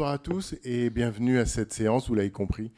Bonsoir 0.00 0.14
à 0.14 0.18
tous 0.18 0.54
et 0.64 0.88
bienvenue 0.88 1.38
à 1.38 1.44
cette 1.44 1.74
séance, 1.74 2.08
vous 2.08 2.14
l'avez 2.14 2.30
compris, 2.30 2.72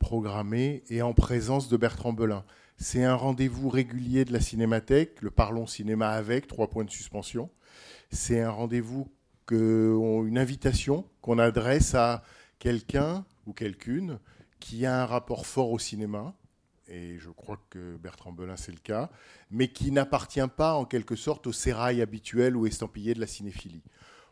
programmée 0.00 0.82
et 0.88 1.02
en 1.02 1.12
présence 1.14 1.68
de 1.68 1.76
Bertrand 1.76 2.12
Belin. 2.12 2.44
C'est 2.78 3.04
un 3.04 3.14
rendez-vous 3.14 3.68
régulier 3.68 4.24
de 4.24 4.32
la 4.32 4.40
Cinémathèque, 4.40 5.22
le 5.22 5.30
Parlons 5.30 5.68
Cinéma 5.68 6.08
avec, 6.08 6.48
trois 6.48 6.68
points 6.68 6.82
de 6.82 6.90
suspension. 6.90 7.48
C'est 8.10 8.40
un 8.40 8.50
rendez-vous, 8.50 9.06
une 9.52 10.36
invitation 10.36 11.06
qu'on 11.20 11.38
adresse 11.38 11.94
à 11.94 12.24
quelqu'un 12.58 13.24
ou 13.46 13.52
quelqu'une 13.52 14.18
qui 14.58 14.84
a 14.84 15.00
un 15.00 15.06
rapport 15.06 15.46
fort 15.46 15.70
au 15.70 15.78
cinéma, 15.78 16.34
et 16.88 17.18
je 17.20 17.30
crois 17.30 17.60
que 17.70 17.96
Bertrand 17.98 18.32
Belin 18.32 18.56
c'est 18.56 18.72
le 18.72 18.78
cas, 18.78 19.10
mais 19.48 19.68
qui 19.68 19.92
n'appartient 19.92 20.48
pas 20.56 20.74
en 20.74 20.86
quelque 20.86 21.14
sorte 21.14 21.46
au 21.46 21.52
sérail 21.52 22.02
habituel 22.02 22.56
ou 22.56 22.66
estampillé 22.66 23.14
de 23.14 23.20
la 23.20 23.28
cinéphilie. 23.28 23.84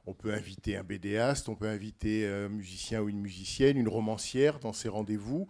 On 0.07 0.15
peut 0.15 0.33
inviter 0.33 0.77
un 0.77 0.83
bédéaste, 0.83 1.49
on 1.49 1.55
peut 1.55 1.69
inviter 1.69 2.27
un 2.27 2.49
musicien 2.49 3.01
ou 3.03 3.09
une 3.09 3.21
musicienne, 3.21 3.77
une 3.77 3.89
romancière 3.89 4.59
dans 4.59 4.73
ces 4.73 4.89
rendez-vous. 4.89 5.49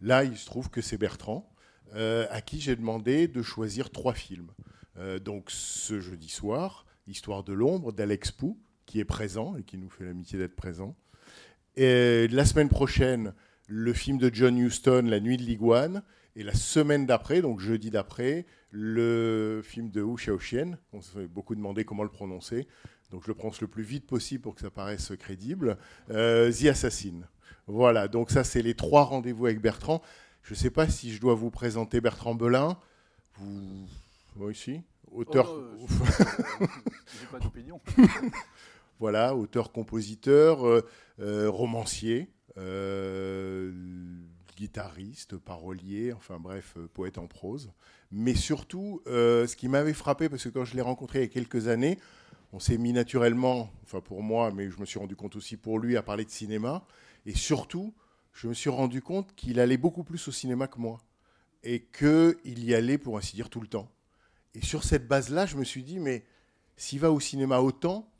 Là, 0.00 0.24
il 0.24 0.36
se 0.36 0.46
trouve 0.46 0.70
que 0.70 0.80
c'est 0.80 0.96
Bertrand, 0.96 1.52
euh, 1.94 2.26
à 2.30 2.40
qui 2.40 2.60
j'ai 2.60 2.76
demandé 2.76 3.28
de 3.28 3.42
choisir 3.42 3.90
trois 3.90 4.14
films. 4.14 4.50
Euh, 4.96 5.18
donc 5.18 5.50
ce 5.50 6.00
jeudi 6.00 6.28
soir, 6.28 6.86
Histoire 7.06 7.42
de 7.42 7.52
l'ombre 7.52 7.92
d'Alex 7.92 8.30
Pou, 8.30 8.58
qui 8.86 9.00
est 9.00 9.04
présent 9.04 9.56
et 9.56 9.64
qui 9.64 9.76
nous 9.78 9.90
fait 9.90 10.04
l'amitié 10.04 10.38
d'être 10.38 10.54
présent. 10.54 10.94
Et 11.76 12.28
la 12.28 12.44
semaine 12.44 12.68
prochaine, 12.68 13.34
le 13.66 13.92
film 13.92 14.18
de 14.18 14.30
John 14.32 14.56
Huston, 14.56 15.06
La 15.06 15.18
nuit 15.18 15.36
de 15.36 15.42
l'iguane. 15.42 16.02
Et 16.36 16.44
la 16.44 16.54
semaine 16.54 17.06
d'après, 17.06 17.42
donc 17.42 17.58
jeudi 17.58 17.90
d'après, 17.90 18.46
le 18.70 19.60
film 19.64 19.90
de 19.90 20.00
Wu 20.00 20.16
Xiaoxian. 20.16 20.76
On 20.92 21.00
s'est 21.00 21.26
beaucoup 21.26 21.56
demandé 21.56 21.84
comment 21.84 22.04
le 22.04 22.10
prononcer. 22.10 22.68
Donc 23.10 23.22
je 23.22 23.28
le 23.28 23.34
prononce 23.34 23.60
le 23.60 23.66
plus 23.66 23.82
vite 23.82 24.06
possible 24.06 24.42
pour 24.42 24.54
que 24.54 24.60
ça 24.60 24.70
paraisse 24.70 25.12
crédible. 25.18 25.76
Euh, 26.10 26.52
The 26.52 26.66
Assassin. 26.66 27.22
Voilà, 27.66 28.08
donc 28.08 28.30
ça 28.30 28.44
c'est 28.44 28.62
les 28.62 28.74
trois 28.74 29.04
rendez-vous 29.04 29.46
avec 29.46 29.60
Bertrand. 29.60 30.02
Je 30.42 30.54
ne 30.54 30.58
sais 30.58 30.70
pas 30.70 30.88
si 30.88 31.12
je 31.12 31.20
dois 31.20 31.34
vous 31.34 31.50
présenter 31.50 32.00
Bertrand 32.00 32.34
Belin. 32.34 32.78
Vous... 33.34 33.86
Moi 34.36 34.48
aussi 34.48 34.80
Auteur... 35.12 35.52
Oh, 35.52 35.86
euh, 35.90 36.66
J'ai 37.20 37.26
pas 37.30 37.40
d'opinion. 37.40 37.80
voilà, 39.00 39.34
auteur-compositeur, 39.34 40.66
euh, 40.66 40.86
euh, 41.18 41.50
romancier, 41.50 42.28
euh, 42.58 43.72
guitariste, 44.56 45.36
parolier, 45.36 46.12
enfin 46.12 46.38
bref, 46.38 46.76
poète 46.94 47.18
en 47.18 47.26
prose. 47.26 47.72
Mais 48.12 48.34
surtout, 48.34 49.00
ce 49.06 49.56
qui 49.56 49.68
m'avait 49.68 49.94
frappé, 49.94 50.28
parce 50.28 50.44
que 50.44 50.48
quand 50.48 50.64
je 50.64 50.74
l'ai 50.74 50.82
rencontré 50.82 51.20
il 51.20 51.22
y 51.22 51.24
a 51.24 51.28
quelques 51.28 51.68
années, 51.68 51.98
on 52.52 52.58
s'est 52.58 52.78
mis 52.78 52.92
naturellement, 52.92 53.70
enfin 53.82 54.00
pour 54.00 54.22
moi, 54.22 54.50
mais 54.52 54.70
je 54.70 54.80
me 54.80 54.86
suis 54.86 54.98
rendu 54.98 55.16
compte 55.16 55.36
aussi 55.36 55.56
pour 55.56 55.78
lui, 55.78 55.96
à 55.96 56.02
parler 56.02 56.24
de 56.24 56.30
cinéma. 56.30 56.84
Et 57.26 57.34
surtout, 57.34 57.94
je 58.32 58.48
me 58.48 58.54
suis 58.54 58.70
rendu 58.70 59.02
compte 59.02 59.34
qu'il 59.34 59.60
allait 59.60 59.76
beaucoup 59.76 60.02
plus 60.02 60.26
au 60.28 60.32
cinéma 60.32 60.66
que 60.66 60.78
moi. 60.78 61.00
Et 61.62 61.82
qu'il 61.96 62.64
y 62.64 62.74
allait, 62.74 62.98
pour 62.98 63.18
ainsi 63.18 63.36
dire, 63.36 63.50
tout 63.50 63.60
le 63.60 63.68
temps. 63.68 63.90
Et 64.54 64.64
sur 64.64 64.82
cette 64.82 65.06
base-là, 65.06 65.46
je 65.46 65.56
me 65.56 65.64
suis 65.64 65.82
dit, 65.82 66.00
mais 66.00 66.24
s'il 66.76 67.00
va 67.00 67.12
au 67.12 67.20
cinéma 67.20 67.60
autant, 67.60 68.10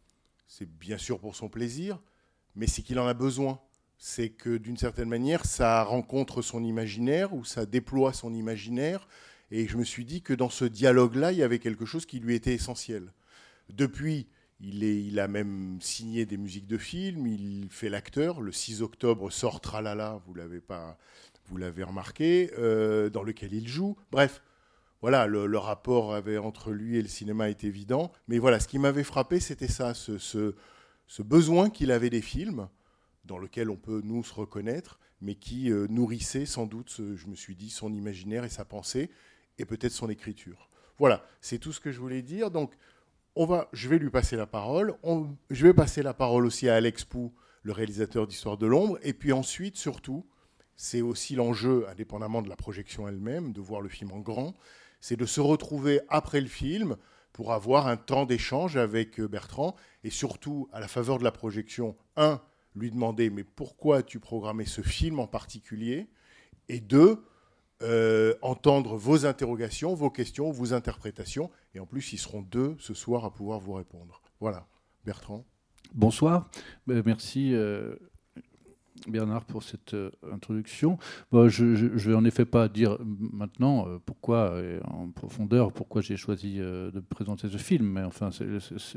c'est 0.47 0.69
bien 0.69 0.99
sûr 0.99 1.19
pour 1.19 1.35
son 1.35 1.49
plaisir, 1.49 1.99
mais 2.55 2.67
c'est 2.67 2.83
qu'il 2.83 2.99
en 2.99 3.07
a 3.07 3.15
besoin. 3.15 3.61
C'est 3.99 4.31
que 4.31 4.57
d'une 4.57 4.77
certaine 4.77 5.09
manière, 5.09 5.45
ça 5.45 5.83
rencontre 5.83 6.43
son 6.43 6.63
imaginaire 6.63 7.35
ou 7.35 7.45
ça 7.45 7.67
déploie 7.67 8.13
son 8.13 8.33
imaginaire. 8.33 9.09
Et 9.51 9.67
je 9.67 9.77
me 9.77 9.85
suis 9.85 10.05
dit 10.05 10.23
que 10.23 10.33
dans 10.33 10.51
ce 10.51 10.65
dialogue-là, 10.65 11.33
il 11.33 11.39
y 11.39 11.43
avait 11.43 11.59
quelque 11.59 11.85
chose 11.85 12.07
qui 12.07 12.21
lui 12.21 12.35
était 12.35 12.55
essentiel. 12.55 13.13
Depuis, 13.77 14.27
il, 14.61 15.19
a 15.19 15.29
même 15.29 15.79
signé 15.81 16.27
des 16.27 16.37
musiques 16.37 16.67
de 16.67 16.79
films, 16.79 17.27
il 17.27 17.69
fait 17.71 17.89
l'acteur. 17.89 18.41
Le 18.41 18.53
6 18.53 18.83
octobre 18.83 19.31
sort 19.31 19.61
Tralala, 19.61 20.21
vous 20.27 20.35
l'avez 20.35 20.61
pas, 20.61 20.99
vous 21.47 21.57
l'avez 21.57 21.83
remarqué, 21.83 22.51
euh, 22.59 23.11
dans 23.11 23.23
lequel 23.23 23.55
il 23.55 23.69
joue. 23.69 23.97
Bref, 24.11 24.43
voilà, 25.01 25.27
le, 25.27 25.59
rapport 25.59 26.15
avait, 26.15 26.37
entre 26.37 26.73
lui 26.73 26.99
et 26.99 27.03
le 27.03 27.09
cinéma 27.09 27.49
est 27.49 27.65
évident. 27.65 28.13
Mais 28.29 28.39
voilà, 28.39 28.61
ce 28.61 28.69
qui 28.69 28.79
m'avait 28.79 29.05
frappé, 29.05 29.41
c'était 29.41 29.69
ça, 29.69 29.95
ce, 29.95 30.55
besoin 31.21 31.71
qu'il 31.71 31.91
avait 31.91 32.11
des 32.11 32.21
films, 32.21 32.69
dans 33.25 33.39
lequel 33.39 33.71
on 33.71 33.77
peut 33.77 34.03
nous 34.05 34.23
se 34.23 34.35
reconnaître, 34.35 34.99
mais 35.23 35.35
qui 35.35 35.71
euh, 35.71 35.87
nourrissait 35.89 36.47
sans 36.47 36.67
doute, 36.67 36.91
ce, 36.91 37.17
je 37.17 37.27
me 37.29 37.35
suis 37.35 37.57
dit, 37.57 37.71
son 37.71 37.93
imaginaire 37.93 38.45
et 38.45 38.49
sa 38.49 38.65
pensée, 38.65 39.11
et 39.59 39.65
peut-être 39.65 39.93
son 39.93 40.11
écriture. 40.11 40.69
Voilà, 40.99 41.25
c'est 41.41 41.59
tout 41.59 41.73
ce 41.73 41.81
que 41.81 41.93
je 41.93 41.99
voulais 41.99 42.23
dire. 42.23 42.51
Donc, 42.51 42.75
on 43.37 43.47
va, 43.47 43.69
je 43.73 43.89
vais 43.89 43.99
lui 43.99 44.11
passer 44.11 44.37
la 44.37 44.47
parole. 44.47 44.95
Je 45.51 45.67
vais 45.67 45.75
passer 45.75 46.03
la 46.03 46.15
parole 46.15 46.47
aussi 46.47 46.69
à 46.69 46.75
Alex 46.75 47.05
Pou, 47.05 47.33
le 47.63 47.73
réalisateur 47.73 48.27
d'Histoire 48.27 48.57
de 48.57 48.67
l'ombre. 48.67 48.99
Et 49.03 49.13
puis 49.13 49.33
ensuite, 49.33 49.77
surtout, 49.77 50.27
c'est 50.77 51.03
aussi 51.03 51.35
l'enjeu, 51.35 51.87
indépendamment 51.89 52.43
de 52.43 52.49
la 52.49 52.57
projection 52.57 53.07
elle-même, 53.07 53.53
de 53.53 53.61
voir 53.61 53.81
le 53.81 53.89
film 53.89 54.13
en 54.13 54.21
grand, 54.21 54.55
c'est 55.01 55.17
de 55.17 55.27
se 55.27 55.41
retrouver 55.41 56.01
après 56.09 56.41
le 56.41 56.49
film 56.49 56.97
pour 57.33 57.53
avoir 57.53 57.87
un 57.87 57.97
temps 57.97 58.27
d'échange 58.27 58.77
avec 58.77 59.21
Bertrand 59.21 59.75
et 60.05 60.11
surtout, 60.11 60.69
à 60.73 60.81
la 60.81 60.89
faveur 60.89 61.19
de 61.19 61.25
la 61.25 61.33
projection, 61.33 61.97
un, 62.17 62.41
lui 62.75 62.91
demander 62.91 63.31
mais 63.31 63.45
pourquoi 63.45 63.99
as-tu 63.99 64.21
programmé 64.21 64.65
ce 64.65 64.83
film 64.83 65.21
en 65.21 65.27
particulier? 65.27 66.09
Et 66.69 66.81
deux, 66.81 67.23
euh, 67.83 68.35
entendre 68.43 68.97
vos 68.97 69.27
interrogations, 69.27 69.95
vos 69.95 70.11
questions, 70.11 70.51
vos 70.51 70.73
interprétations. 70.73 71.51
Et 71.75 71.81
en 71.81 71.87
plus, 71.87 72.13
ils 72.13 72.19
seront 72.19 72.43
deux 72.43 72.77
ce 72.79 72.95
soir 72.95 73.25
à 73.25 73.33
pouvoir 73.33 73.61
vous 73.61 73.75
répondre. 73.75 74.23
Voilà, 74.41 74.67
Bertrand. 75.05 75.45
Bonsoir, 75.95 76.49
merci. 76.87 77.53
Euh 77.55 77.97
Bernard 79.09 79.45
pour 79.45 79.63
cette 79.63 79.95
euh, 79.95 80.11
introduction. 80.31 80.99
Je 81.33 81.65
ne 81.65 81.99
vais 81.99 82.15
en 82.15 82.25
effet 82.25 82.45
pas 82.45 82.69
dire 82.69 82.99
maintenant 83.01 83.87
euh, 83.89 83.99
pourquoi, 84.05 84.53
euh, 84.53 84.81
en 84.85 85.11
profondeur, 85.11 85.73
pourquoi 85.73 86.03
j'ai 86.03 86.17
choisi 86.17 86.57
euh, 86.59 86.91
de 86.91 87.01
présenter 87.01 87.49
ce 87.49 87.57
film. 87.57 87.87
Mais 87.87 88.03
enfin, 88.03 88.31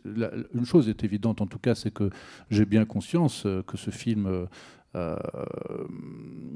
une 0.03 0.65
chose 0.65 0.89
est 0.89 1.03
évidente 1.03 1.41
en 1.41 1.47
tout 1.47 1.59
cas, 1.59 1.75
c'est 1.75 1.91
que 1.91 2.09
j'ai 2.49 2.65
bien 2.65 2.85
conscience 2.85 3.45
euh, 3.45 3.61
que 3.63 3.77
ce 3.77 3.91
film 3.91 4.47
euh, 4.95 5.17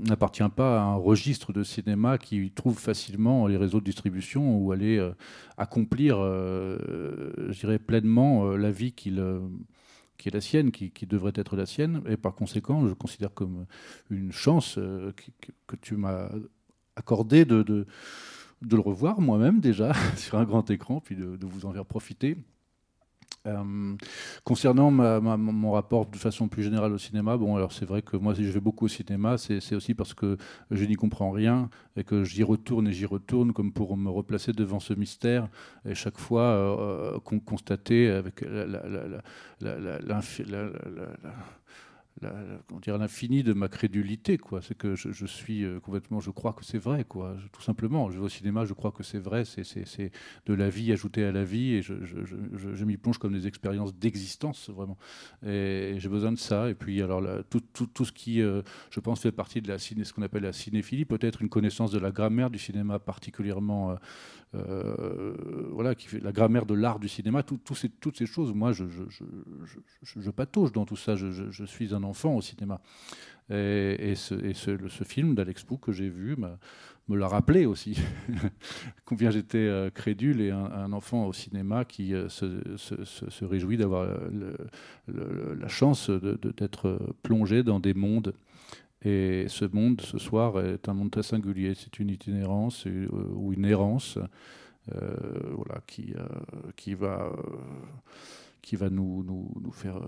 n'appartient 0.07 0.47
pas 0.55 0.79
à 0.79 0.83
un 0.83 0.95
registre 0.95 1.53
de 1.53 1.63
cinéma 1.63 2.17
qui 2.17 2.51
trouve 2.51 2.77
facilement 2.77 3.47
les 3.47 3.57
réseaux 3.57 3.79
de 3.79 3.85
distribution 3.85 4.57
où 4.57 4.71
aller 4.71 5.05
accomplir, 5.57 6.17
je 6.17 7.59
dirais, 7.59 7.79
pleinement 7.79 8.51
la 8.51 8.71
vie 8.71 8.91
qui 8.91 9.09
est 9.09 10.33
la 10.33 10.41
sienne, 10.41 10.71
qui, 10.71 11.05
devrait 11.05 11.33
être 11.35 11.55
la 11.55 11.65
sienne, 11.65 12.01
et 12.07 12.17
par 12.17 12.35
conséquent, 12.35 12.87
je 12.87 12.93
considère 12.93 13.33
comme 13.33 13.65
une 14.09 14.31
chance 14.31 14.77
euh, 14.77 15.11
que, 15.67 15.75
tu 15.75 15.95
m'as 15.95 16.29
accordé 16.95 17.45
de, 17.45 17.85
le 18.61 18.79
revoir 18.79 19.21
moi-même 19.21 19.59
déjà 19.59 19.93
sur 20.15 20.37
un 20.37 20.43
grand 20.43 20.69
écran, 20.69 21.01
puis 21.01 21.15
de 21.15 21.45
vous 21.45 21.65
en 21.65 21.73
faire 21.73 21.85
profiter. 21.85 22.37
Euh, 23.47 23.95
concernant 24.43 24.91
mon 24.91 25.71
rapport 25.71 26.05
de 26.07 26.17
façon 26.17 26.49
plus 26.49 26.63
générale 26.63 26.91
au 26.91 26.97
cinéma, 26.97 27.37
bon, 27.37 27.55
alors 27.55 27.71
c'est 27.71 27.85
vrai 27.85 28.01
que 28.01 28.17
moi, 28.17 28.35
si 28.35 28.43
je 28.45 28.51
vais 28.51 28.59
beaucoup 28.59 28.85
au 28.85 28.87
cinéma, 28.89 29.37
c'est 29.37 29.73
aussi 29.75 29.93
parce 29.93 30.13
que 30.13 30.37
je 30.69 30.83
n'y 30.85 30.95
comprends 30.95 31.31
rien 31.31 31.69
et 31.95 32.03
que 32.03 32.23
j'y 32.25 32.43
retourne 32.43 32.87
et 32.89 32.91
j'y 32.93 33.05
retourne 33.05 33.53
comme 33.53 33.71
pour 33.71 33.95
me 33.95 34.09
replacer 34.09 34.51
devant 34.51 34.79
ce 34.81 34.93
mystère 34.93 35.47
et 35.85 35.95
chaque 35.95 36.17
fois 36.17 36.41
euh, 36.43 37.19
con 37.21 37.39
constater 37.39 38.09
avec 38.09 38.41
la, 38.41 38.65
la, 38.65 38.83
la- 38.89 39.07
la- 39.07 39.21
comment 39.61 40.21
dire, 40.21 40.35
l'infini 42.21 43.43
de 43.43 43.53
ma 43.53 43.67
crédulité. 43.67 44.37
quoi. 44.37 44.61
C'est 44.61 44.75
que 44.75 44.95
je, 44.95 45.25
suis 45.25 45.63
euh, 45.63 45.79
complètement, 45.79 46.19
je 46.19 46.31
crois 46.31 46.53
que 46.53 46.63
c'est 46.63 46.77
vrai, 46.77 47.03
quoi. 47.03 47.35
Tout 47.51 47.61
simplement. 47.61 48.09
Je 48.09 48.17
vais 48.19 48.25
au 48.25 48.29
cinéma, 48.29 48.65
je 48.65 48.73
crois 48.73 48.91
que 48.91 49.03
c'est 49.03 49.19
vrai. 49.19 49.43
C'est, 49.45 50.11
de 50.45 50.53
la 50.53 50.69
vie 50.69 50.91
ajoutée 50.91 51.23
à 51.23 51.31
la 51.31 51.43
vie, 51.43 51.75
et 51.75 51.81
je, 51.81 52.85
m'y 52.85 52.97
plonge 52.97 53.17
comme 53.17 53.33
des 53.33 53.47
expériences 53.47 53.95
d'existence, 53.95 54.69
vraiment. 54.69 54.97
Et, 55.45 55.95
j'ai 55.97 56.09
besoin 56.09 56.31
de 56.31 56.37
ça. 56.37 56.69
Et 56.69 56.75
puis, 56.75 57.01
alors, 57.01 57.23
tout, 57.49 58.05
ce 58.05 58.11
qui, 58.11 58.41
euh, 58.41 58.61
je 58.89 58.99
pense, 58.99 59.21
fait 59.21 59.31
partie 59.31 59.61
de 59.61 59.67
la 59.67 59.77
ciné, 59.77 60.03
ce 60.03 60.13
qu'on 60.13 60.23
appelle 60.23 60.43
la 60.43 60.53
cinéphilie, 60.53 61.05
peut-être 61.05 61.41
une 61.41 61.49
connaissance 61.49 61.91
de 61.91 61.99
la 61.99 62.11
grammaire 62.11 62.49
du 62.49 62.59
cinéma 62.59 62.99
particulièrement. 62.99 63.91
euh, 63.91 63.95
voilà, 64.53 65.95
qui 65.95 66.07
fait 66.07 66.19
la 66.19 66.31
grammaire 66.31 66.65
de 66.65 66.73
l'art 66.73 66.99
du 66.99 67.07
cinéma, 67.07 67.43
toutes 67.43 68.17
ces 68.17 68.25
choses. 68.25 68.53
Moi, 68.53 68.71
je, 68.71 68.85
je, 70.03 70.31
patauge 70.31 70.71
dans 70.71 70.85
tout 70.85 70.95
ça. 70.95 71.15
Je, 71.15 71.65
suis 71.65 71.93
un 71.93 72.03
enfant 72.03 72.35
au 72.35 72.41
cinéma. 72.41 72.81
Et, 73.49 74.13
ce, 74.15 75.03
film 75.03 75.35
d'Alex 75.35 75.63
Pou 75.63 75.77
que 75.77 75.91
j'ai 75.91 76.09
vu 76.09 76.35
me 77.07 77.17
l'a 77.17 77.27
rappelé 77.27 77.65
aussi. 77.65 77.97
Combien 79.05 79.31
j'étais 79.31 79.57
euh, 79.57 79.89
crédule 79.89 80.41
et 80.41 80.51
un, 80.51 80.91
enfant 80.91 81.25
au 81.25 81.33
cinéma 81.33 81.85
qui 81.85 82.13
euh, 82.13 82.27
se, 82.29 82.61
se- 82.77 83.45
réjouit 83.45 83.77
d'avoir 83.77 84.03
euh, 84.03 85.55
la 85.59 85.67
chance 85.67 86.09
d'être 86.09 86.87
euh, 86.87 86.99
plongé 87.23 87.63
dans 87.63 87.79
des 87.79 87.93
mondes. 87.93 88.33
Et 89.03 89.45
ce 89.47 89.65
monde, 89.65 90.01
ce 90.01 90.17
soir, 90.17 90.59
est 90.59 90.89
un 90.89 90.93
monde 90.93 91.11
très 91.11 91.23
singulier. 91.23 91.73
C'est 91.75 91.99
une 91.99 92.09
itinérance 92.09 92.87
euh, 92.87 93.07
ou 93.35 93.53
une 93.53 93.65
errance 93.65 94.17
euh, 94.93 95.15
voilà, 95.53 95.81
qui, 95.85 96.13
euh, 96.15 96.25
qui 96.75 96.93
va, 96.95 97.31
qui 98.61 98.75
va 98.75 98.89
nous, 98.89 99.23
nous, 99.23 99.51
nous 99.61 99.71
faire 99.71 99.99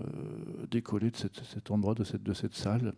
décoller 0.70 1.10
de 1.10 1.16
cet 1.16 1.70
endroit, 1.70 1.94
de 1.94 2.04
cette, 2.04 2.22
de 2.22 2.32
cette 2.34 2.54
salle. 2.54 2.94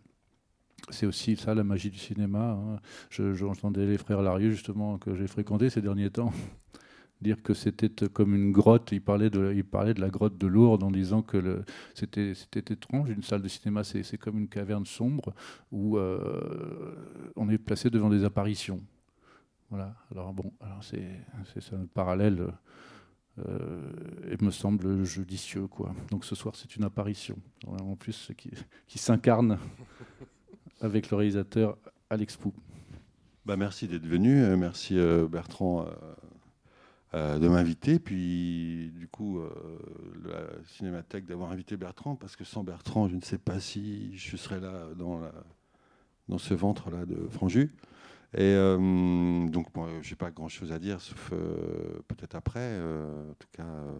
C'est 0.89 1.05
aussi 1.05 1.37
ça 1.37 1.53
la 1.55 1.63
magie 1.63 1.89
du 1.89 1.97
cinéma. 1.99 2.59
hein. 2.59 2.79
Je- 3.09 3.33
J'entendais 3.33 3.85
les 3.85 3.97
frères 3.97 4.21
Larieux, 4.21 4.49
justement, 4.51 4.97
que 4.97 5.15
j'ai 5.15 5.27
fréquentés 5.27 5.69
ces 5.69 5.81
derniers 5.81 6.09
temps, 6.09 6.33
dire 7.23 7.41
que 7.41 7.53
c'était 7.53 7.89
comme 8.09 8.35
une 8.35 8.51
grotte. 8.51 8.91
Il 8.91 9.01
parlait, 9.01 9.29
de, 9.29 9.53
il 9.55 9.63
parlait 9.63 9.93
de 9.93 10.01
la 10.01 10.09
grotte 10.09 10.37
de 10.37 10.47
Lourdes 10.47 10.83
en 10.83 10.91
disant 10.91 11.21
que 11.21 11.63
c'était 11.95 12.33
étrange. 12.73 13.09
Une 13.09 13.23
salle 13.23 13.41
de 13.41 13.47
cinéma, 13.47 13.83
c'est 13.83 14.17
comme 14.17 14.37
une 14.37 14.47
caverne 14.47 14.85
sombre 14.85 15.33
où 15.71 15.97
euh, 15.97 16.95
on 17.35 17.49
est 17.49 17.57
placé 17.57 17.89
devant 17.89 18.09
des 18.09 18.23
apparitions. 18.23 18.81
Voilà. 19.69 19.95
Alors 20.11 20.33
bon, 20.33 20.53
alors 20.61 20.83
c'est 20.83 21.73
un 21.73 21.85
parallèle 21.91 22.45
euh, 23.39 23.89
et 24.29 24.43
me 24.43 24.51
semble 24.51 25.03
judicieux 25.03 25.65
quoi. 25.65 25.95
Donc 26.11 26.25
ce 26.25 26.35
soir 26.35 26.55
c'est 26.55 26.75
une 26.75 26.83
apparition. 26.83 27.37
En 27.65 27.95
plus 27.95 28.31
qui, 28.37 28.51
qui 28.85 28.99
s'incarne 28.99 29.57
avec 30.81 31.09
le 31.09 31.17
réalisateur 31.17 31.77
Alex 32.11 32.37
Pou. 32.37 32.53
Bah, 33.45 33.57
merci 33.57 33.87
d'être 33.87 34.05
venu. 34.05 34.41
Euh, 34.41 34.55
Merci 34.55 34.97
euh, 34.97 35.27
Bertrand 35.27 35.85
euh, 37.13 37.35
euh, 37.35 37.39
de 37.39 37.47
m'inviter. 37.47 37.99
Puis 37.99 38.91
du 38.95 39.07
coup, 39.07 39.39
euh, 39.39 39.49
la 40.25 40.47
Cinémathèque 40.67 41.25
d'avoir 41.25 41.51
invité 41.51 41.77
Bertrand, 41.77 42.15
parce 42.15 42.35
que 42.35 42.43
sans 42.43 42.63
Bertrand, 42.63 43.07
je 43.07 43.15
ne 43.15 43.21
sais 43.21 43.37
pas 43.37 43.59
si 43.59 44.17
je 44.17 44.37
serais 44.37 44.59
là 44.59 44.87
dans, 44.95 45.19
la- 45.19 45.43
dans 46.27 46.37
ce 46.37 46.53
ventre-là 46.53 47.05
de 47.05 47.27
Franju. 47.29 47.71
Et 48.35 48.41
euh, 48.41 49.47
donc, 49.47 49.67
je 50.01 50.09
n'ai 50.09 50.15
pas 50.15 50.31
grand-chose 50.31 50.71
à 50.71 50.79
dire, 50.79 50.99
sauf 50.99 51.29
euh, 51.33 52.01
peut-être 52.07 52.35
après. 52.35 52.59
Euh, 52.61 53.29
en 53.31 53.33
tout 53.35 53.47
cas, 53.51 53.63
euh, 53.63 53.91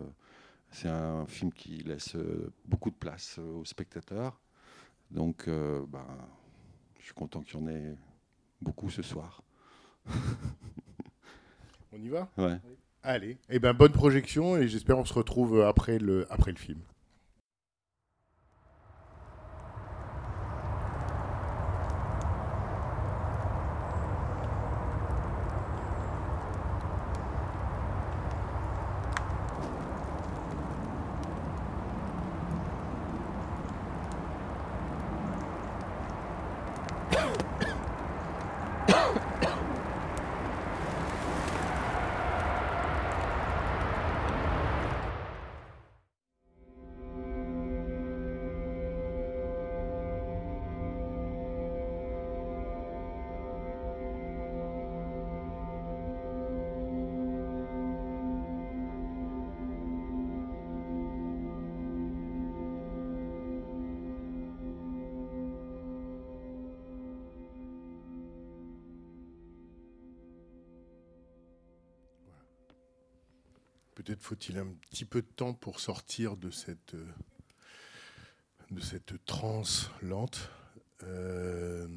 c'est 0.72 0.90
un 0.90 1.28
film 1.28 1.52
qui 1.54 1.84
laisse 1.84 2.16
euh, 2.16 2.52
beaucoup 2.66 2.90
de 2.90 2.96
place 2.96 3.36
euh, 3.38 3.60
aux 3.60 3.66
spectateurs. 3.66 4.40
Donc, 5.12 5.48
euh, 5.48 5.86
ben, 5.88 6.08
je 6.98 7.06
suis 7.06 7.14
content 7.14 7.42
qu'il 7.42 7.60
y 7.60 7.64
en 7.64 7.68
ait 7.68 7.96
beaucoup 8.60 8.90
ce 8.90 9.04
soir. 9.04 9.44
On 11.94 12.02
y 12.02 12.10
va? 12.10 12.28
Ouais. 12.38 12.58
Allez. 13.04 13.38
Eh 13.50 13.60
ben, 13.60 13.74
bonne 13.74 13.92
projection 13.92 14.56
et 14.56 14.68
j'espère 14.70 14.98
on 14.98 15.06
se 15.06 15.14
retrouve 15.14 15.62
après 15.62 16.00
le, 16.00 16.26
après 16.32 16.52
le 16.52 16.58
film. 16.58 16.80
Faut-il 74.24 74.58
un 74.58 74.68
petit 74.90 75.04
peu 75.04 75.22
de 75.22 75.28
temps 75.28 75.54
pour 75.54 75.82
sortir 75.82 76.38
de 76.38 76.50
cette, 76.50 76.94
euh, 76.94 77.06
de 78.72 78.80
cette 78.80 79.24
transe 79.26 79.92
lente. 80.02 80.50
Euh, 81.04 81.88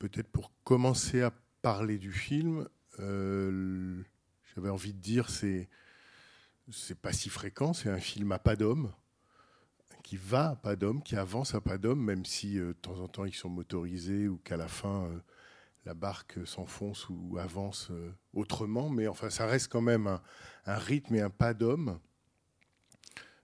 Peut-être 0.00 0.28
pour 0.28 0.52
commencer 0.64 1.22
à 1.22 1.32
parler 1.62 1.96
du 1.96 2.12
film, 2.12 2.68
euh, 2.98 4.02
j'avais 4.54 4.68
envie 4.68 4.92
de 4.92 4.98
dire 4.98 5.30
c'est 5.30 5.70
c'est 6.70 6.98
pas 6.98 7.12
si 7.12 7.30
fréquent, 7.30 7.72
c'est 7.72 7.88
un 7.88 8.00
film 8.00 8.32
à 8.32 8.38
pas 8.38 8.56
d'homme 8.56 8.92
qui 10.02 10.18
va 10.18 10.50
à 10.50 10.56
pas 10.56 10.76
d'homme, 10.76 11.02
qui 11.02 11.16
avance 11.16 11.54
à 11.54 11.62
pas 11.62 11.78
d'homme, 11.78 12.02
même 12.02 12.26
si 12.26 12.56
de 12.56 12.72
temps 12.72 12.98
en 12.98 13.08
temps 13.08 13.24
ils 13.24 13.34
sont 13.34 13.48
motorisés 13.48 14.28
ou 14.28 14.36
qu'à 14.38 14.58
la 14.58 14.68
fin 14.68 15.10
la 15.84 15.94
barque 15.94 16.38
s'enfonce 16.46 17.08
ou 17.10 17.38
avance 17.38 17.88
euh, 17.90 18.10
autrement, 18.32 18.88
mais 18.88 19.06
enfin 19.06 19.30
ça 19.30 19.46
reste 19.46 19.70
quand 19.70 19.82
même 19.82 20.06
un, 20.66 20.78
rythme 20.78 21.14
et 21.14 21.20
un 21.20 21.30
pas 21.30 21.54
d'homme. 21.54 21.98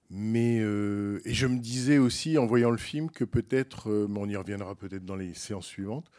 Mais 0.08 0.58
euh, 0.60 1.20
et 1.24 1.34
je 1.34 1.46
me 1.46 1.58
disais 1.58 1.98
aussi 1.98 2.36
en 2.38 2.46
voyant 2.46 2.70
le 2.70 2.78
film 2.78 3.10
que 3.10 3.24
peut-être, 3.24 3.90
euh, 3.90 4.08
on 4.16 4.28
y 4.28 4.36
reviendra 4.36 4.74
peut-être 4.74 5.04
dans 5.04 5.16
les 5.16 5.34
séances 5.34 5.66
suivantes, 5.66 6.10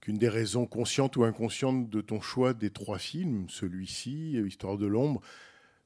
qu'une 0.00 0.18
des 0.18 0.28
raisons 0.28 0.66
conscientes 0.66 1.16
ou 1.16 1.24
inconscientes 1.24 1.88
de 1.88 2.00
ton 2.00 2.20
choix 2.20 2.54
des 2.54 2.70
trois 2.70 2.98
films, 2.98 3.48
celui-ci, 3.48 4.32
Histoire 4.44 4.76
de 4.76 4.86
l'ombre, 4.86 5.22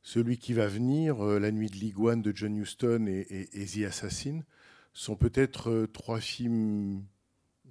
celui 0.02 0.38
qui 0.38 0.54
va 0.54 0.68
venir, 0.68 1.23
La 1.23 1.52
nuit 1.52 1.68
de 1.68 1.76
l'iguane 1.76 2.23
de 2.23 2.35
John 2.35 2.56
Huston 2.56 3.06
et, 3.09 3.49
et, 3.52 3.85
Assassin, 3.85 4.40
sont 4.95 5.16
peut-être 5.16 5.87
trois 5.92 6.21
films 6.21 7.04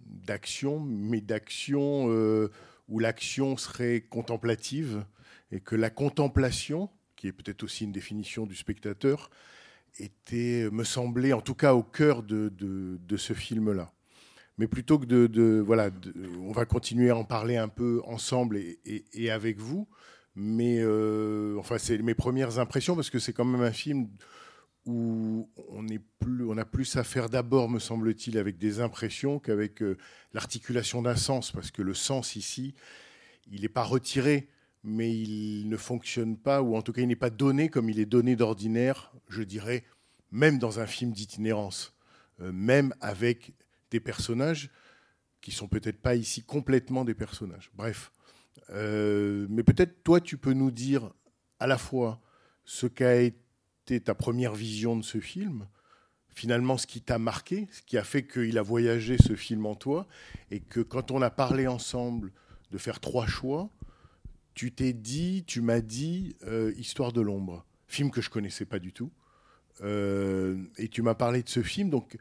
d'action, 0.05 0.79
mais 0.79 1.21
d'action 1.21 2.07
euh, 2.09 2.49
où 2.87 2.99
l'action 2.99 3.57
serait 3.57 4.01
contemplative 4.01 5.05
et 5.51 5.59
que 5.59 5.75
la 5.75 5.89
contemplation, 5.89 6.89
qui 7.15 7.27
est 7.27 7.31
peut-être 7.31 7.63
aussi 7.63 7.83
une 7.85 7.91
définition 7.91 8.45
du 8.45 8.55
spectateur, 8.55 9.29
était, 9.99 10.69
me 10.71 10.83
semblait 10.83 11.33
en 11.33 11.41
tout 11.41 11.55
cas 11.55 11.73
au 11.73 11.83
cœur 11.83 12.23
de, 12.23 12.49
de, 12.49 13.17
ce 13.17 13.33
film-là. 13.33 13.93
Mais 14.57 14.67
plutôt 14.67 14.99
que 14.99 15.05
de, 15.05 15.27
de 15.27 15.61
voilà, 15.65 15.89
on 16.41 16.51
va 16.51 16.65
continuer 16.65 17.09
à 17.09 17.15
en 17.17 17.23
parler 17.25 17.57
un 17.57 17.67
peu 17.67 18.01
ensemble 18.05 18.57
et, 18.57 18.79
et- 18.85 19.05
et 19.13 19.31
avec 19.31 19.59
vous. 19.59 19.87
Mais 20.35 20.79
euh, 20.79 21.55
enfin, 21.59 21.77
c'est 21.77 21.97
mes 21.99 22.13
premières 22.13 22.59
impressions 22.59 22.95
parce 22.95 23.09
que 23.09 23.19
c'est 23.19 23.31
quand 23.33 23.45
même 23.45 23.61
un 23.61 23.71
film 23.71 24.09
où 24.85 25.49
on, 25.69 25.85
plus, 26.19 26.59
a 26.59 26.65
plus 26.65 26.95
à 26.95 27.03
faire 27.03 27.29
d'abord, 27.29 27.69
me 27.69 27.79
semble-t-il, 27.79 28.37
avec 28.37 28.57
des 28.57 28.79
impressions 28.79 29.39
qu'avec 29.39 29.81
euh, 29.81 29.97
l'articulation 30.33 31.01
d'un 31.01 31.15
sens, 31.15 31.51
parce 31.51 31.71
que 31.71 31.81
le 31.81 31.93
sens 31.93 32.35
ici, 32.35 32.75
il 33.47 33.61
n'est 33.61 33.69
pas 33.69 33.83
retiré, 33.83 34.47
mais 34.83 35.11
il 35.15 35.67
ne 35.69 35.77
fonctionne 35.77 36.37
pas, 36.37 36.61
ou 36.61 36.75
en 36.75 36.81
tout 36.81 36.93
cas, 36.93 37.01
il 37.01 37.07
n'est 37.07 37.15
pas 37.15 37.31
donné 37.31 37.69
comme 37.69 37.89
il 37.89 37.99
est 37.99 38.05
donné 38.05 38.35
d'ordinaire, 38.35 39.11
je 39.27 39.41
dirais, 39.41 39.83
même 40.31 40.59
dans 40.59 40.79
un 40.79 40.85
film 40.85 41.11
d'itinérance, 41.11 41.95
euh, 42.41 42.51
même 42.51 42.93
avec 43.01 43.53
des 43.89 43.99
personnages 43.99 44.69
qui 45.41 45.51
sont 45.51 45.67
peut-être 45.67 46.01
pas 46.01 46.15
ici 46.15 46.43
complètement 46.43 47.05
des 47.05 47.15
personnages. 47.15 47.71
Bref, 47.73 48.11
Euh, 48.69 49.45
mais 49.49 49.63
peut-être 49.63 50.01
toi, 50.03 50.19
tu 50.21 50.37
peux 50.37 50.53
nous 50.53 50.71
dire 50.71 51.13
à 51.59 51.67
la 51.67 51.77
fois 51.77 52.21
ce 52.63 52.87
qu'a 52.87 53.15
été 53.15 53.44
ta 53.85 54.15
première 54.15 54.53
vision 54.53 54.97
de 54.97 55.03
ce 55.03 55.19
film, 55.19 55.67
finalement 56.33 56.77
ce 56.77 56.87
qui 56.87 57.01
t'a 57.01 57.19
marqué, 57.19 57.67
ce 57.71 57.81
qui 57.81 57.97
a 57.97 58.03
fait 58.03 58.25
qu'il 58.27 58.57
a 58.57 58.61
voyagé 58.61 59.17
ce 59.17 59.35
film 59.35 59.65
en 59.65 59.75
toi, 59.75 60.07
et 60.51 60.59
que 60.59 60.81
quand 60.81 61.11
on 61.11 61.21
a 61.21 61.29
parlé 61.29 61.67
ensemble 61.67 62.31
de 62.71 62.77
faire 62.77 62.99
trois 62.99 63.27
choix, 63.27 63.69
tu 64.53 64.71
t'es 64.71 64.93
dit, 64.93 65.43
tu 65.45 65.61
m'as 65.61 65.81
dit 65.81 66.35
euh, 66.47 66.73
Histoire 66.77 67.11
de 67.11 67.21
l'ombre, 67.21 67.65
film 67.87 68.09
que 68.09 68.21
je 68.21 68.29
connaissais 68.29 68.65
pas 68.65 68.79
du 68.79 68.91
tout, 68.91 69.11
Euh, 69.81 70.55
et 70.77 70.87
tu 70.87 71.01
m'as 71.01 71.15
parlé 71.15 71.43
de 71.43 71.49
ce 71.49 71.61
film, 71.61 71.89
donc 71.89 72.17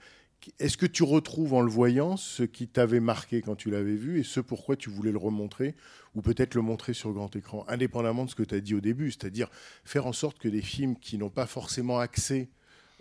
est-ce 0.59 0.77
que 0.77 0.87
tu 0.87 1.03
retrouves 1.03 1.55
en 1.55 1.61
le 1.61 1.71
voyant 1.71 2.17
ce 2.17 2.43
qui 2.43 2.69
t'avait 2.69 3.01
marqué 3.01 3.43
quand 3.43 3.55
tu 3.55 3.71
l'avais 3.71 3.97
vu 3.97 4.21
et 4.21 4.23
ce 4.23 4.41
pourquoi 4.41 4.77
tu 4.77 4.91
voulais 4.91 5.13
le 5.13 5.19
remontrer 5.19 5.75
ou 6.15 6.23
peut-être 6.23 6.55
le 6.55 6.63
montrer 6.63 6.95
sur 6.95 7.13
grand 7.13 7.35
écran, 7.37 7.65
indépendamment 7.69 8.25
de 8.25 8.31
ce 8.31 8.35
que 8.35 8.43
tu 8.43 8.55
as 8.55 8.61
dit 8.61 8.75
au 8.75 8.81
début, 8.81 9.11
c'est-à-dire 9.11 9.49
faire 9.85 10.07
en 10.07 10.13
sorte 10.13 10.39
que 10.39 10.49
des 10.49 10.63
films 10.63 10.97
qui 10.97 11.19
n'ont 11.19 11.31
pas 11.31 11.47
forcément 11.47 11.99
accès 11.99 12.49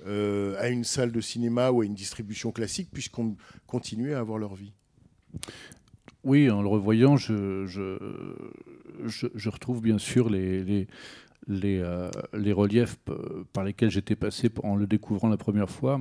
euh, 0.05 0.55
à 0.59 0.69
une 0.69 0.83
salle 0.83 1.11
de 1.11 1.21
cinéma 1.21 1.71
ou 1.71 1.81
à 1.81 1.85
une 1.85 1.93
distribution 1.93 2.51
classique 2.51 2.89
puissent 2.91 3.09
con- 3.09 3.37
continuer 3.67 4.13
à 4.13 4.19
avoir 4.19 4.37
leur 4.37 4.55
vie? 4.55 4.73
Oui, 6.23 6.49
en 6.49 6.61
le 6.61 6.67
revoyant, 6.67 7.17
je, 7.17 7.65
retrouve 9.49 9.81
bien 9.81 9.97
sûr 9.97 10.29
les, 10.29 10.87
euh, 11.49 12.09
reliefs 12.33 12.97
p- 12.97 13.13
par 13.51 13.63
lesquels 13.63 13.91
j'étais 13.91 14.15
passé 14.15 14.49
en 14.63 14.75
le 14.75 14.87
découvrant 14.87 15.29
la 15.29 15.37
première 15.37 15.69
fois. 15.69 15.99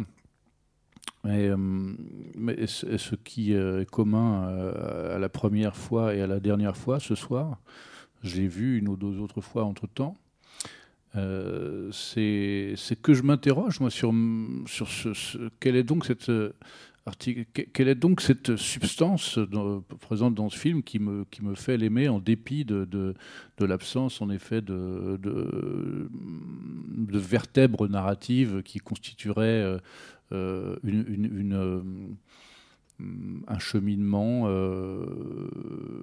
Et, 1.24 1.48
euh, 1.48 1.56
mais 1.56 2.66
ce 2.66 2.84
et 2.86 2.98
ce 2.98 3.14
qui 3.14 3.54
euh, 3.54 3.82
est 3.82 3.86
commun 3.90 4.48
euh, 4.48 5.14
à 5.16 5.18
la 5.20 5.28
première 5.28 5.76
fois 5.76 6.14
et 6.14 6.20
à 6.20 6.26
la 6.26 6.40
dernière 6.40 6.76
fois 6.76 6.98
ce 6.98 7.14
soir, 7.14 7.60
je 8.24 8.36
l'ai 8.36 8.48
vu 8.48 8.78
une 8.78 8.88
ou 8.88 8.96
deux 8.96 9.18
autres 9.20 9.40
fois 9.40 9.64
entre-temps, 9.64 10.16
euh, 11.16 11.90
c'est 11.92 12.74
que 13.02 13.14
je 13.14 13.22
m'interroge 13.22 13.80
moi 13.80 13.90
sur, 13.90 14.12
sur 14.66 14.88
ce, 14.88 15.48
quelle 15.60 15.76
est 15.76 15.82
donc 15.84 16.06
cette 16.06 16.28
euh, 16.30 16.52
article, 17.06 17.44
que- 17.52 17.62
quelle 17.62 17.88
est 17.88 17.94
donc 17.94 18.20
cette 18.20 18.56
substance 18.56 19.38
présente 20.00 20.34
dans 20.34 20.48
ce 20.48 20.58
film 20.58 20.82
qui 20.82 20.98
me, 20.98 21.24
qui 21.30 21.44
me 21.44 21.54
fait 21.54 21.76
l'aimer 21.76 22.08
en 22.08 22.18
dépit 22.20 22.64
de, 22.64 22.84
de, 22.84 23.14
l'absence 23.64 24.20
en 24.22 24.30
effet 24.30 24.60
de, 24.62 25.18
de, 25.22 26.08
de 26.96 27.18
vertèbres 27.18 27.86
narratives 27.88 28.62
qui 28.64 28.78
constitueraient 28.78 29.44
euh, 29.62 29.74
euh, 29.74 29.78
une, 30.84 31.52
euh, 31.54 31.80
un 33.48 33.58
cheminement 33.58 34.44
euh, 34.46 35.06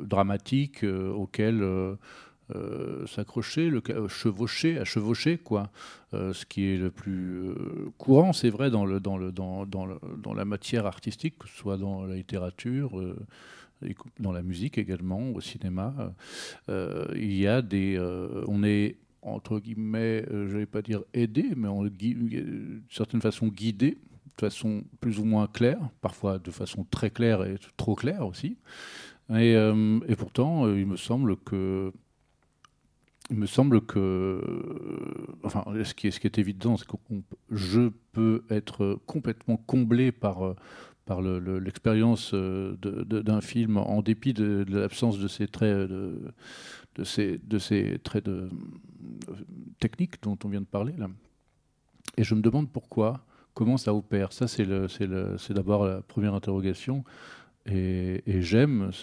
dramatique 0.04 0.84
euh, 0.84 1.12
auquel 1.12 1.62
euh, 1.64 1.96
euh, 2.56 3.06
s'accrocher, 3.06 3.70
le, 3.70 3.82
chevaucher, 4.08 4.80
à 4.80 4.84
chevaucher, 4.86 5.38
quoi. 5.38 5.70
Euh, 6.14 6.34
ce 6.34 6.46
qui 6.46 6.66
est 6.66 6.78
le 6.78 6.90
plus 6.90 7.42
euh, 7.50 7.56
courant, 7.98 8.34
c'est 8.34 8.50
vrai, 8.50 8.72
dans, 8.72 8.86
le, 8.86 9.00
dans, 9.00 9.18
le, 9.18 9.32
dans, 9.32 9.66
dans, 9.68 9.86
le- 9.86 10.00
dans 10.18 10.34
la 10.34 10.46
matière 10.46 10.86
artistique, 10.88 11.38
que 11.38 11.48
ce 11.48 11.56
soit 11.56 11.78
dans 11.78 12.06
la 12.06 12.16
littérature, 12.16 13.00
euh, 13.00 13.16
dans 14.20 14.32
la 14.32 14.42
musique 14.42 14.78
également, 14.78 15.30
au 15.32 15.42
cinéma. 15.42 16.14
Euh, 16.70 17.06
il 17.16 17.34
y 17.34 17.48
a 17.48 17.62
des. 17.62 17.96
euh, 17.98 18.44
on 18.48 18.64
est 18.64 18.98
entre 19.22 19.60
guillemets, 19.60 20.26
euh, 20.32 20.48
je 20.48 20.54
ne 20.54 20.60
vais 20.60 20.66
pas 20.66 20.82
dire 20.82 21.04
aidé, 21.14 21.46
mais 21.56 21.68
euh, 21.68 21.90
d'une 21.90 22.82
certaine 22.90 23.22
façon 23.22 23.48
guidé, 23.48 23.98
façon 24.40 24.84
plus 25.02 25.20
ou 25.20 25.26
moins 25.26 25.48
claire, 25.48 25.80
parfois 26.02 26.40
de 26.40 26.52
façon 26.52 26.86
très 26.90 27.10
claire 27.12 27.44
et 27.44 27.56
trop 27.78 27.96
claire 27.96 28.26
aussi. 28.26 28.58
Et, 29.30 29.56
euh, 29.56 30.00
pourtant, 30.18 30.66
euh, 30.66 30.80
il 30.80 30.88
me 30.88 30.98
semble 30.98 31.38
que 31.38 31.92
il 33.32 33.38
me 33.38 33.46
semble 33.46 33.82
que, 33.82 34.42
enfin, 35.44 35.64
ce 35.84 35.94
qui 35.94 36.08
est, 36.08 36.40
évident, 36.40 36.78
c'est 36.78 36.88
que 36.88 36.96
je 37.52 37.92
peux 38.12 38.44
être 38.50 39.00
complètement 39.06 39.58
comblé 39.58 40.12
par, 40.12 40.44
euh, 40.44 40.56
par 41.06 41.22
le- 41.22 41.38
le- 41.40 41.60
l'expérience 41.60 42.34
d'un 42.34 43.42
film 43.42 43.78
en 43.78 44.02
dépit 44.02 44.34
de, 44.34 44.66
l'absence 44.68 45.20
de 45.20 45.28
ces 45.28 45.48
traits, 45.48 45.90
de, 45.90 46.34
de 46.96 47.04
ces, 47.04 47.38
de 47.38 47.60
ces 47.60 48.00
traits 48.00 48.26
de, 48.26 48.50
techniques 49.80 50.22
dont 50.24 50.38
on 50.44 50.50
vient 50.50 50.62
de 50.62 50.66
parler 50.66 50.94
là. 50.98 51.08
Et 52.18 52.24
je 52.24 52.36
me 52.36 52.42
demande 52.42 52.70
pourquoi, 52.72 53.26
comment 53.60 53.76
ça 53.76 53.94
opère. 53.94 54.32
Ça, 54.32 54.48
c'est 54.48 55.54
d'abord 55.54 55.86
la 55.86 56.02
première 56.02 56.34
interrogation. 56.34 57.04
Et, 57.66 58.24
j'aime 58.42 58.94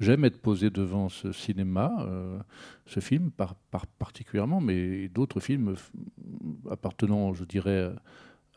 être 0.00 0.40
posé 0.42 0.70
devant 0.70 1.08
ce 1.08 1.30
cinéma, 1.30 1.94
euh, 2.00 2.36
ce 2.84 2.98
film 2.98 3.30
par, 3.30 3.54
par- 3.70 3.86
particulièrement, 3.86 4.60
mais 4.60 5.06
d'autres 5.06 5.38
films 5.38 5.76
appartenant, 6.68 7.32
je 7.32 7.44
dirais, 7.44 7.92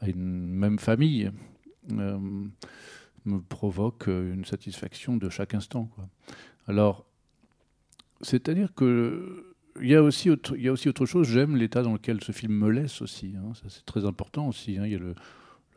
à 0.02 0.10
une 0.10 0.48
même 0.48 0.80
famille 0.80 1.32
euh, 1.92 2.18
me 3.26 3.42
provoquent 3.42 4.08
une 4.08 4.46
satisfaction 4.46 5.16
de 5.16 5.30
chaque 5.30 5.54
instant. 5.54 5.92
Alors, 6.66 7.06
c'est-à-dire 8.22 8.74
que 8.74 9.49
il 9.82 9.88
y 9.88 9.96
a 9.96 10.04
aussi 10.04 10.30
autre, 10.30 10.56
il 10.56 10.64
y 10.64 10.68
a 10.68 10.72
aussi 10.72 10.90
autre 10.90 11.06
chose. 11.06 11.28
J'aime 11.28 11.56
l'état 11.56 11.82
dans 11.82 11.94
lequel 11.94 12.24
ce 12.24 12.32
film 12.32 12.54
me 12.54 12.70
laisse 12.70 13.02
aussi. 13.02 13.34
hein. 13.38 13.54
Ça, 13.54 13.70
c'est 13.70 13.86
très 13.86 14.06
important 14.06 14.48
aussi. 14.48 14.78
hein. 14.78 14.86
Il 14.86 14.92
y 14.92 14.96
a 14.96 15.00
le, 15.00 15.16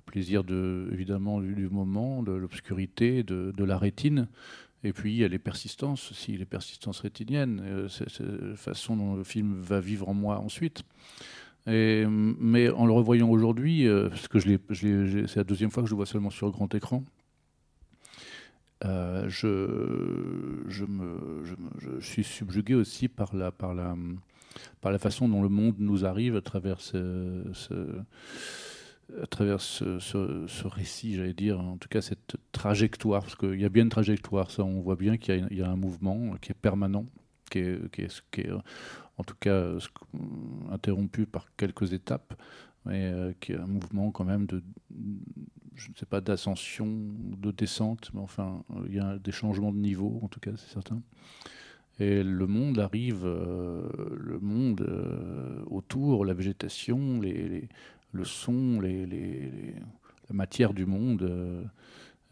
plaisir 0.04 0.44
de, 0.44 0.90
évidemment 0.92 1.40
du, 1.40 1.68
moment, 1.68 2.22
de 2.22 2.32
l'obscurité, 2.32 3.22
de, 3.22 3.64
la 3.64 3.78
rétine. 3.78 4.28
Et 4.84 4.92
puis 4.92 5.12
il 5.12 5.18
y 5.18 5.24
a 5.24 5.28
les 5.28 5.38
persistances 5.38 6.10
aussi, 6.10 6.36
les 6.36 6.44
persistances 6.44 7.00
rétiniennes, 7.00 7.62
euh, 7.64 7.88
c'est, 7.88 8.20
la 8.20 8.56
façon 8.56 8.96
dont 8.96 9.14
le 9.14 9.22
film 9.22 9.54
va 9.60 9.78
vivre 9.78 10.08
en 10.08 10.14
moi 10.14 10.38
ensuite. 10.38 10.82
Mais 11.66 12.68
en 12.68 12.86
le 12.86 12.92
revoyant 12.92 13.30
aujourd'hui, 13.30 13.86
euh, 13.86 14.08
parce 14.08 14.26
que 14.26 14.40
c'est 14.40 15.36
la 15.36 15.44
deuxième 15.44 15.70
fois 15.70 15.84
que 15.84 15.88
je 15.88 15.94
le 15.94 15.96
vois 15.96 16.06
seulement 16.06 16.30
sur 16.30 16.50
grand 16.50 16.74
écran, 16.74 17.04
euh, 18.84 19.28
je, 19.28 20.86
suis 22.00 22.24
subjugué 22.24 22.74
aussi 22.74 23.08
par 23.08 23.34
la, 23.34 23.52
façon 24.98 25.28
dont 25.28 25.42
le 25.42 25.48
monde 25.48 25.76
nous 25.78 26.04
arrive 26.04 26.36
à 26.36 26.40
travers 26.40 26.80
ce, 26.80 27.44
récit, 30.64 31.14
j'allais 31.14 31.34
dire, 31.34 31.60
en 31.60 31.76
tout 31.76 31.88
cas 31.88 32.00
cette 32.00 32.36
trajectoire, 32.50 33.22
parce 33.22 33.36
qu'il 33.36 33.60
y 33.60 33.64
a 33.64 33.68
bien 33.68 33.84
une 33.84 33.88
trajectoire, 33.88 34.48
on 34.58 34.80
voit 34.80 34.96
bien 34.96 35.16
qu'il 35.16 35.46
y 35.50 35.62
a, 35.62 35.70
un 35.70 35.76
mouvement 35.76 36.36
qui 36.40 36.50
est 36.50 36.56
permanent, 36.60 37.06
qui 37.50 37.58
est, 37.60 37.80
en 39.18 39.24
tout 39.24 39.36
cas 39.38 39.74
interrompu 40.70 41.26
par 41.26 41.46
quelques 41.56 41.92
étapes, 41.92 42.34
mais 42.84 43.12
euh, 43.12 43.32
qui 43.38 43.52
est 43.52 43.58
un 43.58 43.66
mouvement 43.66 44.10
quand 44.10 44.24
même 44.24 44.46
de, 44.46 44.60
je 45.74 45.90
ne 45.90 45.94
sais 45.96 46.06
pas, 46.06 46.20
d'ascension, 46.20 46.86
de 46.86 47.50
descente, 47.50 48.10
mais 48.14 48.20
enfin, 48.20 48.64
euh, 48.70 48.84
il 48.88 48.94
y 48.94 49.00
a 49.00 49.18
des 49.18 49.32
changements 49.32 49.72
de 49.72 49.78
niveau, 49.78 50.20
en 50.22 50.28
tout 50.28 50.40
cas, 50.40 50.52
c'est 50.56 50.72
certain. 50.72 51.02
Et 51.98 52.22
le 52.22 52.46
monde 52.46 52.78
arrive, 52.78 53.22
euh, 53.24 53.86
le 54.16 54.38
monde 54.38 54.80
euh, 54.80 55.62
autour, 55.66 56.24
la 56.24 56.34
végétation, 56.34 57.20
les, 57.20 57.68
le 58.12 58.24
son, 58.24 58.80
les, 58.80 59.06
la 60.28 60.34
matière 60.34 60.72
du 60.72 60.86
monde 60.86 61.22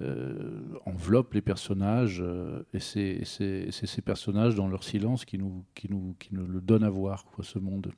euh, 0.00 0.62
enveloppe 0.86 1.34
les 1.34 1.42
personnages, 1.42 2.24
et 2.72 2.80
c'est 2.80 3.24
ces 3.24 4.02
personnages 4.02 4.54
dans 4.54 4.66
leur 4.66 4.82
silence 4.82 5.24
qui 5.26 5.36
nous, 5.36 5.64
qui 5.74 5.90
nous, 5.90 6.16
qui 6.18 6.34
nous 6.34 6.46
le 6.46 6.60
donnent 6.60 6.84
à 6.84 6.90
voir, 6.90 7.24
quoi, 7.24 7.44
ce 7.44 7.58
monde. 7.58 7.92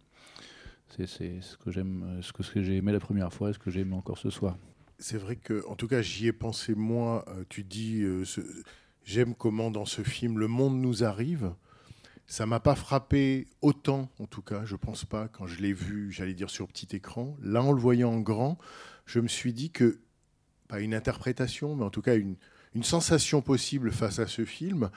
C'est 0.88 1.06
ce 1.06 1.56
que 1.56 1.70
j'aime, 1.70 2.18
ce 2.20 2.32
que 2.32 2.42
j'ai 2.42 2.76
aimé 2.76 2.92
la 2.92 3.00
première 3.00 3.32
fois, 3.32 3.50
et 3.50 3.52
ce 3.52 3.58
que 3.58 3.70
j'ai 3.70 3.80
aimé 3.80 3.94
encore 3.94 4.18
ce 4.18 4.30
soir. 4.30 4.58
C'est 5.02 5.18
vrai 5.18 5.34
que, 5.34 5.66
en 5.66 5.74
tout 5.74 5.88
cas, 5.88 6.00
j'y 6.00 6.28
ai 6.28 6.32
pensé 6.32 6.76
moi. 6.76 7.24
Euh, 7.26 7.42
tu 7.48 7.64
dis, 7.64 8.02
euh, 8.02 8.22
j'aime 9.04 9.34
comment 9.34 9.72
dans 9.72 9.84
ce 9.84 10.02
film 10.02 10.38
le 10.38 10.46
monde 10.46 10.80
nous 10.80 11.02
arrive. 11.02 11.52
Ça 12.28 12.46
m'a 12.46 12.60
pas 12.60 12.76
frappé 12.76 13.48
autant, 13.62 14.08
en 14.20 14.26
tout 14.26 14.42
cas, 14.42 14.64
je 14.64 14.76
pense 14.76 15.04
pas, 15.04 15.26
quand 15.26 15.44
je 15.44 15.60
l'ai 15.60 15.72
vu, 15.72 16.12
j'allais 16.12 16.34
dire 16.34 16.50
sur 16.50 16.68
petit 16.68 16.94
écran. 16.94 17.36
Là, 17.42 17.64
en 17.64 17.72
le 17.72 17.80
voyant 17.80 18.12
en 18.12 18.20
grand, 18.20 18.58
je 19.04 19.18
me 19.18 19.26
suis 19.26 19.52
dit 19.52 19.70
que, 19.70 19.98
pas 20.68 20.78
une 20.78 20.94
interprétation, 20.94 21.74
mais 21.74 21.84
en 21.84 21.90
tout 21.90 22.00
cas 22.00 22.14
une, 22.14 22.36
une 22.76 22.84
sensation 22.84 23.42
possible 23.42 23.90
face 23.90 24.20
à 24.20 24.28
ce 24.28 24.44
film, 24.44 24.88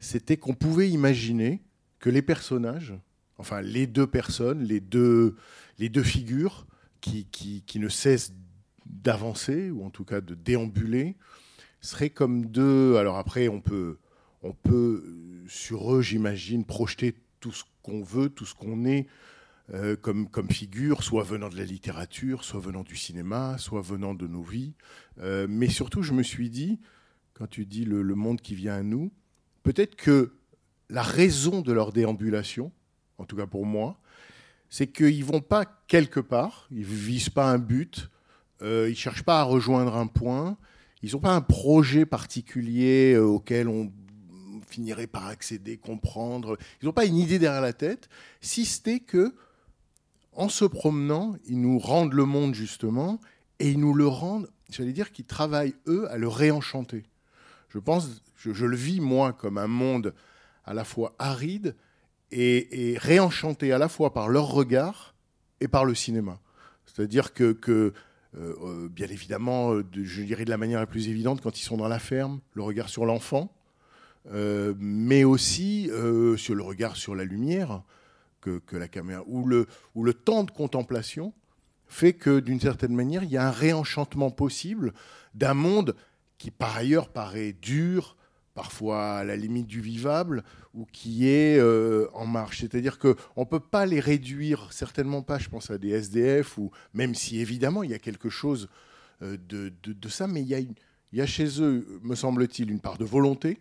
c'était 0.00 0.38
qu'on 0.38 0.54
pouvait 0.54 0.88
imaginer 0.88 1.62
que 1.98 2.08
les 2.08 2.22
personnages, 2.22 2.94
enfin 3.36 3.60
les 3.60 3.86
deux 3.86 4.06
personnes, 4.06 4.62
les 4.62 4.80
deux, 4.80 5.36
les 5.78 5.90
deux 5.90 6.02
figures 6.02 6.66
qui, 7.02 7.26
qui, 7.26 7.62
qui 7.66 7.78
ne 7.78 7.90
cessent 7.90 8.32
d'avancer, 8.90 9.70
ou 9.70 9.84
en 9.84 9.90
tout 9.90 10.04
cas 10.04 10.20
de 10.20 10.34
déambuler, 10.34 11.16
seraient 11.80 12.10
comme 12.10 12.46
deux. 12.46 12.96
Alors 12.96 13.16
après, 13.16 13.48
on 13.48 13.60
peut, 13.60 13.98
on 14.42 14.52
peut 14.52 15.04
euh, 15.06 15.44
sur 15.48 15.94
eux, 15.94 16.02
j'imagine, 16.02 16.64
projeter 16.64 17.14
tout 17.40 17.52
ce 17.52 17.64
qu'on 17.82 18.02
veut, 18.02 18.28
tout 18.28 18.44
ce 18.44 18.54
qu'on 18.54 18.84
est 18.84 19.06
euh, 19.72 19.96
comme, 19.96 20.28
comme 20.28 20.50
figure, 20.50 21.02
soit 21.02 21.22
venant 21.22 21.48
de 21.48 21.56
la 21.56 21.64
littérature, 21.64 22.44
soit 22.44 22.60
venant 22.60 22.82
du 22.82 22.96
cinéma, 22.96 23.56
soit 23.58 23.82
venant 23.82 24.14
de 24.14 24.26
nos 24.26 24.42
vies. 24.42 24.74
Euh, 25.20 25.46
mais 25.48 25.68
surtout, 25.68 26.02
je 26.02 26.12
me 26.12 26.22
suis 26.22 26.50
dit, 26.50 26.80
quand 27.34 27.46
tu 27.46 27.66
dis 27.66 27.84
le, 27.84 28.02
le 28.02 28.14
monde 28.14 28.40
qui 28.40 28.54
vient 28.54 28.74
à 28.74 28.82
nous, 28.82 29.12
peut-être 29.62 29.96
que 29.96 30.34
la 30.88 31.02
raison 31.02 31.60
de 31.60 31.72
leur 31.72 31.92
déambulation, 31.92 32.72
en 33.18 33.24
tout 33.24 33.36
cas 33.36 33.46
pour 33.46 33.64
moi, 33.64 34.00
c'est 34.68 34.88
qu'ils 34.88 35.24
vont 35.24 35.40
pas 35.40 35.64
quelque 35.86 36.20
part, 36.20 36.68
ils 36.70 36.84
visent 36.84 37.30
pas 37.30 37.50
un 37.50 37.58
but, 37.58 38.10
euh, 38.62 38.88
ils 38.90 38.96
cherchent 38.96 39.22
pas 39.22 39.40
à 39.40 39.44
rejoindre 39.44 39.96
un 39.96 40.06
point, 40.06 40.56
ils 41.02 41.12
n'ont 41.12 41.20
pas 41.20 41.34
un 41.34 41.40
projet 41.40 42.04
particulier 42.04 43.14
euh, 43.14 43.24
auquel 43.24 43.68
on 43.68 43.90
finirait 44.66 45.06
par 45.06 45.26
accéder, 45.26 45.78
comprendre. 45.78 46.56
Ils 46.80 46.86
n'ont 46.86 46.92
pas 46.92 47.06
une 47.06 47.16
idée 47.16 47.38
derrière 47.38 47.62
la 47.62 47.72
tête, 47.72 48.08
si 48.40 48.64
c'était 48.64 49.00
que, 49.00 49.34
en 50.32 50.48
se 50.48 50.64
promenant, 50.64 51.36
ils 51.46 51.60
nous 51.60 51.78
rendent 51.78 52.12
le 52.12 52.24
monde 52.24 52.54
justement, 52.54 53.20
et 53.58 53.70
ils 53.70 53.80
nous 53.80 53.94
le 53.94 54.06
rendent, 54.06 54.48
j'allais 54.70 54.92
dire 54.92 55.12
qu'ils 55.12 55.24
travaillent 55.24 55.74
eux 55.86 56.08
à 56.10 56.18
le 56.18 56.28
réenchanter. 56.28 57.04
Je 57.68 57.78
pense, 57.78 58.22
je, 58.36 58.64
le 58.64 58.76
vis 58.76 59.00
moi 59.00 59.32
comme 59.32 59.58
un 59.58 59.66
monde 59.66 60.14
à 60.64 60.74
la 60.74 60.84
fois 60.84 61.14
aride 61.18 61.76
et, 62.30 62.96
réenchanté 62.98 63.72
à 63.72 63.78
la 63.78 63.88
fois 63.88 64.12
par 64.12 64.28
leur 64.28 64.46
regard 64.46 65.14
et 65.60 65.68
par 65.68 65.84
le 65.84 65.94
cinéma. 65.94 66.40
C'est-à-dire 66.86 67.32
que 67.32 67.92
euh, 68.36 68.54
euh, 68.62 68.88
bien 68.88 69.08
évidemment, 69.08 69.72
euh, 69.72 69.84
je 69.92 70.22
dirais 70.22 70.44
de 70.44 70.50
la 70.50 70.56
manière 70.56 70.78
la 70.78 70.86
plus 70.86 71.08
évidente, 71.08 71.40
quand 71.40 71.58
ils 71.58 71.64
sont 71.64 71.76
dans 71.76 71.88
la 71.88 71.98
ferme, 71.98 72.40
le 72.54 72.62
regard 72.62 72.88
sur 72.88 73.04
l'enfant, 73.04 73.52
mais 74.78 75.24
aussi 75.24 75.90
sur 76.36 76.54
le 76.54 76.62
regard 76.62 76.96
sur 76.96 77.14
la 77.14 77.24
lumière 77.24 77.82
que, 78.42 78.58
que 78.58 78.76
la 78.76 78.86
caméra, 78.86 79.22
où 79.26 79.46
le, 79.46 79.66
où 79.94 80.04
le 80.04 80.12
temps 80.12 80.44
de 80.44 80.50
contemplation 80.50 81.32
fait 81.88 82.12
que, 82.12 82.38
d'une 82.38 82.60
certaine 82.60 82.94
manière, 82.94 83.24
il 83.24 83.30
y 83.30 83.38
a 83.38 83.48
un 83.48 83.50
réenchantement 83.50 84.30
possible 84.30 84.92
d'un 85.34 85.54
monde 85.54 85.96
qui, 86.36 86.50
par 86.50 86.76
ailleurs, 86.76 87.08
paraît 87.08 87.54
dur, 87.54 88.16
parfois 88.60 89.12
à 89.20 89.24
la 89.24 89.36
limite 89.36 89.66
du 89.66 89.80
vivable, 89.80 90.44
ou 90.74 90.84
qui 90.92 91.26
est 91.26 91.58
euh, 91.58 92.08
en 92.12 92.26
marche. 92.26 92.60
C'est-à-dire 92.60 92.98
qu'on 92.98 93.14
ne 93.38 93.44
peut 93.44 93.58
pas 93.58 93.86
les 93.86 94.00
réduire, 94.00 94.70
certainement 94.70 95.22
pas, 95.22 95.38
je 95.38 95.48
pense 95.48 95.70
à 95.70 95.78
des 95.78 95.88
SDF, 95.88 96.58
ou 96.58 96.70
même 96.92 97.14
si 97.14 97.40
évidemment 97.40 97.82
il 97.82 97.90
y 97.90 97.94
a 97.94 97.98
quelque 97.98 98.28
chose 98.28 98.68
euh, 99.22 99.38
de, 99.48 99.72
de- 99.82 100.08
ça, 100.10 100.26
mais 100.26 100.42
il 100.42 100.48
y, 100.48 100.54
a 100.54 100.58
il 100.58 100.74
y 101.14 101.22
a 101.22 101.26
chez 101.26 101.62
eux, 101.62 101.86
me 102.02 102.14
semble-t-il, 102.14 102.70
une 102.70 102.80
part 102.80 102.98
de 102.98 103.06
volonté, 103.06 103.60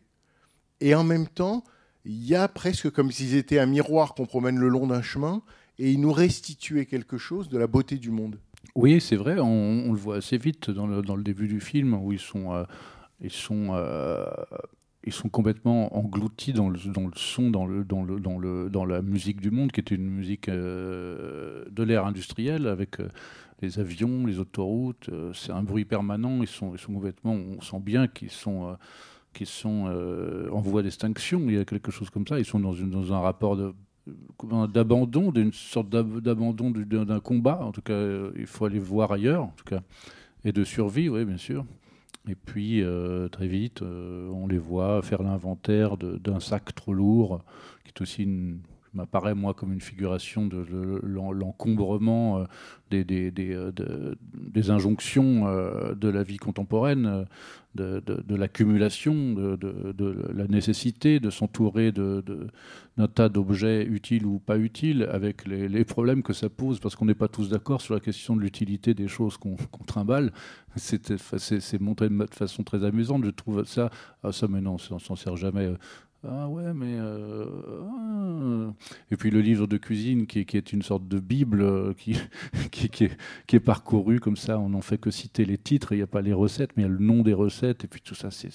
et 0.82 0.94
en 0.96 1.06
même 1.06 1.28
temps, 1.28 1.64
il 2.04 2.22
y 2.26 2.36
a 2.36 2.50
presque 2.50 2.90
comme 2.90 3.10
s'ils 3.10 3.36
étaient 3.36 3.60
un 3.60 3.68
miroir 3.68 4.16
qu'on 4.16 4.26
promène 4.26 4.58
le 4.60 4.68
long 4.68 4.86
d'un 4.88 5.02
chemin, 5.02 5.44
et 5.78 5.90
ils 5.92 6.02
nous 6.02 6.12
restituaient 6.12 6.86
quelque 6.86 7.18
chose 7.18 7.48
de 7.48 7.58
la 7.58 7.68
beauté 7.68 7.96
du 7.96 8.12
monde. 8.12 8.38
Oui, 8.76 9.00
c'est 9.00 9.16
vrai, 9.16 9.40
on, 9.40 9.94
le 9.94 9.98
voit 9.98 10.18
assez 10.18 10.38
vite 10.38 10.70
dans 10.70 10.88
le, 10.88 11.02
dans 11.02 11.16
le 11.16 11.24
début 11.24 11.48
du 11.48 11.62
film 11.62 11.94
où 11.94 12.12
ils 12.12 12.20
sont, 12.20 12.54
euh, 12.54 12.66
ils 13.22 13.32
sont, 13.32 13.70
ils 15.06 15.14
sont 15.14 15.30
complètement 15.30 15.96
engloutis 15.98 16.54
dans 16.54 16.70
le, 16.70 16.78
son, 17.16 17.50
dans, 17.52 17.66
le, 17.66 17.84
dans, 17.84 18.04
le, 18.04 18.20
dans, 18.20 18.38
le, 18.38 18.70
dans 18.70 18.86
la 18.86 19.02
musique 19.02 19.40
du 19.42 19.50
monde, 19.52 19.72
qui 19.72 19.80
est 19.80 19.92
une 19.92 20.10
musique 20.10 20.50
euh, 20.50 21.64
de 21.72 21.84
l'ère 21.84 22.06
industrielle 22.06 22.68
avec 22.68 23.00
euh, 23.00 23.08
les 23.62 23.80
avions, 23.80 24.26
les 24.26 24.40
autoroutes. 24.40 25.10
euh, 25.10 25.32
c'est 25.34 25.52
un 25.52 25.64
bruit 25.64 25.86
permanent. 25.86 26.42
Ils 26.42 26.48
sont, 26.48 26.74
ils 26.76 26.80
sont 26.80 26.94
complètement, 26.94 27.34
on 27.34 27.62
sent 27.62 27.80
bien 27.80 28.08
qu'ils 28.08 28.30
sont, 28.32 28.78
qu'ils 29.34 29.48
sont 29.48 29.88
en 30.52 30.62
voie 30.62 30.84
d'extinction. 30.84 31.42
Il 31.48 31.56
y 31.56 31.60
a 31.60 31.66
quelque 31.66 31.92
chose 31.92 32.10
comme 32.10 32.28
ça. 32.28 32.40
Ils 32.40 32.46
sont 32.46 32.60
dans, 32.60 32.74
une, 32.74 32.90
dans 32.92 33.14
un 33.14 33.20
rapport 33.20 33.58
d'abandon, 34.74 35.32
d'une 35.32 35.52
sorte 35.54 35.90
d'ab- 35.90 36.20
d'abandon 36.22 36.72
du- 36.72 36.86
d'un 36.86 37.20
combat. 37.20 37.60
En 37.62 37.72
tout 37.72 37.82
cas, 37.82 38.00
il 38.36 38.46
faut 38.48 38.66
aller 38.66 38.80
voir 38.80 39.12
ailleurs, 39.12 39.44
en 39.44 39.54
tout 39.56 39.66
cas, 39.66 39.82
et 40.46 40.52
de 40.54 40.64
survie, 40.64 41.10
oui, 41.10 41.26
bien 41.26 41.38
sûr. 41.38 41.66
Et 42.30 42.36
puis, 42.36 42.84
euh, 42.84 43.28
très 43.28 43.48
vite, 43.48 43.82
euh, 43.82 44.30
on 44.30 44.46
les 44.46 44.60
voit 44.60 45.02
faire 45.02 45.24
l'inventaire 45.24 45.98
d'un 45.98 46.40
sac 46.40 46.76
trop 46.76 46.94
lourd, 46.94 47.44
qui 47.84 47.90
est 47.90 48.02
aussi 48.02 48.22
une 48.22 48.60
m'apparaît 48.94 49.36
moi 49.36 49.54
comme 49.54 49.74
une 49.74 49.82
figuration 49.82 50.48
de, 50.48 50.64
de 50.64 51.00
l'en- 51.04 51.32
l'encombrement 51.32 52.40
euh, 52.40 52.44
des, 52.92 53.04
des, 53.04 53.32
des, 53.32 53.54
euh, 53.54 53.72
de- 53.72 54.18
des 54.34 54.70
injonctions 54.72 55.48
euh, 55.48 55.94
de 55.96 56.10
la 56.10 56.24
vie 56.24 56.38
contemporaine, 56.38 57.26
de, 57.76 58.36
l'accumulation, 58.36 59.14
de, 59.34 60.32
la 60.36 60.48
nécessité 60.48 61.20
de 61.20 61.30
s'entourer 61.30 61.92
d'un 61.92 63.08
tas 63.08 63.30
d'objets 63.30 63.86
utiles 63.86 64.26
ou 64.26 64.40
pas 64.40 64.58
utiles, 64.58 65.08
avec 65.12 65.48
les, 65.48 65.70
les 65.70 65.86
problèmes 65.86 66.24
que 66.24 66.34
ça 66.34 66.50
pose, 66.50 66.80
parce 66.80 66.96
qu'on 66.96 67.06
n'est 67.06 67.14
pas 67.16 67.28
tous 67.28 67.50
d'accord 67.50 67.82
sur 67.82 67.94
la 67.94 68.00
question 68.00 68.36
de 68.36 68.42
l'utilité 68.42 68.94
des 68.94 69.08
choses 69.08 69.38
qu'on 69.38 69.56
qu'on 69.72 69.84
trimballe. 69.84 70.34
C'est 70.76 71.80
montré 71.80 72.10
de 72.10 72.26
façon 72.32 72.64
très 72.64 72.84
amusante, 72.84 73.24
je 73.24 73.30
trouve 73.32 73.64
ça. 73.66 73.90
Ah, 74.24 74.32
ça, 74.32 74.48
mais 74.48 74.62
non, 74.62 74.76
on 74.92 75.00
s'en 75.00 75.16
sert 75.16 75.38
jamais. 75.38 75.72
Ah 76.28 76.50
ouais, 76.50 76.74
mais... 76.74 76.98
euh, 77.00 77.46
ah. 77.90 78.74
Et 79.10 79.16
puis 79.16 79.30
le 79.32 79.40
livre 79.40 79.68
de 79.68 79.78
cuisine, 79.78 80.28
qui, 80.28 80.46
qui 80.46 80.58
est 80.58 80.74
une 80.74 80.82
sorte 80.82 81.08
de 81.08 81.18
Bible, 81.20 81.62
euh, 81.62 81.94
qui, 81.94 82.12
est, 83.04 83.18
qui 83.48 83.56
est 83.56 83.60
parcouru 83.62 84.20
comme 84.20 84.36
ça, 84.36 84.60
on 84.60 84.70
n'en 84.70 84.82
fait 84.82 84.98
que 84.98 85.12
citer 85.12 85.46
les 85.46 85.58
titres, 85.58 85.94
il 85.94 85.98
n'y 85.98 86.02
a 86.02 86.08
pas 86.08 86.22
les 86.22 86.34
recettes, 86.34 86.72
mais 86.76 86.84
il 86.84 86.88
y 86.88 86.90
a 86.90 86.92
le 86.92 87.00
nom 87.00 87.22
des 87.24 87.34
recettes, 87.34 87.86
et 87.86 87.88
puis 87.88 88.02
tout 88.02 88.16
ça, 88.16 88.32
c'est- 88.32 88.50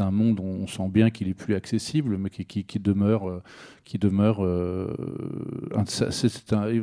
un 0.00 0.10
monde 0.10 0.40
où 0.40 0.42
on 0.44 0.66
sent 0.66 0.88
bien 0.88 1.10
qu'il 1.10 1.28
est 1.28 1.34
plus 1.34 1.54
accessible, 1.54 2.18
mais 2.18 2.28
qui, 2.28 2.78
demeure... 2.80 3.42
qui 3.84 3.98
demeure 3.98 4.42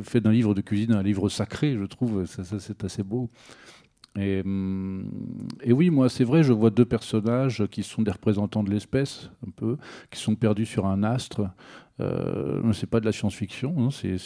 fait 0.04 0.20
d'un 0.20 0.32
livre 0.32 0.54
de 0.54 0.60
cuisine 0.60 0.92
un 0.92 1.02
livre 1.02 1.28
sacré, 1.28 1.76
je 1.78 1.84
trouve. 1.84 2.24
Ça, 2.26 2.42
c'est 2.58 2.84
assez 2.84 3.02
beau. 3.02 3.28
Et, 4.18 4.40
hum, 4.44 5.08
et 5.62 5.72
oui, 5.72 5.90
moi, 5.90 6.08
c'est 6.08 6.24
vrai, 6.24 6.42
je 6.42 6.52
vois 6.52 6.70
deux 6.70 6.84
personnages 6.84 7.64
qui 7.70 7.82
sont 7.82 8.02
des 8.02 8.10
représentants 8.10 8.64
de 8.64 8.70
l'espèce, 8.70 9.30
un 9.46 9.50
peu, 9.50 9.76
qui 10.10 10.20
sont 10.20 10.34
perdus 10.34 10.66
sur 10.66 10.86
un 10.86 11.02
astre. 11.02 11.42
Euh, 12.00 12.72
c'est 12.72 12.88
pas 12.88 13.00
de 13.00 13.04
la 13.04 13.12
science-fiction, 13.12 13.90
c'est 13.90 14.16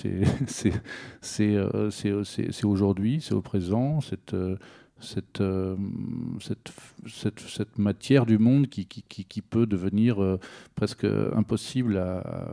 aujourd'hui, 2.64 3.20
c'est 3.20 3.34
au 3.34 3.42
présent, 3.42 4.00
cette 4.00 4.32
euh, 4.34 4.56
euh, 5.40 5.76
matière 7.76 8.26
du 8.26 8.38
monde 8.38 8.68
qui, 8.68 9.42
peut 9.42 9.66
devenir 9.66 10.22
euh, 10.22 10.38
presque 10.74 11.04
impossible, 11.04 12.00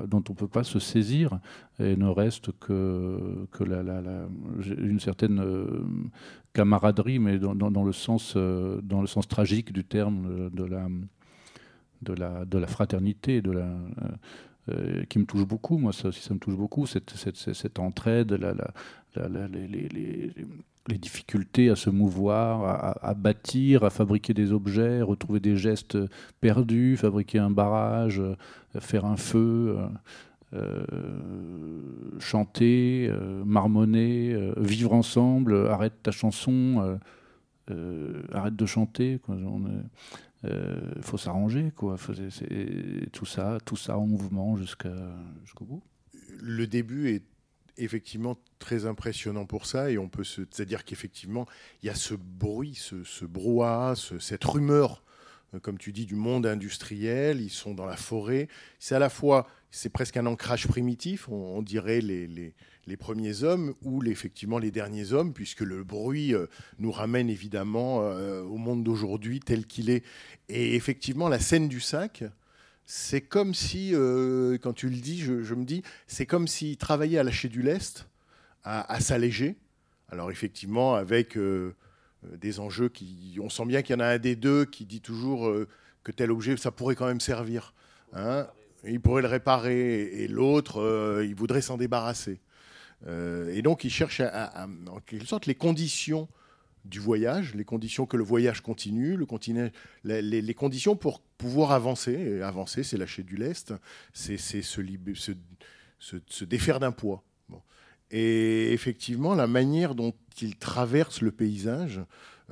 dont 0.07 0.23
on 0.27 0.33
ne 0.33 0.37
peut 0.37 0.47
pas 0.47 0.63
se 0.63 0.79
saisir, 0.79 1.39
et 1.79 1.95
ne 1.95 2.07
reste 2.07 2.51
que, 2.59 3.45
une 4.65 4.99
certaine 4.99 5.43
camaraderie, 6.53 7.19
mais 7.19 7.39
dans, 7.39 7.55
dans- 7.55 7.71
dans 7.71 7.83
le 7.83 7.93
sens, 7.93 8.33
euh, 8.37 8.81
dans 8.83 9.01
le 9.01 9.07
sens 9.07 9.27
tragique 9.27 9.71
du 9.73 9.83
terme 9.85 10.49
de, 10.49 10.49
de 10.49 10.63
la, 10.65 10.87
de, 12.01 12.13
la, 12.13 12.45
de 12.45 12.57
la 12.57 12.67
fraternité, 12.67 13.41
euh, 13.45 13.77
euh, 14.69 15.03
qui 15.05 15.19
me 15.19 15.25
touche 15.25 15.45
beaucoup, 15.45 15.77
moi 15.77 15.93
ça 15.93 16.09
aussi 16.09 16.21
ça 16.21 16.33
me 16.33 16.39
touche 16.39 16.55
beaucoup, 16.55 16.85
cette, 16.85 17.11
cette, 17.11 17.35
cette- 17.37 17.79
entraide, 17.79 18.31
la, 18.33 18.53
la- 18.53 19.47
les, 19.47 20.97
difficultés 20.97 21.69
à 21.69 21.75
se 21.75 21.89
mouvoir, 21.89 22.63
à, 23.03 23.13
bâtir, 23.13 23.83
à 23.83 23.89
fabriquer 23.89 24.33
des 24.33 24.51
objets, 24.51 25.01
retrouver 25.01 25.39
des 25.39 25.55
gestes 25.55 25.97
perdus, 26.41 26.97
fabriquer 26.97 27.39
un 27.39 27.51
barrage, 27.51 28.19
euh, 28.19 28.35
faire 28.79 29.05
un 29.05 29.17
feu, 29.17 29.75
euh, 29.77 29.85
euh, 29.85 29.87
chanter, 32.19 33.07
euh, 33.09 33.43
marmonner, 33.45 34.33
euh, 34.33 34.53
vivre 34.57 34.93
ensemble, 34.93 35.53
euh, 35.53 35.69
arrête 35.71 35.93
ta 36.03 36.11
chanson, 36.11 36.77
euh, 36.81 36.97
euh, 37.71 38.21
arrête 38.33 38.55
de 38.55 38.65
chanter. 38.65 39.19
quoi. 39.23 39.35
On 39.35 39.63
euh, 40.45 40.81
faut 41.01 41.17
s'arranger, 41.17 41.71
quoi. 41.75 41.97
C'est- 41.97 42.29
c'est- 42.31 43.11
tout 43.11 43.25
ça, 43.25 43.59
tout 43.63 43.75
ça 43.75 43.97
en 43.97 44.07
mouvement 44.07 44.57
jusqu'au 44.57 45.65
bout. 45.65 45.81
le 46.43 46.65
début 46.65 47.09
est 47.09 47.23
effectivement 47.77 48.35
très 48.57 48.85
impressionnant 48.87 49.45
pour 49.45 49.65
ça 49.67 49.91
et 49.91 49.97
on 49.99 50.09
peut 50.09 50.23
se 50.23 50.41
c'est-à-dire 50.49 50.83
qu'effectivement 50.83 51.45
il 51.81 51.87
y 51.87 51.89
a 51.89 51.95
ce 51.95 52.15
bruit 52.15 52.73
ce, 52.75 53.25
brouhaha 53.25 53.95
ce- 53.95 54.17
cette 54.19 54.43
rumeur 54.43 55.03
euh, 55.03 55.10
comme 55.61 55.77
tu 55.77 55.91
dis 55.91 56.05
du 56.05 56.15
monde 56.15 56.45
industriel 56.45 57.41
ils 57.41 57.49
sont 57.49 57.73
dans 57.73 57.85
la 57.85 57.97
forêt 57.97 58.47
c'est 58.79 58.95
à 58.95 58.99
la 58.99 59.09
fois 59.09 59.47
c'est 59.69 59.89
presque 59.89 60.17
un 60.17 60.25
ancrage 60.25 60.67
primitif 60.67 61.27
on, 61.29 61.61
dirait 61.61 62.01
les, 62.01 62.27
les, 62.27 62.97
premiers 62.97 63.43
hommes 63.43 63.73
ou 63.83 64.03
effectivement 64.03 64.59
les 64.59 64.71
derniers 64.71 65.13
hommes 65.13 65.33
puisque 65.33 65.61
le 65.61 65.83
bruit 65.83 66.33
euh, 66.33 66.47
nous 66.79 66.91
ramène 66.91 67.29
évidemment 67.29 68.01
euh, 68.01 68.41
au 68.43 68.57
monde 68.57 68.83
d'aujourd'hui 68.83 69.39
tel 69.39 69.65
qu'il 69.65 69.89
est 69.89 70.03
et 70.49 70.75
effectivement 70.75 71.29
la 71.29 71.39
scène 71.39 71.67
du 71.67 71.79
sac 71.79 72.23
c'est 72.93 73.21
comme 73.21 73.53
si, 73.53 73.91
euh, 73.93 74.57
quand 74.57 74.73
tu 74.73 74.89
le 74.89 74.97
dis, 74.97 75.21
je, 75.21 75.55
me 75.55 75.63
dis, 75.63 75.81
c'est 76.07 76.25
comme 76.25 76.45
s'ils 76.45 76.75
travaillaient 76.75 77.19
à 77.19 77.23
lâcher 77.23 77.47
du 77.47 77.61
lest, 77.61 78.07
à, 78.63 78.99
s'alléger. 78.99 79.55
Alors 80.09 80.29
effectivement, 80.29 80.95
avec 80.95 81.37
euh, 81.37 81.41
euh, 81.41 81.75
des 82.23 82.59
enjeux 82.59 82.89
qui... 82.89 83.37
On 83.41 83.49
sent 83.49 83.65
bien 83.65 83.81
qu'il 83.81 83.95
y 83.95 83.97
en 83.97 84.01
a 84.01 84.07
un 84.07 84.19
des 84.19 84.35
deux 84.35 84.65
qui 84.65 84.85
dit 84.85 85.01
toujours 85.01 85.47
euh, 85.47 85.67
que 86.03 86.11
tel 86.11 86.31
objet, 86.31 86.57
ça 86.57 86.71
pourrait 86.71 86.95
quand 86.95 87.07
même 87.07 87.19
servir. 87.19 87.73
hein. 88.13 88.47
il 88.83 88.99
pourrait 88.99 89.21
le 89.21 89.27
réparer, 89.27 90.23
et 90.23 90.27
l'autre, 90.27 90.81
euh, 90.81 91.25
il 91.25 91.35
voudrait 91.35 91.61
s'en 91.61 91.77
débarrasser. 91.77 92.39
Euh, 93.07 93.53
et 93.53 93.61
donc, 93.61 93.83
il 93.83 93.89
cherche 93.89 94.21
à, 94.21 94.67
en 94.87 94.99
quelque 94.99 95.25
sorte 95.25 95.47
les 95.47 95.55
conditions 95.55 96.27
du 96.85 96.99
voyage, 96.99 97.53
les 97.53 97.65
conditions 97.65 98.05
que 98.05 98.17
le 98.17 98.23
voyage 98.23 98.61
continue, 98.61 99.15
le 99.15 99.27
les, 100.03 100.53
conditions 100.53 100.95
pour 100.95 101.21
pouvoir 101.37 101.71
avancer. 101.71 102.41
Avancer, 102.41 102.83
c'est 102.83 102.97
lâcher 102.97 103.23
du 103.23 103.35
lest, 103.35 103.73
c'est 104.13 104.37
se, 104.37 106.43
défaire 106.43 106.79
d'un 106.79 106.91
poids. 106.91 107.23
Et 108.09 108.73
effectivement, 108.73 109.35
la 109.35 109.47
manière 109.47 109.95
dont 109.95 110.13
ils 110.41 110.55
traversent 110.55 111.21
le 111.21 111.31
paysage, 111.31 112.01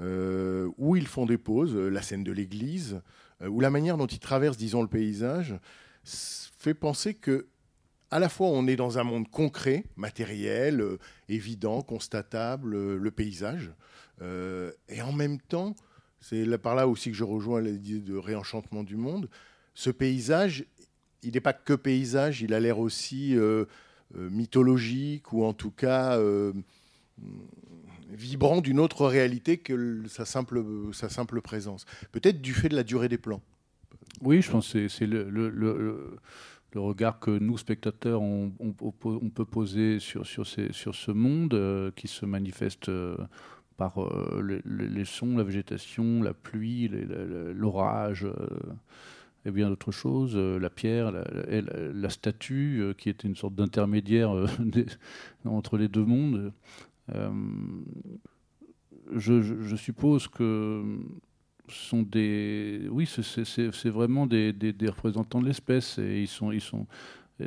euh, 0.01 0.69
où 0.77 0.95
ils 0.95 1.07
font 1.07 1.25
des 1.25 1.37
pauses, 1.37 1.75
euh, 1.75 1.89
la 1.89 2.01
scène 2.01 2.23
de 2.23 2.31
l'église, 2.31 3.01
euh, 3.41 3.47
ou 3.47 3.59
la 3.59 3.69
manière 3.69 3.97
dont 3.97 4.07
ils 4.07 4.19
traversent, 4.19 4.55
disons, 4.55 4.81
le 4.81 4.87
paysage, 4.87 5.55
fait 6.05 6.73
penser 6.73 7.13
que 7.13 7.47
à 8.11 8.19
la 8.19 8.29
fois 8.29 8.47
on 8.47 8.65
est 8.65 8.77
dans 8.77 8.97
un 8.97 9.03
monde 9.03 9.29
concret, 9.29 9.83
matériel, 9.97 10.83
évident, 11.27 11.81
constatable, 11.81 12.95
le 12.95 13.11
paysage, 13.11 13.71
et 14.21 15.01
en 15.01 15.11
même 15.11 15.39
temps, 15.39 15.75
c'est 16.19 16.57
par 16.57 16.73
là 16.73 16.87
aussi 16.87 17.11
que 17.11 17.15
je 17.15 17.23
rejoins 17.23 17.61
l'idée 17.61 17.99
de 17.99 18.15
réenchantement 18.15 18.83
du 18.83 18.95
monde, 18.95 19.29
ce 19.75 19.91
paysage, 19.91 20.65
il 21.21 21.33
n'est 21.33 21.39
pas 21.39 21.53
que 21.53 21.73
paysage, 21.73 22.41
il 22.41 22.55
a 22.55 22.59
l'air 22.59 22.79
aussi 22.79 23.37
mythologique 24.15 25.31
ou 25.31 25.43
en 25.43 25.53
tout 25.53 25.71
cas 25.71 26.19
vibrant 28.11 28.61
d'une 28.61 28.79
autre 28.79 29.05
réalité 29.05 29.57
que 29.57 30.03
sa 30.07 30.25
simple, 30.25 30.61
présence. 31.41 31.85
Peut-être 32.11 32.41
du 32.41 32.53
fait 32.53 32.69
de 32.69 32.75
la 32.75 32.83
durée 32.83 33.09
des 33.09 33.17
plans. 33.17 33.41
Oui, 34.21 34.41
je 34.41 34.51
pense 34.51 34.73
que 34.73 34.87
c'est- 34.87 35.05
le, 35.07 36.09
regard 36.75 37.19
que 37.19 37.31
nous, 37.31 37.57
spectateurs, 37.57 38.21
on, 38.21 38.51
peut 39.33 39.45
poser 39.45 39.99
sur, 39.99 40.25
ce 40.25 41.11
monde 41.11 41.53
euh, 41.53 41.91
qui 41.95 42.07
se 42.07 42.25
manifeste 42.25 42.89
euh, 42.89 43.17
par 43.77 44.01
euh, 44.03 44.61
les, 44.65 45.05
sons, 45.05 45.37
la 45.37 45.43
végétation, 45.43 46.21
la 46.21 46.33
pluie, 46.33 46.91
l'orage. 47.55 48.27
et 49.45 49.51
bien 49.51 49.69
d'autres 49.69 49.91
choses, 49.91 50.35
la 50.35 50.69
pierre, 50.69 51.11
la, 51.11 51.23
la- 51.91 52.09
statue, 52.09 52.93
qui 52.97 53.09
était 53.09 53.27
une 53.27 53.35
sorte 53.35 53.55
d'intermédiaire 53.55 54.31
entre 55.45 55.77
les 55.77 55.87
deux 55.87 56.05
mondes. 56.05 56.51
Euh, 57.15 57.29
je, 59.15 59.41
je- 59.41 59.61
suppose 59.75 60.27
que 60.27 60.83
sont 61.67 62.01
des. 62.03 62.87
Oui, 62.89 63.05
c'est- 63.05 63.43
vraiment 63.89 64.25
des, 64.27 64.53
représentants 64.89 65.41
de 65.41 65.47
l'espèce. 65.47 65.97
Et 65.99 66.21
ils 66.21 66.27
sont. 66.61 66.87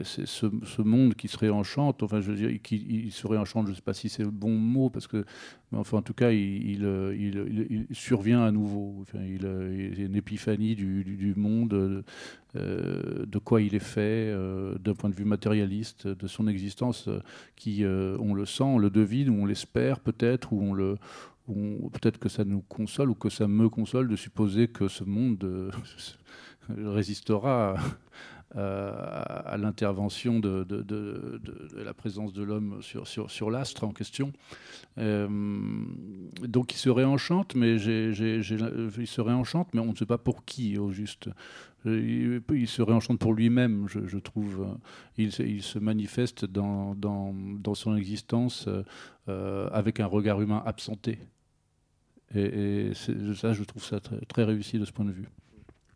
Ce, 0.02 0.24
ce 0.24 0.83
monde 0.83 1.14
qui 1.14 1.28
se 1.28 1.37
réenchante, 1.37 2.02
enfin 2.02 2.20
je 2.20 2.33
dire, 2.33 2.50
qui 2.62 2.76
il 2.76 3.12
se 3.12 3.26
réenchante, 3.26 3.66
je 3.66 3.72
ne 3.72 3.76
sais 3.76 3.83
pas 3.83 3.94
si 3.94 4.09
c'est 4.09 4.22
le 4.22 4.31
bon 4.31 4.52
mot, 4.52 4.90
parce 4.90 5.07
que, 5.07 5.24
mais 5.70 5.78
enfin 5.78 5.98
en 5.98 6.02
tout 6.02 6.14
cas, 6.14 6.31
il, 6.31 7.87
survient 7.92 8.42
à 8.42 8.50
nouveau. 8.50 9.05
Il, 9.14 9.42
y 9.42 10.02
a 10.02 10.07
une 10.07 10.16
épiphanie 10.16 10.74
du, 10.74 11.35
monde, 11.37 12.05
euh, 12.57 13.26
de 13.26 13.38
quoi 13.38 13.62
il 13.62 13.74
est 13.74 13.78
fait, 13.78 14.31
euh, 14.31 14.76
d'un 14.78 14.94
point 14.94 15.11
de 15.11 15.14
vue 15.14 15.24
matérialiste, 15.24 16.07
de 16.09 16.26
son 16.26 16.48
existence, 16.48 17.09
euh, 17.09 17.20
qui, 17.57 17.85
on 17.85 18.35
le 18.35 18.46
sent, 18.46 18.64
on 18.64 18.78
le 18.78 18.90
devine, 18.90 19.31
ou 19.31 19.42
on 19.42 19.46
l'espère 19.46 20.00
peut-être, 20.00 20.52
ou 20.52 20.62
on 20.62 20.74
le, 20.74 20.96
peut-être 21.46 22.18
que 22.18 22.28
ça 22.28 22.44
nous 22.44 22.62
console 22.62 23.11
ou 23.11 23.14
que 23.14 23.28
ça 23.28 23.48
me 23.48 23.68
console 23.68 24.09
de 24.09 24.16
supposer 24.16 24.68
que 24.68 24.88
ce 24.88 25.05
monde 25.05 25.42
euh, 25.44 25.70
résistera 26.68 27.76
à, 28.55 28.61
à 28.61 29.57
l'intervention 29.57 30.41
de, 30.41 30.67
la 31.77 31.95
présence 31.95 32.33
de 32.33 32.43
l'homme 32.43 32.81
sur, 32.83 33.51
l'astre 33.51 33.85
en 33.85 33.93
question. 33.93 34.33
Euh, 34.99 35.29
donc 36.43 36.75
il 36.75 36.79
se 36.79 36.91
réenchante, 36.91 37.55
mais 37.55 37.77
il 37.77 39.07
se 39.07 39.21
réenchante, 39.21 39.69
mais 39.75 39.81
on 39.81 39.93
ne 39.93 39.97
sait 39.97 40.07
pas 40.07 40.19
pour 40.19 40.45
qui 40.45 40.79
au 40.79 40.91
juste. 40.91 41.29
Euh, 41.87 42.41
Il, 42.51 42.57
il 42.57 42.69
se 42.69 42.83
réenchante 42.83 43.19
pour 43.19 43.35
lui-même, 43.35 43.87
je, 43.88 44.19
trouve. 44.19 44.79
Il, 45.17 45.33
se- 45.33 45.79
manifeste 45.79 46.45
dans, 46.45 46.95
son 47.75 47.97
existence 47.97 48.67
euh, 48.69 48.83
euh, 49.29 49.69
avec 49.73 50.01
un 50.01 50.07
regard 50.07 50.41
humain 50.41 50.62
absenté. 50.65 51.19
Et, 52.35 52.93
ça, 52.95 53.53
je 53.53 53.65
trouve 53.65 53.85
ça 53.85 54.01
très, 54.01 54.21
très 54.21 54.45
réussi 54.45 54.79
de 54.79 54.85
ce 54.85 54.93
point 54.93 55.05
de 55.05 55.12
vue. 55.12 55.29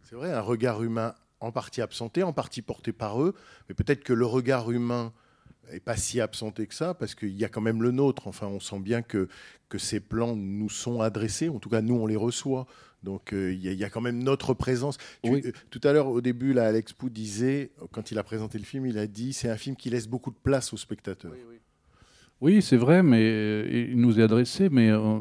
C'est 0.02 0.16
vrai, 0.16 0.32
un 0.32 0.40
regard 0.40 0.82
humain 0.82 1.14
en 1.40 1.52
partie 1.52 1.82
absenté, 1.82 2.22
en 2.22 2.32
partie 2.32 2.62
porté 2.62 2.92
par 2.92 3.22
eux, 3.22 3.34
mais 3.68 3.74
peut-être 3.74 4.02
que 4.04 4.12
le 4.12 4.26
regard 4.26 4.70
humain 4.70 5.12
est 5.70 5.80
pas 5.80 5.96
si 5.96 6.20
absenté 6.20 6.66
que 6.66 6.74
ça, 6.74 6.94
parce 6.94 7.14
qu'il 7.14 7.36
y 7.36 7.44
a 7.44 7.48
quand 7.48 7.60
même 7.60 7.82
le 7.82 7.90
nôtre. 7.90 8.28
Enfin, 8.28 8.46
on 8.46 8.60
sent 8.60 8.78
bien 8.78 9.02
que, 9.02 9.28
que 9.68 9.78
ces 9.78 9.98
plans 10.00 10.36
nous 10.36 10.68
sont 10.70 11.00
adressés, 11.00 11.48
en 11.48 11.58
tout 11.58 11.68
cas, 11.68 11.80
nous, 11.82 11.94
on 11.96 12.06
les 12.06 12.16
reçoit. 12.16 12.66
Donc, 13.02 13.32
euh, 13.32 13.52
il 13.52 13.60
y, 13.64 13.68
a- 13.68 13.72
il 13.72 13.78
y 13.78 13.84
a 13.84 13.90
quand 13.90 14.00
même 14.00 14.22
notre 14.22 14.54
présence. 14.54 14.96
Tu- 15.22 15.30
Oui. 15.30 15.42
euh, 15.44 15.52
tout 15.70 15.80
à 15.84 15.92
l'heure, 15.92 16.06
au 16.08 16.20
début, 16.20 16.52
là, 16.52 16.66
Alex 16.68 16.92
Pou 16.92 17.10
disait, 17.10 17.70
quand 17.92 18.10
il 18.12 18.18
a 18.18 18.22
présenté 18.22 18.58
le 18.58 18.64
film, 18.64 18.86
il 18.86 18.96
a 18.98 19.06
dit 19.06 19.32
c'est 19.32 19.50
un 19.50 19.56
film 19.56 19.76
qui 19.76 19.90
laisse 19.90 20.06
beaucoup 20.08 20.30
de 20.30 20.36
place 20.42 20.72
au 20.72 20.76
spectateur. 20.76 21.32
Oui, 21.34 21.40
c'est 22.60 22.76
vrai, 22.76 23.02
mais 23.02 23.22
euh, 23.22 23.88
il 23.90 23.98
nous 23.98 24.20
est 24.20 24.22
adressé, 24.22 24.68
mais 24.68 24.90
euh, 24.90 25.18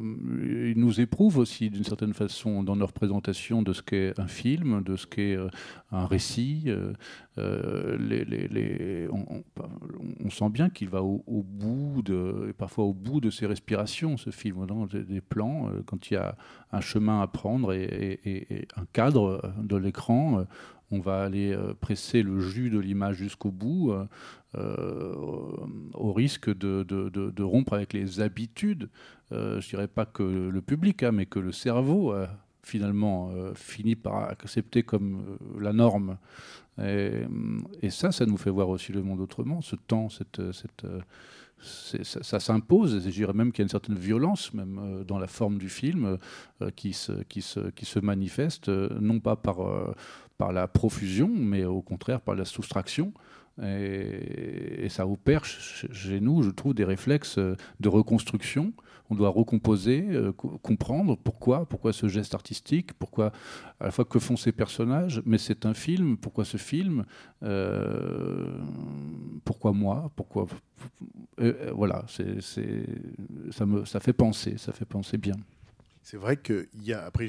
il 0.67 0.77
nous 0.77 0.99
éprouve 0.99 1.37
aussi 1.37 1.69
d'une 1.69 1.85
certaine 1.85 2.13
façon 2.13 2.61
dans 2.61 2.75
leur 2.75 2.91
présentation 2.91 3.61
de 3.61 3.71
ce 3.71 3.81
qu'est 3.81 4.19
un 4.19 4.27
film, 4.27 4.83
de 4.83 4.97
ce 4.97 5.07
qu'est 5.07 5.37
euh, 5.37 5.47
un 5.91 6.07
récit. 6.07 6.69
on, 7.37 7.89
sent 10.29 10.49
bien 10.49 10.69
qu'il 10.69 10.89
va 10.89 11.01
au, 11.03 11.21
bout 11.27 12.01
de, 12.03 12.47
et 12.49 12.53
parfois 12.53 12.83
au 12.83 12.93
bout 12.93 13.21
de 13.21 13.29
ses 13.29 13.45
respirations, 13.45 14.17
ce 14.17 14.31
film, 14.31 14.65
dans 14.65 14.85
des, 14.85 15.21
plans, 15.21 15.71
quand 15.85 16.11
il 16.11 16.15
y 16.15 16.17
a 16.17 16.35
un 16.73 16.81
chemin 16.81 17.21
à 17.21 17.27
prendre 17.27 17.71
et, 17.73 18.67
un 18.75 18.85
cadre 18.91 19.53
de 19.63 19.77
l'écran. 19.77 20.45
On 20.95 20.99
va 20.99 21.23
aller 21.23 21.51
euh, 21.51 21.73
presser 21.73 22.23
le 22.23 22.39
jus 22.39 22.69
de 22.69 22.79
l'image 22.79 23.17
jusqu'au 23.17 23.51
bout. 23.51 23.91
euh, 23.91 24.05
euh, 24.57 25.13
au 25.93 26.13
risque 26.13 26.49
de, 26.55 27.43
rompre 27.43 27.73
avec 27.73 27.91
les 27.91 28.21
habitudes, 28.21 28.89
je 29.31 29.67
dirais 29.67 29.89
pas 29.89 30.05
que 30.05 30.23
le 30.23 30.61
public, 30.61 31.03
hein, 31.03 31.11
mais 31.11 31.25
que 31.25 31.39
le 31.39 31.51
cerveau 31.51 32.15
finalement 32.63 33.31
finit 33.53 33.97
par 33.97 34.29
accepter 34.29 34.83
comme 34.83 35.37
la 35.59 35.73
norme. 35.73 36.17
Et, 36.81 37.25
ça, 37.89 38.13
ça 38.13 38.25
nous 38.25 38.37
fait 38.37 38.49
voir 38.49 38.69
aussi 38.69 38.93
le 38.93 39.03
monde 39.03 39.19
autrement, 39.19 39.59
ce 39.61 39.75
temps, 39.75 40.07
ça, 41.59 42.39
s'impose, 42.39 43.03
je 43.03 43.09
dirais 43.09 43.33
même 43.33 43.51
qu'il 43.51 43.59
y 43.59 43.63
a 43.63 43.65
une 43.65 43.69
certaine 43.69 43.97
violence 43.97 44.53
même 44.53 45.03
dans 45.05 45.19
la 45.19 45.27
forme 45.27 45.57
du 45.57 45.67
film 45.67 46.17
qui, 46.77 46.93
se, 46.93 47.99
manifeste, 47.99 48.69
non 48.69 49.19
pas 49.19 49.35
par, 49.35 49.57
par 50.37 50.51
la 50.53 50.67
profusion, 50.67 51.29
mais 51.29 51.65
au 51.65 51.81
contraire 51.81 52.21
par 52.21 52.35
la 52.35 52.45
soustraction. 52.45 53.13
Et, 53.63 54.89
ça 54.89 55.07
opère 55.07 55.45
ch- 55.45 55.87
chez 55.93 56.19
nous, 56.19 56.43
je 56.43 56.49
trouve, 56.49 56.73
des 56.73 56.83
réflexes 56.83 57.37
euh, 57.37 57.55
de 57.79 57.87
reconstruction. 57.87 58.73
On 59.09 59.15
doit 59.15 59.29
recomposer, 59.29 60.05
euh, 60.09 60.33
co- 60.33 60.57
comprendre 60.61 61.15
pourquoi, 61.17 61.65
pourquoi 61.65 61.93
ce 61.93 62.07
geste 62.09 62.33
artistique, 62.35 62.91
pourquoi 62.93 63.31
à 63.79 63.85
la 63.85 63.91
fois 63.91 64.03
que 64.03 64.19
font 64.19 64.35
ces 64.35 64.51
personnages, 64.51 65.21
mais 65.25 65.37
c'est 65.37 65.65
un 65.65 65.73
film, 65.73 66.17
pourquoi 66.17 66.43
ce 66.43 66.57
film, 66.57 67.05
euh, 67.43 68.57
pourquoi 69.45 69.71
moi, 69.71 70.11
pourquoi, 70.17 70.47
voilà, 71.73 72.03
ça 73.51 73.65
me, 73.65 73.85
ça 73.85 73.99
fait 73.99 74.13
penser, 74.13 74.55
ça 74.57 74.73
fait 74.73 74.85
penser 74.85 75.17
bien. 75.17 75.35
C'est 76.07 76.17
vrai 76.17 76.37
qu'il 76.37 76.67
y 76.83 76.93
a, 76.93 77.03
après, 77.03 77.27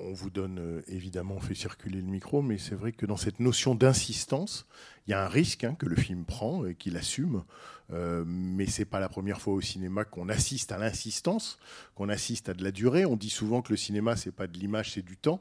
on, 0.00 0.12
vous 0.12 0.28
donne, 0.28 0.58
euh, 0.58 0.82
évidemment, 0.88 1.36
on 1.36 1.40
fait 1.40 1.54
circuler 1.54 2.00
le 2.00 2.08
micro, 2.08 2.42
mais 2.42 2.58
c'est 2.58 2.74
vrai 2.74 2.90
que 2.90 3.06
dans 3.06 3.16
cette 3.16 3.38
notion 3.38 3.76
d'insistance, 3.76 4.66
il 5.06 5.12
y 5.12 5.14
a 5.14 5.24
un 5.24 5.28
risque 5.28 5.62
hein, 5.62 5.76
que 5.78 5.86
le 5.86 5.94
film 5.94 6.24
prend 6.24 6.66
et 6.66 6.74
qu'il 6.74 6.96
assume. 6.96 7.44
Euh, 7.92 8.24
mais 8.26 8.66
c'est 8.66 8.84
pas 8.86 8.98
la 8.98 9.08
première 9.08 9.40
fois 9.40 9.54
au 9.54 9.60
cinéma 9.60 10.04
qu'on 10.04 10.28
assiste 10.28 10.72
à 10.72 10.78
l'insistance, 10.78 11.60
qu'on 11.94 12.08
assiste 12.08 12.48
à 12.48 12.54
de 12.54 12.64
la 12.64 12.72
durée. 12.72 13.06
On 13.06 13.14
dit 13.14 13.30
souvent 13.30 13.62
que 13.62 13.70
le 13.72 13.76
cinéma, 13.76 14.16
c'est 14.16 14.32
pas 14.32 14.48
de 14.48 14.58
l'image, 14.58 14.94
c'est 14.94 15.04
du 15.04 15.16
temps. 15.16 15.40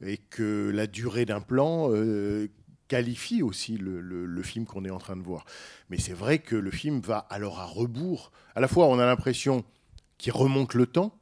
Et 0.00 0.16
que 0.16 0.72
la 0.74 0.88
durée 0.88 1.24
d'un 1.24 1.40
plan 1.40 1.88
euh, 1.92 2.48
qualifie 2.88 3.42
aussi 3.44 3.78
le, 3.78 4.00
le- 4.00 4.26
le 4.26 4.42
film 4.42 4.66
qu'on 4.66 4.84
est 4.84 4.90
en 4.90 4.98
train 4.98 5.16
de 5.16 5.22
voir. 5.22 5.44
Mais 5.88 5.98
c'est 5.98 6.14
vrai 6.14 6.40
que 6.40 6.56
le 6.56 6.72
film 6.72 6.98
va 6.98 7.18
alors 7.30 7.60
à 7.60 7.64
rebours. 7.64 8.32
À 8.56 8.60
la 8.60 8.66
fois, 8.66 8.88
on 8.88 8.98
a 8.98 9.06
l'impression 9.06 9.64
qu'il 10.18 10.32
remonte 10.32 10.74
le 10.74 10.86
temps, 10.86 11.16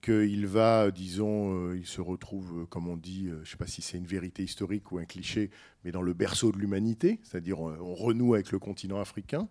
qu'il 0.00 0.46
va, 0.46 0.90
disons, 0.90 1.54
euh, 1.54 1.76
il 1.76 1.86
se 1.86 2.00
retrouve, 2.00 2.62
euh, 2.62 2.66
comme 2.66 2.88
on 2.88 2.96
dit, 2.96 3.26
euh, 3.26 3.36
je 3.36 3.40
ne 3.40 3.44
sais 3.44 3.56
pas 3.56 3.66
si 3.66 3.82
c'est 3.82 3.98
une 3.98 4.06
vérité 4.06 4.42
historique 4.42 4.90
ou 4.92 4.98
un 4.98 5.04
cliché, 5.04 5.50
mais 5.84 5.92
dans 5.92 6.02
le 6.02 6.14
berceau 6.14 6.52
de 6.52 6.58
l'humanité, 6.58 7.20
c'est-à-dire 7.22 7.60
on, 7.60 7.94
renoue 7.94 8.34
avec 8.34 8.52
le 8.52 8.58
continent 8.58 9.00
africain. 9.00 9.48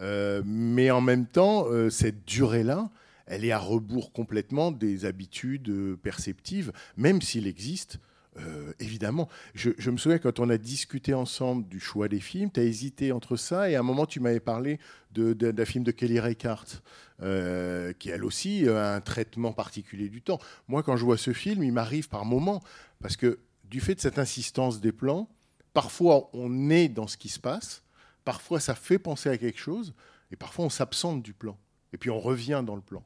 Euh, 0.00 0.42
mais 0.44 0.90
en 0.90 1.00
même 1.00 1.26
temps, 1.26 1.66
euh, 1.68 1.90
cette 1.90 2.24
durée-là, 2.26 2.90
elle 3.26 3.44
est 3.44 3.52
à 3.52 3.58
rebours 3.58 4.12
complètement 4.12 4.70
des 4.70 5.04
habitudes 5.04 5.68
euh, 5.68 5.96
perceptives, 5.96 6.72
même 6.96 7.22
s'il 7.22 7.46
existe. 7.46 7.98
Euh, 8.38 8.72
évidemment, 8.80 9.28
je, 9.54 9.90
me 9.90 9.96
souviens 9.96 10.18
quand 10.18 10.40
on 10.40 10.50
a 10.50 10.58
discuté 10.58 11.14
ensemble 11.14 11.66
du 11.68 11.80
choix 11.80 12.08
des 12.08 12.20
films, 12.20 12.50
tu 12.50 12.60
as 12.60 12.64
hésité 12.64 13.12
entre 13.12 13.36
ça 13.36 13.70
et 13.70 13.76
à 13.76 13.80
un 13.80 13.82
moment 13.82 14.06
tu 14.06 14.20
m'avais 14.20 14.40
parlé 14.40 14.78
d'un 15.12 15.64
film 15.64 15.84
de 15.84 15.90
Kelly 15.90 16.20
Reichardt, 16.20 16.82
euh, 17.22 17.94
qui 17.94 18.10
elle 18.10 18.24
aussi 18.24 18.68
a 18.68 18.94
un 18.94 19.00
traitement 19.00 19.52
particulier 19.52 20.10
du 20.10 20.20
temps. 20.20 20.38
Moi, 20.68 20.82
quand 20.82 20.96
je 20.96 21.04
vois 21.04 21.16
ce 21.16 21.32
film, 21.32 21.62
il 21.62 21.72
m'arrive 21.72 22.08
par 22.08 22.26
moments, 22.26 22.62
parce 23.00 23.16
que 23.16 23.38
du 23.64 23.80
fait 23.80 23.94
de 23.94 24.00
cette 24.00 24.18
insistance 24.18 24.80
des 24.80 24.92
plans, 24.92 25.28
parfois 25.72 26.28
on 26.34 26.68
est 26.68 26.88
dans 26.88 27.06
ce 27.06 27.16
qui 27.16 27.30
se 27.30 27.40
passe, 27.40 27.82
parfois 28.24 28.60
ça 28.60 28.74
fait 28.74 28.98
penser 28.98 29.30
à 29.30 29.38
quelque 29.38 29.58
chose, 29.58 29.94
Et 30.32 30.36
parfois, 30.36 30.64
on 30.64 30.70
s'absente 30.70 31.22
du 31.22 31.32
plan. 31.32 31.56
Et 31.92 31.98
puis, 31.98 32.10
on 32.10 32.18
revient 32.18 32.62
dans 32.66 32.74
le 32.74 32.82
plan. 32.82 33.04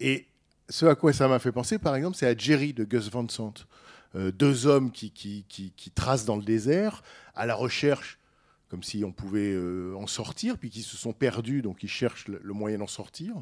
Et 0.00 0.26
ce 0.68 0.86
à 0.86 0.94
quoi 0.94 1.12
ça 1.12 1.26
m'a 1.26 1.38
fait 1.38 1.50
penser, 1.50 1.78
par 1.78 1.96
exemple, 1.96 2.16
c'est 2.16 2.26
à 2.26 2.36
Jerry 2.36 2.74
de 2.74 2.84
Gus 2.84 3.10
Van 3.10 3.26
Sant. 3.28 3.54
Euh, 4.14 4.32
deux 4.32 4.66
hommes 4.66 4.90
qui, 4.90 5.12
tracent 5.94 6.24
dans 6.24 6.36
le 6.36 6.42
désert 6.42 7.02
à 7.34 7.46
la 7.46 7.54
recherche, 7.54 8.18
comme 8.68 8.82
si 8.82 9.04
on 9.04 9.12
pouvait 9.12 9.52
euh, 9.52 9.94
en 9.96 10.06
sortir, 10.06 10.58
puis 10.58 10.70
qui 10.70 10.82
se 10.82 10.96
sont 10.96 11.12
perdus, 11.12 11.62
donc 11.62 11.82
ils 11.82 11.88
cherchent 11.88 12.28
le, 12.28 12.52
moyen 12.52 12.78
d'en 12.78 12.86
sortir. 12.86 13.34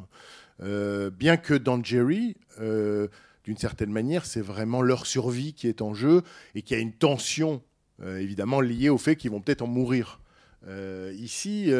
Euh, 0.62 1.10
bien 1.10 1.36
que 1.36 1.54
dans 1.54 1.82
Jerry, 1.82 2.36
d'une 2.58 3.56
certaine 3.56 3.92
manière, 3.92 4.26
c'est 4.26 4.40
vraiment 4.40 4.82
leur 4.82 5.06
survie 5.06 5.52
qui 5.52 5.68
est 5.68 5.82
en 5.82 5.94
jeu 5.94 6.22
et 6.54 6.62
qu'il 6.62 6.76
y 6.76 6.80
a 6.80 6.82
une 6.82 6.92
tension, 6.92 7.62
évidemment, 8.04 8.60
liée 8.60 8.88
au 8.88 8.98
fait 8.98 9.14
qu'ils 9.16 9.30
vont 9.30 9.40
peut-être 9.40 9.62
en 9.62 9.68
mourir. 9.68 10.20
Ici, 11.12 11.70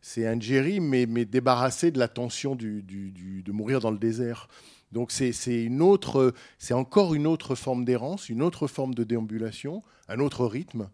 c'est 0.00 0.28
un 0.28 0.38
Jerry, 0.38 0.78
mais, 0.78 1.06
débarrassé 1.24 1.90
de 1.90 1.98
la 1.98 2.06
tension 2.06 2.54
du- 2.54 2.82
de 2.82 3.52
mourir 3.52 3.80
dans 3.80 3.90
le 3.90 3.98
désert. 3.98 4.48
Donc 4.92 5.12
c'est 5.12 5.62
une 5.62 5.82
autre, 5.82 6.34
c'est 6.58 6.74
encore 6.74 7.14
une 7.14 7.26
autre 7.26 7.54
forme 7.54 7.84
d'errance, 7.84 8.28
une 8.28 8.42
autre 8.42 8.66
forme 8.66 8.94
de 8.94 9.04
déambulation, 9.04 9.82
un 10.08 10.18
autre 10.18 10.46
rythme 10.46 10.88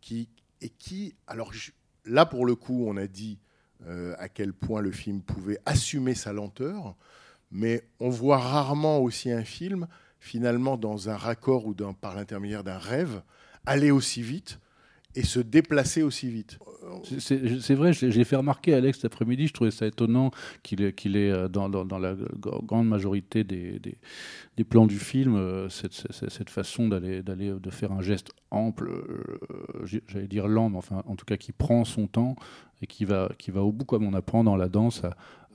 qui 0.00 0.28
et 0.60 0.68
qui, 0.68 1.14
alors 1.26 1.52
là 2.04 2.26
pour 2.26 2.46
le 2.46 2.54
coup, 2.54 2.84
on 2.86 2.96
a 2.96 3.06
dit 3.06 3.38
euh, 3.86 4.14
à 4.18 4.28
quel 4.28 4.52
point 4.52 4.80
le 4.80 4.92
film 4.92 5.22
pouvait 5.22 5.58
assumer 5.64 6.14
sa 6.14 6.32
lenteur, 6.32 6.94
mais 7.50 7.82
on 7.98 8.10
voit 8.10 8.38
rarement 8.38 8.98
aussi 8.98 9.30
un 9.30 9.44
film 9.44 9.88
finalement 10.20 10.76
dans 10.76 11.08
un 11.08 11.16
raccord 11.16 11.66
ou 11.66 11.74
par 11.74 12.14
l'intermédiaire 12.14 12.62
d'un 12.62 12.78
rêve 12.78 13.22
aller 13.66 13.90
aussi 13.90 14.22
vite 14.22 14.60
et 15.14 15.24
se 15.24 15.40
déplacer 15.40 16.02
aussi 16.02 16.30
vite. 16.30 16.58
C'est- 17.02 17.74
vrai, 17.74 17.92
j'ai 17.92 18.24
fait 18.24 18.36
remarquer 18.36 18.74
Alex 18.74 19.00
cet 19.00 19.12
après-midi, 19.12 19.46
je 19.46 19.52
trouvais 19.52 19.70
ça 19.70 19.86
étonnant 19.86 20.30
qu'il 20.62 20.82
est, 20.82 20.92
euh, 21.30 21.48
dans, 21.48 21.68
la 21.68 22.14
grande 22.40 22.88
majorité 22.88 23.44
des, 23.44 23.80
plans 24.68 24.86
du 24.86 24.98
film, 24.98 25.36
euh, 25.36 25.68
cette, 25.68 25.92
cette- 25.92 26.50
façon 26.50 26.88
d'aller, 26.88 27.22
de 27.22 27.70
faire 27.70 27.92
un 27.92 28.02
geste 28.02 28.30
ample, 28.50 28.90
euh, 28.90 30.00
j'allais 30.08 30.26
dire 30.26 30.48
lent, 30.48 30.70
mais 30.70 30.78
enfin 30.78 31.02
en 31.06 31.16
tout 31.16 31.24
cas 31.24 31.36
qui 31.36 31.52
prend 31.52 31.84
son 31.84 32.06
temps 32.06 32.36
et 32.82 32.86
qui 32.86 33.04
va, 33.04 33.30
qui 33.38 33.50
va 33.50 33.62
au 33.62 33.72
bout, 33.72 33.84
comme 33.84 34.04
on 34.04 34.14
apprend 34.14 34.44
dans 34.44 34.56
la 34.56 34.68
danse, 34.68 35.02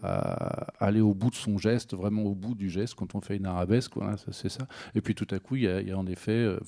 à 0.03 0.67
aller 0.79 1.01
au 1.01 1.13
bout 1.13 1.29
de 1.29 1.35
son 1.35 1.57
geste, 1.57 1.95
vraiment 1.95 2.23
au 2.23 2.35
bout 2.35 2.55
du 2.55 2.69
geste, 2.69 2.95
quand 2.95 3.15
on 3.15 3.21
fait 3.21 3.37
une 3.37 3.45
arabesque, 3.45 3.93
c'est 4.31 4.49
ça. 4.49 4.67
Et 4.93 5.01
puis 5.01 5.15
tout 5.15 5.27
à 5.31 5.39
coup, 5.39 5.55
il 5.55 5.63
y 5.63 5.91
a, 5.91 5.97
en 5.97 6.05
effet, 6.05 6.31
euh, 6.31 6.59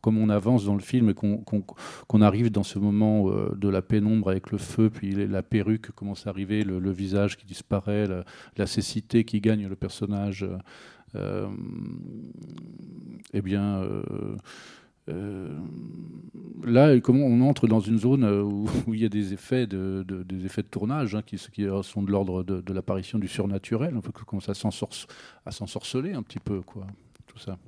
comme 0.00 0.18
on 0.18 0.28
avance 0.28 0.64
dans 0.64 0.74
le 0.74 0.80
film 0.80 1.10
et 1.10 1.14
qu'on, 1.14 2.22
arrive 2.22 2.50
dans 2.50 2.62
ce 2.62 2.78
moment 2.78 3.30
euh, 3.30 3.54
de 3.56 3.68
la 3.68 3.82
pénombre 3.82 4.30
avec 4.30 4.50
le 4.50 4.58
feu, 4.58 4.90
puis 4.90 5.12
la 5.12 5.42
perruque 5.42 5.90
commence 5.92 6.26
à 6.26 6.30
arriver, 6.30 6.64
le, 6.64 6.90
visage 6.90 7.36
qui 7.36 7.46
disparaît, 7.46 8.06
la, 8.56 8.66
cécité 8.66 9.24
qui 9.24 9.40
gagne 9.40 9.68
le 9.68 9.76
personnage. 9.76 10.46
euh, 11.14 11.48
eh 13.32 13.42
bien, 13.42 13.82
euh, 15.08 15.56
là, 16.64 16.98
comment 17.00 17.26
on 17.26 17.40
entre 17.42 17.68
dans 17.68 17.80
une 17.80 17.98
zone 17.98 18.24
euh, 18.24 18.42
où, 18.86 18.94
il 18.94 19.00
y 19.00 19.04
a 19.04 19.08
des 19.08 19.32
effets 19.32 19.66
de, 19.66 20.04
de- 20.06 20.22
des 20.22 20.46
effets 20.46 20.62
de 20.62 20.68
tournage 20.68 21.14
hein, 21.14 21.22
qui, 21.22 21.38
sont 21.38 22.02
de 22.02 22.10
l'ordre 22.10 22.42
de, 22.42 22.72
l'apparition 22.72 23.18
du 23.18 23.28
surnaturel, 23.28 23.96
on 23.96 24.00
peut 24.00 24.12
commencer 24.12 24.50
à 24.50 24.54
s'ensorce- 24.54 25.06
à 25.44 25.50
s'ensorceler 25.52 26.12
un 26.12 26.22
petit 26.22 26.40
peu, 26.40 26.60
quoi, 26.62 26.86
tout 27.26 27.38
ça. 27.38 27.58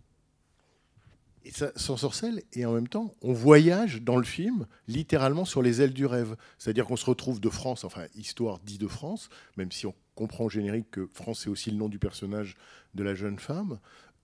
Et 1.45 1.51
ça 1.51 1.73
s'ensorcelle, 1.77 2.43
et 2.53 2.67
en 2.67 2.73
même 2.73 2.89
temps, 2.89 3.15
on 3.23 3.33
voyage 3.33 4.03
dans 4.03 4.17
le 4.19 4.25
film 4.25 4.67
littéralement 4.87 5.47
sur 5.47 5.63
les 5.63 5.81
ailes 5.81 5.95
du 5.95 6.05
rêve. 6.05 6.37
C'est-à-dire 6.59 6.85
qu'on 6.85 6.97
se 6.97 7.07
retrouve 7.07 7.41
de 7.41 7.49
France, 7.49 7.85
enfin, 7.85 8.05
histoire 8.15 8.59
dit 8.59 8.77
de 8.77 8.89
France, 8.89 9.31
même 9.57 9.73
si 9.73 9.87
on 9.87 9.95
comprend 10.15 10.45
au 10.45 10.49
générique 10.51 10.91
que 10.91 11.09
France, 11.15 11.41
c'est 11.45 11.49
aussi 11.49 11.71
le 11.71 11.79
nom 11.79 11.89
du 11.89 11.99
personnage 11.99 12.55
de 12.95 13.03
la 13.03 13.15
jeune 13.15 13.39
femme. 13.39 13.79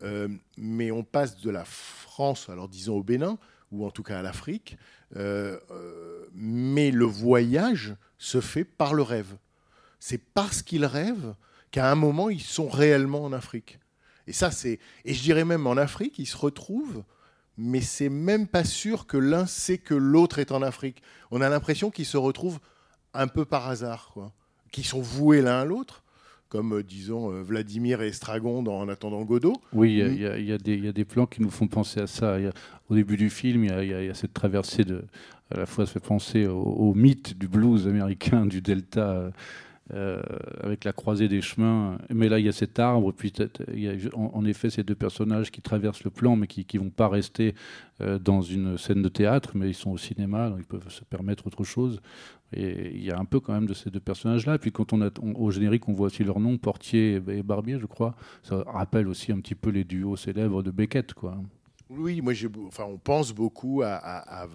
Euh, 0.05 0.29
mais 0.57 0.91
on 0.91 1.03
passe 1.03 1.41
de 1.41 1.51
la 1.51 1.65
France, 1.65 2.49
alors 2.49 2.69
disons 2.69 2.97
au 2.97 3.03
Bénin, 3.03 3.39
ou 3.73 3.87
en 3.87 3.91
tout 3.91 4.03
cas 4.03 4.19
à 4.19 4.23
l'Afrique, 4.23 4.77
euh, 5.17 5.59
euh, 5.71 6.27
mais 6.35 6.91
le 6.91 7.07
voyage 7.07 7.97
se 8.19 8.41
fait 8.41 8.65
par 8.65 8.95
le 8.95 9.03
rêve. 9.03 9.37
C'est 9.99 10.19
parce 10.19 10.63
qu'ils 10.63 10.85
rêvent 10.85 11.35
qu'à 11.71 11.91
un 11.91 11.95
moment, 11.95 12.29
ils 12.29 12.43
sont 12.43 12.69
réellement 12.69 13.25
en 13.25 13.33
Afrique. 13.33 13.81
Et 14.27 14.33
ça, 14.33 14.51
c'est. 14.51 14.79
Et 15.05 15.15
je 15.15 15.23
dirais 15.23 15.45
même 15.45 15.67
en 15.67 15.77
Afrique, 15.77 16.19
ils 16.19 16.27
se 16.27 16.37
retrouvent, 16.37 17.03
mais 17.57 17.81
c'est 17.81 18.09
même 18.09 18.47
pas 18.47 18.65
sûr 18.65 19.07
que 19.07 19.17
l'un 19.17 19.47
sait 19.47 19.79
que 19.79 19.95
l'autre 19.95 20.39
est 20.39 20.53
en 20.53 20.63
Afrique. 20.63 21.03
On 21.31 21.41
a 21.41 21.49
l'impression 21.49 21.91
qu'ils 21.91 22.07
se 22.07 22.17
retrouvent 22.17 22.61
un 23.13 23.29
peu 23.29 23.45
par 23.45 23.69
hasard, 23.69 24.11
quoi. 24.13 24.33
Qu'ils 24.71 24.87
sont 24.87 25.01
voués 25.01 25.41
l'un 25.41 25.61
à 25.61 25.65
l'autre, 25.65 26.04
comme, 26.49 26.75
euh, 26.75 26.83
disons, 26.83 27.33
euh, 27.33 27.43
Vladimir 27.43 28.03
et 28.03 28.09
Estragon 28.09 28.63
dans 28.63 28.79
En 28.79 28.89
attendant 28.89 29.23
Godot. 29.25 29.55
Oui, 29.73 29.93
il 29.95 30.21
y 30.21 30.27
a- 30.27 30.39
y, 30.39 30.51
y 30.55 30.59
des- 30.59 30.75
il 30.75 30.85
y 30.85 30.89
a 30.89 30.93
des 30.93 31.05
plans 31.05 31.27
qui 31.27 31.43
nous 31.43 31.51
font 31.51 31.67
penser 31.67 32.01
à 32.01 32.07
ça. 32.07 32.35
A- 32.37 32.51
au 32.89 32.95
début 32.95 33.17
du 33.17 33.31
film, 33.31 33.65
il 33.65 33.71
y 33.89 33.93
a, 34.11 34.15
cette 34.15 34.35
traversée 34.35 34.85
de. 34.85 35.05
À 35.51 35.59
la 35.59 35.67
fois, 35.67 35.85
ça 35.87 35.93
fait 35.93 36.01
penser 36.01 36.47
au, 36.47 36.61
au 36.63 36.95
mythe 36.95 37.39
du 37.39 37.49
blues 37.49 37.87
américain, 37.87 38.47
du 38.47 38.61
delta, 38.63 39.31
euh, 39.93 40.23
avec 40.63 40.85
la 40.85 40.93
croisée 40.93 41.29
des 41.29 41.43
chemins. 41.43 41.99
Mais 42.11 42.29
là, 42.31 42.39
il 42.39 42.47
y 42.47 42.49
a 42.49 42.53
cet 42.53 42.79
arbre, 42.79 43.13
puis 43.13 43.31
t'as- 43.33 43.49
t'as- 43.49 43.65
il 43.75 43.81
y 43.83 43.89
a 43.89 43.93
en, 44.15 44.31
en 44.35 44.45
effet 44.47 44.71
ces 44.71 44.83
deux 44.83 44.95
personnages 44.95 45.51
qui 45.51 45.61
traversent 45.61 46.05
le 46.05 46.11
plan, 46.11 46.37
mais 46.37 46.47
qui 46.47 46.67
ne 46.75 46.81
vont 46.81 46.91
pas 46.91 47.09
rester 47.09 47.55
euh, 48.01 48.19
dans 48.19 48.41
une 48.43 48.77
scène 48.79 49.03
de 49.03 49.09
théâtre, 49.09 49.51
mais 49.55 49.69
ils 49.69 49.75
sont 49.75 49.91
au 49.91 49.99
cinéma, 49.99 50.49
donc 50.49 50.59
ils 50.61 50.65
peuvent 50.67 50.89
se 50.91 51.05
permettre 51.05 51.47
autre 51.47 51.63
chose. 51.65 52.01
Il 52.57 53.03
y 53.05 53.11
a 53.11 53.19
un 53.19 53.25
peu 53.25 53.41
quand 53.41 53.53
même 53.53 53.67
de 53.67 53.75
ces 53.75 53.91
deux 53.91 54.01
personnages-là. 54.01 54.59
Puis 54.59 54.73
quand 54.73 54.93
on 54.93 55.03
a 55.03 55.11
au 55.35 55.51
générique, 55.51 55.89
on 55.89 55.93
voit 55.93 56.07
aussi 56.07 56.25
leur 56.25 56.41
nom, 56.41 56.57
Portier 56.59 57.21
et 57.29 57.43
Barbier, 57.43 57.79
je 57.81 57.87
crois. 57.87 58.15
Ça 58.43 58.63
rappelle 58.67 59.09
aussi 59.09 59.33
un 59.33 59.41
petit 59.41 59.55
peu 59.55 59.71
les 59.71 59.85
duos 59.85 60.17
célèbres 60.17 60.63
de 60.63 60.71
Beckett, 60.71 61.15
quoi. 61.15 61.37
Oui, 61.91 62.23
moi, 62.23 62.33
enfin, 62.67 62.85
on 62.89 62.97
pense 62.97 63.33
beaucoup 63.33 63.83
à, 63.83 63.89
à- 63.95 64.43
à 64.45 64.49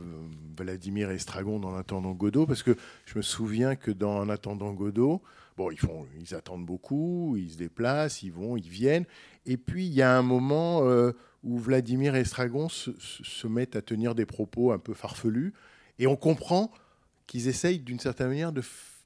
Vladimir 0.57 1.11
Estragon 1.11 1.59
dans 1.59 1.69
En 1.69 1.75
attendant 1.75 2.11
Godot, 2.13 2.45
parce 2.47 2.63
que 2.63 2.75
je 3.05 3.17
me 3.17 3.21
souviens 3.21 3.75
que 3.75 3.91
dans 3.91 4.17
En 4.17 4.29
attendant 4.29 4.73
Godot, 4.73 5.21
bon, 5.55 5.69
ils, 5.71 6.33
attendent 6.35 6.65
beaucoup, 6.65 7.35
ils 7.37 7.51
se 7.51 7.57
déplacent, 7.57 8.23
ils 8.23 8.31
vont, 8.31 8.57
ils 8.57 8.67
viennent. 8.67 9.05
Et 9.45 9.57
puis, 9.57 9.85
il 9.85 9.93
y 9.93 10.01
a 10.01 10.17
un 10.17 10.23
moment 10.23 10.81
euh, 10.83 11.11
où 11.43 11.57
Vladimir 11.59 12.15
Estragon 12.15 12.67
se, 12.67 12.91
se- 12.99 13.47
mettent 13.47 13.75
à 13.75 13.81
tenir 13.83 14.15
des 14.15 14.25
propos 14.25 14.71
un 14.71 14.79
peu 14.79 14.93
farfelus, 14.93 15.53
et 15.99 16.07
on 16.07 16.15
comprend 16.15 16.71
qu'ils 17.29 17.47
essayent 17.47 17.79
d'une 17.79 17.99
certaine 17.99 18.27
manière 18.27 18.51
de, 18.51 18.61
f- 18.61 18.97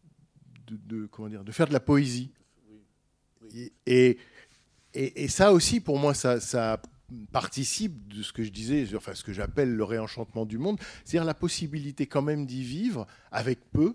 de, 0.67 0.77
de- 0.77 1.05
comment 1.07 1.27
dire, 1.29 1.43
de 1.43 1.51
faire 1.51 1.67
de 1.67 1.73
la 1.73 1.79
poésie. 1.79 2.31
Et, 3.53 3.73
et, 3.85 4.17
et- 4.93 5.23
et 5.23 5.27
ça 5.27 5.51
aussi, 5.53 5.79
pour 5.81 5.99
moi, 5.99 6.13
ça, 6.13 6.39
ça 6.39 6.81
participe 7.31 8.07
de 8.07 8.23
ce 8.23 8.31
que 8.33 8.43
je 8.43 8.49
disais, 8.49 8.87
enfin 8.95 9.13
ce 9.13 9.23
que 9.23 9.33
j'appelle 9.33 9.75
le 9.75 9.83
réenchantement 9.83 10.45
du 10.45 10.57
monde, 10.57 10.79
c'est-à-dire 11.05 11.25
la 11.25 11.33
possibilité 11.35 12.07
quand 12.07 12.21
même 12.23 12.45
d'y 12.47 12.63
vivre 12.63 13.05
avec 13.31 13.59
peu, 13.71 13.93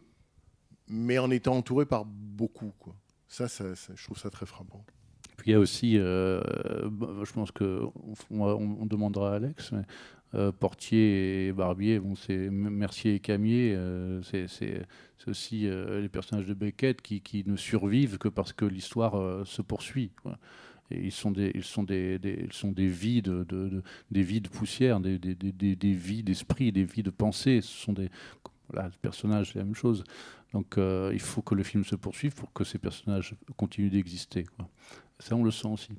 mais 0.86 1.18
en 1.18 1.30
étant 1.30 1.56
entouré 1.56 1.86
par 1.86 2.04
beaucoup. 2.04 2.72
Quoi. 2.78 2.94
Ça, 3.26 3.48
ça, 3.48 3.74
ça, 3.74 3.92
je 3.96 4.04
trouve 4.04 4.18
ça 4.18 4.30
très 4.30 4.46
frappant. 4.46 4.84
Puis 5.38 5.50
il 5.50 5.52
y 5.52 5.54
a 5.54 5.58
aussi, 5.60 5.94
euh, 5.96 6.40
bah, 6.90 7.08
je 7.24 7.32
pense 7.32 7.50
que 7.50 7.82
on, 8.30 8.40
on- 8.42 8.78
on 8.82 8.86
demandera 8.86 9.32
à 9.32 9.36
Alex, 9.36 9.72
mais, 9.72 9.82
euh, 10.34 10.52
Portier 10.52 11.46
et 11.48 11.52
Barbier, 11.52 12.00
c'est 12.16 12.50
Mercier 12.50 13.14
et 13.14 13.20
Camier, 13.20 13.74
euh, 13.74 14.20
c'est 14.22 14.86
aussi 15.26 15.66
euh, 15.66 16.00
les 16.00 16.08
personnages 16.08 16.46
de 16.46 16.54
Beckett 16.54 17.00
qui, 17.02 17.20
qui 17.20 17.44
ne 17.46 17.56
survivent 17.56 18.18
que 18.18 18.28
parce 18.28 18.52
que 18.52 18.64
l'histoire 18.64 19.14
euh, 19.16 19.44
se 19.44 19.62
poursuit. 19.62 20.10
Et 20.90 21.00
ils 21.04 21.12
sont 21.12 21.30
des, 21.30 21.52
ils 21.54 21.64
sont 21.64 21.82
des, 21.82 22.18
ils 22.22 22.52
sont 22.52 22.72
des 22.72 22.88
vies 22.88 23.20
de, 23.22 23.44
de- 23.44 23.68
de- 23.68 23.82
des 24.10 24.40
poussière, 24.50 25.00
des, 25.00 25.18
des, 25.18 25.34
des- 25.34 25.76
vies 25.92 26.22
d'esprit, 26.22 26.72
des 26.72 26.84
vies 26.84 27.02
de 27.02 27.10
pensée. 27.10 27.60
Ce 27.60 27.84
sont 27.84 27.92
des 27.92 28.10
voilà, 28.70 28.90
personnages, 29.02 29.52
c'est 29.52 29.58
la 29.58 29.64
même 29.64 29.74
chose. 29.74 30.04
Donc 30.54 30.76
il 31.12 31.20
faut 31.20 31.42
que 31.42 31.54
le 31.54 31.62
film 31.62 31.84
se 31.84 31.94
poursuive 31.94 32.34
pour 32.34 32.52
que 32.52 32.64
ces 32.64 32.78
personnages 32.78 33.34
continuent 33.56 33.90
d'exister. 33.90 34.46
Ça, 35.18 35.36
on 35.36 35.44
le 35.44 35.50
sent 35.50 35.68
aussi. 35.68 35.90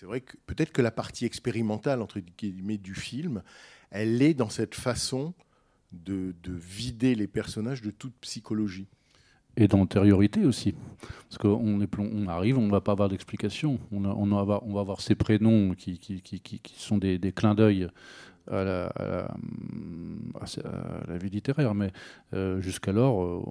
C'est 0.00 0.06
vrai 0.06 0.22
que 0.22 0.34
peut-être 0.46 0.72
que 0.72 0.80
la 0.80 0.90
partie 0.90 1.26
expérimentale 1.26 2.00
entre 2.00 2.20
guillemets 2.20 2.78
du 2.78 2.94
film, 2.94 3.42
elle 3.90 4.22
est 4.22 4.32
dans 4.32 4.48
cette 4.48 4.74
façon 4.74 5.34
de, 5.92 6.34
de 6.42 6.54
vider 6.54 7.14
les 7.14 7.26
personnages 7.26 7.82
de 7.82 7.90
toute 7.90 8.14
psychologie. 8.22 8.86
Et 9.58 9.68
d'antériorité 9.68 10.46
aussi. 10.46 10.74
Parce 11.28 11.36
qu'on 11.36 12.26
arrive, 12.28 12.56
on 12.56 12.66
ne 12.66 12.70
va 12.70 12.80
pas 12.80 12.92
avoir 12.92 13.10
d'explication. 13.10 13.78
On, 13.92 14.00
va 14.00 14.40
avoir- 14.40 15.02
ces 15.02 15.14
prénoms 15.14 15.74
qui, 15.74 16.00
sont 16.78 16.96
des, 16.96 17.18
des 17.18 17.32
clins 17.32 17.54
d'œil 17.54 17.86
à 18.50 18.64
la, 18.64 19.28
vie 21.18 21.28
littéraire. 21.28 21.74
Mais 21.74 21.92
euh, 22.32 22.62
jusqu'alors, 22.62 23.22
euh, 23.22 23.42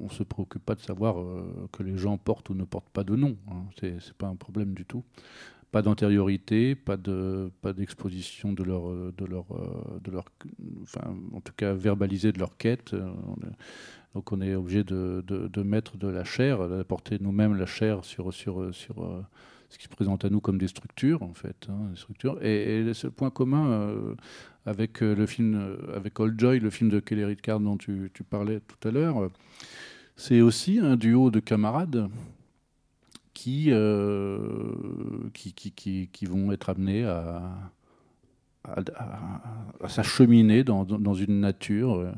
on 0.00 0.04
ne 0.04 0.10
se 0.10 0.22
préoccupe 0.22 0.64
pas 0.64 0.76
de 0.76 0.80
savoir 0.80 1.20
euh, 1.20 1.68
que 1.72 1.82
les 1.82 1.98
gens 1.98 2.16
portent 2.16 2.48
ou 2.48 2.54
ne 2.54 2.64
portent 2.64 2.88
pas 2.88 3.04
de 3.04 3.16
nom. 3.16 3.36
Hein. 3.50 3.64
C'est 3.78 3.92
n'est 3.92 4.00
pas 4.16 4.28
un 4.28 4.36
problème 4.36 4.72
du 4.72 4.86
tout. 4.86 5.04
Pas 5.72 5.82
d'antériorité, 5.82 6.74
pas 6.74 6.96
de 6.96 7.50
pas 7.62 7.72
d'exposition 7.72 8.52
de 8.52 8.64
leur 8.64 8.90
de 8.90 9.24
leur 9.24 9.46
euh, 9.52 10.00
de 10.02 10.10
leur 10.10 10.24
enfin 10.82 11.14
en 11.32 11.40
tout 11.40 11.52
cas 11.56 11.72
verbalisée 11.74 12.32
de 12.32 12.38
leur 12.38 12.56
quête. 12.56 12.94
Euh, 12.94 13.10
donc 14.14 14.32
on 14.32 14.40
est 14.40 14.56
obligé 14.56 14.82
de, 14.82 15.22
de, 15.24 15.62
mettre 15.62 15.96
de 15.96 16.08
la 16.08 16.24
chair, 16.24 16.68
d'apporter 16.68 17.18
nous-mêmes 17.20 17.54
la 17.54 17.66
chair 17.66 18.04
sur 18.04 18.34
sur 18.34 18.74
sur 18.74 19.04
euh, 19.04 19.22
ce 19.68 19.78
qui 19.78 19.84
se 19.84 19.88
présente 19.88 20.24
à 20.24 20.30
nous 20.30 20.40
comme 20.40 20.58
des 20.58 20.66
structures 20.66 21.22
en 21.22 21.32
fait, 21.32 21.68
hein, 21.68 21.90
des 21.90 21.96
structures. 21.96 22.42
Et, 22.42 22.80
et 22.80 22.94
seul 22.94 23.12
point 23.12 23.30
commun 23.30 23.70
euh, 23.70 24.14
avec 24.66 25.02
euh, 25.02 25.14
le 25.14 25.26
film 25.26 25.54
euh, 25.54 25.96
avec 25.96 26.18
Old 26.18 26.38
Joy, 26.38 26.58
le 26.58 26.70
film 26.70 26.90
de 26.90 27.00
Kelly 27.00 27.24
Rickard 27.24 27.60
dont 27.60 27.76
tu, 27.76 28.10
tu 28.12 28.24
parlais 28.24 28.60
tout 28.60 28.88
à 28.88 28.90
l'heure, 28.90 29.22
euh, 29.22 29.28
c'est 30.16 30.40
aussi 30.40 30.80
un 30.80 30.96
duo 30.96 31.30
de 31.30 31.40
camarades 31.40 32.08
qui, 33.40 33.68
euh, 33.70 34.38
qui, 35.32 35.54
qui, 35.54 35.72
qui, 35.72 36.10
qui 36.12 36.26
vont 36.26 36.52
être 36.52 36.68
amenés 36.68 37.06
à, 37.06 37.40
à, 38.64 39.88
s'acheminer 39.88 40.62
dans, 40.62 40.84
dans, 40.84 41.14
une 41.14 41.40
nature 41.40 41.94
euh, 41.94 42.12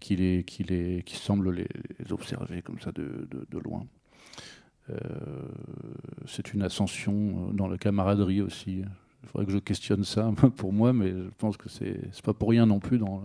qui, 0.00 0.16
les, 0.16 0.42
qui, 0.42 0.64
les, 0.64 1.02
qui 1.02 1.16
semble 1.16 1.50
les, 1.50 1.68
observer 2.10 2.62
comme 2.62 2.80
ça 2.80 2.92
de, 2.92 3.28
de, 3.30 3.58
loin. 3.58 3.84
Euh, 4.88 4.96
c'est 6.26 6.54
une 6.54 6.62
ascension 6.62 7.52
dans 7.52 7.68
la 7.68 7.76
camaraderie 7.76 8.40
aussi. 8.40 8.84
Il 9.22 9.28
faudrait 9.28 9.44
que 9.44 9.52
je 9.52 9.58
questionne 9.58 10.04
ça 10.04 10.32
pour 10.56 10.72
moi, 10.72 10.94
mais 10.94 11.10
je 11.10 11.28
pense 11.36 11.58
que 11.58 11.68
c'est 11.68 12.00
c'est 12.12 12.24
pas 12.24 12.32
pour 12.32 12.48
rien 12.48 12.64
non 12.64 12.80
plus 12.80 12.96
dans 12.96 13.20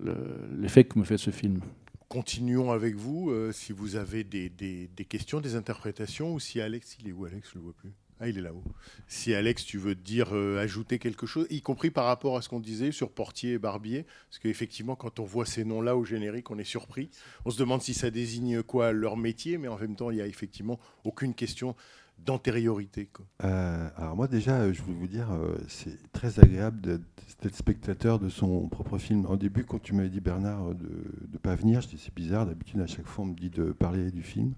le- 0.00 0.06
le- 0.06 0.60
l'effet 0.60 0.82
que 0.82 0.98
me 0.98 1.04
fait 1.04 1.16
ce 1.16 1.30
film. 1.30 1.60
Continuons 2.08 2.72
avec 2.72 2.94
vous. 2.94 3.30
euh, 3.30 3.52
si 3.52 3.72
vous 3.72 3.96
avez 3.96 4.24
des, 4.24 4.88
questions, 5.06 5.40
des 5.40 5.56
interprétations, 5.56 6.32
ou 6.32 6.40
si 6.40 6.58
Alex, 6.58 6.96
il 7.00 7.08
est 7.08 7.12
où 7.12 7.26
Alex? 7.26 7.50
Je 7.52 7.58
le 7.58 7.64
vois 7.64 7.74
plus. 7.74 7.92
Ah, 8.18 8.28
il 8.30 8.38
est 8.38 8.40
là-haut. 8.40 8.64
Si 9.08 9.34
Alex, 9.34 9.64
tu 9.64 9.76
veux 9.76 9.94
dire, 9.94 10.34
euh, 10.34 10.58
ajouter 10.58 10.98
quelque 10.98 11.26
chose, 11.26 11.46
y 11.50 11.60
compris 11.60 11.90
par 11.90 12.06
rapport 12.06 12.38
à 12.38 12.42
ce 12.42 12.48
qu'on 12.48 12.60
disait 12.60 12.92
sur 12.92 13.10
Portier 13.10 13.52
et 13.52 13.58
Barbier, 13.58 14.06
parce 14.30 14.38
qu'effectivement, 14.38 14.96
quand 14.96 15.20
on 15.20 15.24
voit 15.24 15.44
ces 15.44 15.64
noms-là 15.64 15.96
au 15.98 16.04
générique, 16.04 16.50
on 16.50 16.58
est 16.58 16.64
surpris. 16.64 17.10
On 17.44 17.50
se 17.50 17.58
demande 17.58 17.82
si 17.82 17.92
ça 17.92 18.10
désigne 18.10 18.62
quoi 18.62 18.92
leur 18.92 19.18
métier, 19.18 19.58
mais 19.58 19.68
en 19.68 19.78
même 19.78 19.94
temps, 19.94 20.10
il 20.10 20.16
n'y 20.16 20.22
a 20.22 20.26
effectivement 20.26 20.80
aucune 21.04 21.34
question 21.34 21.76
d'antériorité. 22.24 23.08
Euh, 23.44 23.88
alors 23.96 24.16
moi 24.16 24.28
déjà, 24.28 24.56
euh, 24.60 24.72
je 24.72 24.82
voulais 24.82 24.96
vous 24.98 25.06
dire, 25.08 25.30
euh, 25.32 25.56
c'est 25.68 25.96
très 26.12 26.38
agréable 26.40 26.80
de- 26.80 27.00
d'être 27.42 27.54
spectateur 27.54 28.18
de 28.18 28.28
son 28.28 28.68
propre 28.68 28.98
film. 28.98 29.24
Au 29.26 29.36
début, 29.36 29.64
quand 29.64 29.80
tu 29.80 29.94
m'avais 29.94 30.08
dit 30.10 30.20
Bernard 30.20 30.74
de 30.74 30.88
ne 31.32 31.38
pas 31.38 31.54
venir, 31.54 31.80
je 31.80 31.88
dis 31.88 31.98
c'est 31.98 32.14
bizarre. 32.14 32.46
D'habitude, 32.46 32.80
à 32.80 32.86
chaque 32.86 33.06
fois, 33.06 33.24
on 33.24 33.28
me 33.28 33.34
dit 33.34 33.50
de 33.50 33.72
parler 33.72 34.10
du 34.10 34.22
film. 34.22 34.52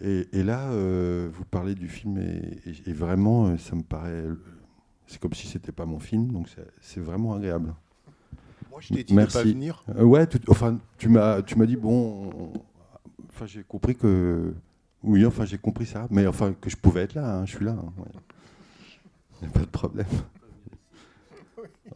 Et, 0.00 0.28
et 0.32 0.42
là, 0.42 0.70
euh, 0.72 1.30
vous 1.32 1.44
parlez 1.44 1.74
du 1.74 1.88
film 1.88 2.18
et, 2.18 2.58
et- 2.66 2.90
et 2.90 2.92
vraiment, 2.92 3.56
ça 3.56 3.76
me 3.76 3.82
paraît, 3.82 4.24
c'est 5.06 5.20
comme 5.20 5.32
si 5.32 5.46
c'était 5.46 5.72
pas 5.72 5.86
mon 5.86 5.98
film, 6.00 6.32
donc 6.32 6.48
c'est- 6.80 7.00
vraiment 7.00 7.34
agréable. 7.34 7.74
Moi, 8.70 8.80
je 8.80 8.88
t'ai 8.94 9.04
dit 9.04 9.12
de 9.12 9.16
Merci. 9.16 9.36
pas 9.36 9.42
venir. 9.44 9.84
Euh, 9.96 10.02
ouais, 10.04 10.26
enfin, 10.48 10.78
tu 10.98 11.08
m'as, 11.08 11.42
tu 11.42 11.56
m'as 11.56 11.66
dit 11.66 11.76
bon, 11.76 12.30
on- 12.34 12.52
enfin, 13.28 13.46
j'ai 13.46 13.62
compris 13.62 13.94
que, 13.94 14.54
oui, 15.04 15.26
enfin, 15.26 15.44
j'ai 15.44 15.58
compris 15.58 15.86
ça, 15.86 16.06
mais 16.10 16.26
enfin, 16.26 16.54
que 16.60 16.70
je 16.70 16.76
pouvais 16.76 17.02
être 17.02 17.14
là, 17.14 17.38
hein, 17.38 17.46
je 17.46 17.56
suis 17.56 17.64
là. 17.64 17.76
Il 19.40 19.48
n'y 19.48 19.48
a 19.48 19.50
pas 19.52 19.60
de 19.60 19.66
problème. 19.66 20.06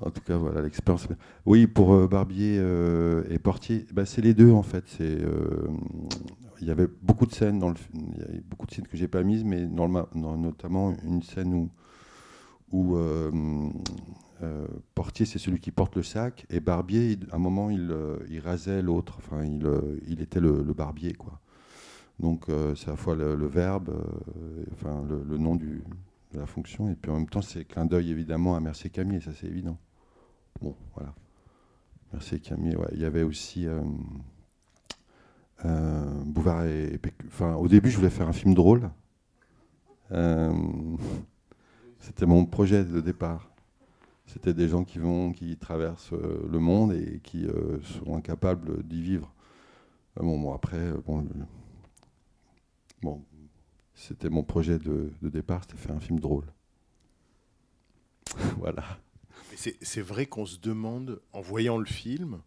En 0.01 0.11
tout 0.11 0.21
cas, 0.21 0.37
voilà, 0.37 0.62
l'expérience. 0.62 1.09
Oui, 1.47 1.66
pour 1.66 1.95
euh, 1.95 2.07
Barbier 2.07 2.59
euh, 2.59 3.25
et 3.31 3.38
Portier, 3.38 3.87
bah, 3.92 4.05
c'est 4.05 4.21
les 4.21 4.35
deux 4.35 4.51
en 4.51 4.62
fait. 4.62 4.85
C'est, 4.87 5.05
euh, 5.23 5.69
il 6.61 6.66
y 6.66 6.71
avait 6.71 6.88
beaucoup 7.03 7.25
de 7.27 7.33
scènes 7.33 7.59
dans 7.59 7.71
le, 7.71 7.77
il 7.95 8.42
beaucoup 8.42 8.66
de 8.66 8.73
scènes 8.73 8.87
que 8.87 8.97
j'ai 8.97 9.09
pas 9.09 9.23
mises, 9.23 9.45
mais 9.45 9.66
dans 9.66 9.88
notamment 10.37 10.95
une 11.05 11.23
scène 11.23 11.71
où, 12.73 12.99
Portier, 14.95 15.25
c'est 15.25 15.38
celui 15.38 15.61
qui 15.61 15.71
porte 15.71 15.97
le 15.97 16.03
sac, 16.03 16.47
et 16.51 16.61
Barbier, 16.61 17.19
à 17.31 17.37
un 17.37 17.38
moment, 17.38 17.71
il, 17.71 17.95
il 18.29 18.40
rasait 18.40 18.83
l'autre. 18.83 19.19
Enfin, 19.19 19.45
il, 19.45 19.66
il 20.09 20.21
était 20.21 20.40
le, 20.40 20.62
le 20.62 20.75
barbier, 20.75 21.14
quoi. 21.14 21.40
Donc, 22.19 22.49
euh, 22.49 22.75
c'est 22.75 22.89
à 22.89 22.93
la 22.93 22.97
fois 22.97 23.15
le, 23.15 23.47
verbe, 23.47 23.91
euh, 23.91 24.65
enfin, 24.73 25.05
le, 25.09 25.37
nom 25.39 25.55
du, 25.55 25.83
de 26.33 26.39
la 26.39 26.47
fonction, 26.47 26.91
et 26.91 26.95
puis 26.95 27.11
en 27.11 27.17
même 27.17 27.29
temps, 27.29 27.43
c'est 27.43 27.65
clin 27.65 27.85
d'œil 27.85 28.11
évidemment 28.11 28.57
à 28.57 28.61
Mercier 28.61 28.91
Camier, 28.91 29.21
ça 29.21 29.33
c'est 29.39 29.47
évident. 29.47 29.79
Bon, 30.63 30.75
voilà. 30.95 31.15
Mercier 32.13 32.41
Camier, 32.41 32.77
ouais. 32.77 32.89
Il 32.93 33.01
y 33.01 33.05
avait 33.05 33.23
aussi 33.23 33.67
euh, 33.67 33.83
Bouvard 36.25 36.65
et, 36.65 36.95
et 36.95 36.99
Pécu- 36.99 37.27
Enfin, 37.29 37.55
au 37.55 37.69
début, 37.69 37.91
je 37.91 37.97
voulais 37.97 38.11
faire 38.11 38.29
un 38.29 38.33
film 38.33 38.55
drôle. 38.55 38.91
C'était 41.99 42.27
mon 42.27 42.47
projet 42.47 42.85
de 42.85 43.01
départ. 43.01 43.51
C'était 44.27 44.55
des 44.55 44.69
gens 44.69 44.85
qui 44.85 44.99
vont, 44.99 45.33
qui 45.33 45.57
traversent 45.57 46.13
le 46.13 46.59
monde 46.59 46.93
et 46.93 47.21
qui 47.23 47.47
sont 47.83 48.17
incapables 48.17 48.83
d'y 48.85 49.03
vivre. 49.03 49.33
Bon, 50.17 50.39
bon, 50.41 50.55
après, 50.55 50.93
bon, 51.07 51.25
bon, 53.03 53.25
c'était 53.95 54.29
mon 54.29 54.43
projet 54.43 54.79
de, 54.79 55.11
départ, 55.23 55.63
c'était 55.63 55.77
faire 55.77 55.97
un 55.97 56.01
film 56.01 56.21
drôle. 56.21 56.47
voilà. 58.59 58.99
C'est 59.55 60.03
vrai 60.03 60.27
qu'on 60.27 60.45
se 60.45 60.59
demande, 60.59 61.21
en 61.33 61.41
voyant 61.41 61.79
le 61.79 61.87
film, 61.87 62.41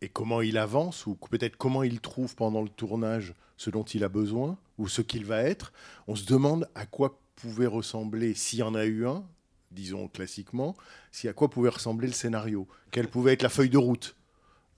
et 0.00 0.08
comment 0.08 0.40
il 0.40 0.58
avance, 0.58 1.06
ou 1.06 1.14
peut-être 1.14 1.56
comment 1.56 1.82
il 1.82 2.00
trouve 2.00 2.34
pendant 2.34 2.62
le 2.62 2.68
tournage 2.68 3.34
ce 3.56 3.70
dont 3.70 3.84
il 3.84 4.02
a 4.04 4.08
besoin, 4.08 4.58
ou 4.78 4.88
ce 4.88 5.02
qu'il 5.02 5.24
va 5.24 5.42
être, 5.42 5.72
on 6.08 6.16
se 6.16 6.24
demande 6.24 6.68
à 6.74 6.86
quoi 6.86 7.20
pouvait 7.36 7.66
ressembler, 7.66 8.34
s'il 8.34 8.60
y 8.60 8.62
en 8.62 8.74
a 8.74 8.84
eu 8.84 9.06
un, 9.06 9.24
disons 9.70 10.08
classiquement, 10.08 10.76
si 11.12 11.28
à 11.28 11.32
quoi 11.32 11.50
pouvait 11.50 11.68
ressembler 11.68 12.06
le 12.06 12.12
scénario, 12.12 12.66
quelle 12.90 13.08
pouvait 13.08 13.34
être 13.34 13.42
la 13.42 13.48
feuille 13.48 13.70
de 13.70 13.78
route. 13.78 14.16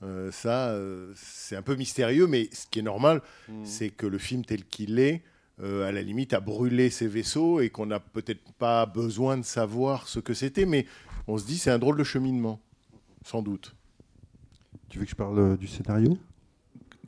Euh, 0.02 0.30
ça, 0.32 0.70
euh, 0.70 1.12
c'est 1.16 1.54
un 1.56 1.62
peu 1.62 1.76
mystérieux, 1.76 2.26
mais 2.26 2.48
ce 2.52 2.66
qui 2.70 2.80
est 2.80 2.82
normal, 2.82 3.22
c'est 3.64 3.90
que 3.90 4.06
le 4.06 4.18
film 4.18 4.44
tel 4.44 4.64
qu'il 4.64 4.98
est, 4.98 5.22
euh, 5.62 5.86
à 5.88 5.92
la 5.92 6.02
limite, 6.02 6.32
a 6.32 6.40
brûlé 6.40 6.90
ses 6.90 7.06
vaisseaux 7.06 7.60
et 7.60 7.70
qu'on 7.70 7.86
n'a 7.86 8.00
peut-être 8.00 8.52
pas 8.58 8.86
besoin 8.86 9.36
de 9.36 9.44
savoir 9.44 10.08
ce 10.08 10.18
que 10.18 10.34
c'était, 10.34 10.66
mais 10.66 10.86
on 11.28 11.38
se 11.38 11.46
dit 11.46 11.56
c'est 11.58 11.70
un 11.70 11.78
drôle 11.78 11.96
de 11.96 12.04
cheminement, 12.04 12.60
sans 13.24 13.42
doute. 13.42 13.76
Tu 14.88 14.98
veux 14.98 15.04
que 15.04 15.10
je 15.10 15.16
parle 15.16 15.56
du 15.56 15.66
scénario? 15.68 16.18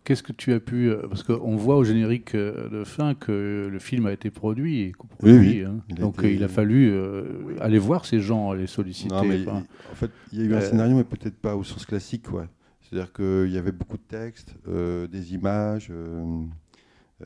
Qu'est-ce 0.05 0.23
que 0.23 0.33
tu 0.33 0.53
as 0.53 0.61
pu. 0.61 0.93
Parce 1.09 1.23
qu'on 1.23 1.57
voit 1.57 1.77
au 1.77 1.85
générique 1.85 2.37
de 2.37 2.85
fin 2.85 3.15
que 3.15 3.69
le 3.73 3.79
film 3.79 4.05
a 4.07 4.13
été 4.13 4.31
produit 4.31 4.81
et. 4.83 4.93
Oui, 5.23 5.33
oui. 5.33 5.65
hein. 5.67 5.81
Il 5.89 5.95
Donc 5.97 6.19
été- 6.19 6.35
il 6.35 6.45
a 6.45 6.49
fallu 6.49 6.91
euh, 6.93 7.57
aller 7.61 7.79
voir 7.79 8.05
ces 8.05 8.21
gens, 8.21 8.53
les 8.53 8.67
solliciter. 8.67 9.09
Non, 9.15 9.25
mais 9.25 9.41
enfin. 9.47 9.65
il- 9.89 9.93
en 9.93 9.95
fait, 9.95 10.11
il 10.33 10.39
y 10.39 10.43
a 10.43 10.45
eu 10.45 10.55
un 10.55 10.61
scénario, 10.61 10.95
mais 10.97 11.05
peut-être 11.05 11.37
pas 11.37 11.57
au 11.57 11.65
sens 11.65 11.87
classique. 11.87 12.31
Ouais. 12.33 12.45
C'est-à-dire 12.85 13.13
qu'il 13.13 13.51
y 13.51 13.59
avait 13.59 13.73
beaucoup 13.73 13.97
de 13.97 14.03
textes, 14.03 14.55
euh, 14.69 15.07
des 15.07 15.35
images, 15.35 15.89
euh, 15.91 16.45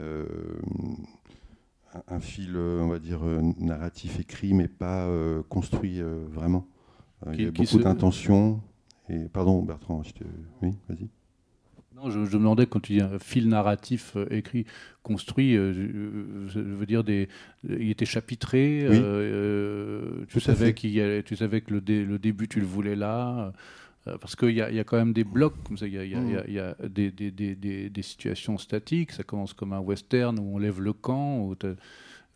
euh, 0.01 0.27
un, 2.09 2.21
fil, 2.21 2.57
on 2.57 2.89
va 2.89 2.99
dire, 2.99 3.21
narratif 3.59 4.21
écrit, 4.21 4.55
mais 4.55 4.69
pas 4.69 5.09
construit 5.49 6.01
vraiment. 6.31 6.67
Il 7.27 7.41
y 7.41 7.43
avait 7.43 7.51
beaucoup 7.51 7.79
se- 7.79 7.83
d'intentions. 7.83 8.61
Et 9.09 9.21
pardon, 9.33 9.63
Bertrand, 9.63 10.03
je 10.03 10.13
te... 10.13 10.25
oui, 10.63 10.75
vas-y. 10.89 11.09
Non, 11.97 12.11
je, 12.11 12.25
je 12.27 12.37
me 12.37 12.43
demandais 12.43 12.67
quand 12.67 12.79
tu 12.81 12.93
dis 12.93 13.01
un 13.01 13.19
fil 13.19 13.49
narratif 13.49 14.13
euh, 14.17 14.27
écrit, 14.31 14.67
construit, 15.03 15.57
euh, 15.57 15.73
je, 15.73 16.49
je 16.49 16.61
veux 16.61 16.87
dire 16.87 17.03
des, 17.03 17.29
il 17.65 17.91
était 17.91 18.05
chapitré. 18.05 18.87
Oui. 18.89 19.01
euh, 19.03 20.25
tu 20.29 20.39
savais 20.41 20.75
qu'il 20.75 21.23
tu 21.25 21.35
savais 21.37 21.61
que 21.61 21.73
le, 21.75 21.81
dé- 21.81 22.05
le 22.05 22.19
début 22.19 22.47
tu 22.49 22.61
le 22.61 22.67
voulais 22.67 22.95
là. 22.97 23.53
Euh, 24.09 24.19
parce 24.19 24.35
qu'il 24.37 24.51
y, 24.51 24.63
a- 24.63 24.71
il 24.71 24.77
y 24.77 24.81
a 24.81 24.85
quand 24.85 24.97
même 24.97 25.13
des 25.13 25.25
blocs 25.25 25.55
comme 25.65 25.77
ça, 25.79 25.87
il 25.87 25.95
y 25.95 25.99
a, 25.99 26.05
il 26.05 26.11
y 26.11 26.15
a- 26.15 26.21
il 26.23 26.33
y 26.33 26.37
a- 26.37 26.45
il 26.49 26.55
y 26.55 26.59
a 26.59 26.75
des, 26.89 27.11
des- 27.11 27.31
des- 27.31 27.55
des- 27.55 27.91
des 27.91 28.03
situations 28.03 28.59
statiques. 28.59 29.13
Ça 29.13 29.23
commence 29.23 29.53
comme 29.53 29.73
un 29.73 29.81
western 29.81 30.39
où 30.39 30.55
on 30.55 30.59
lève 30.59 30.81
le 30.81 30.93
camp. 30.93 31.55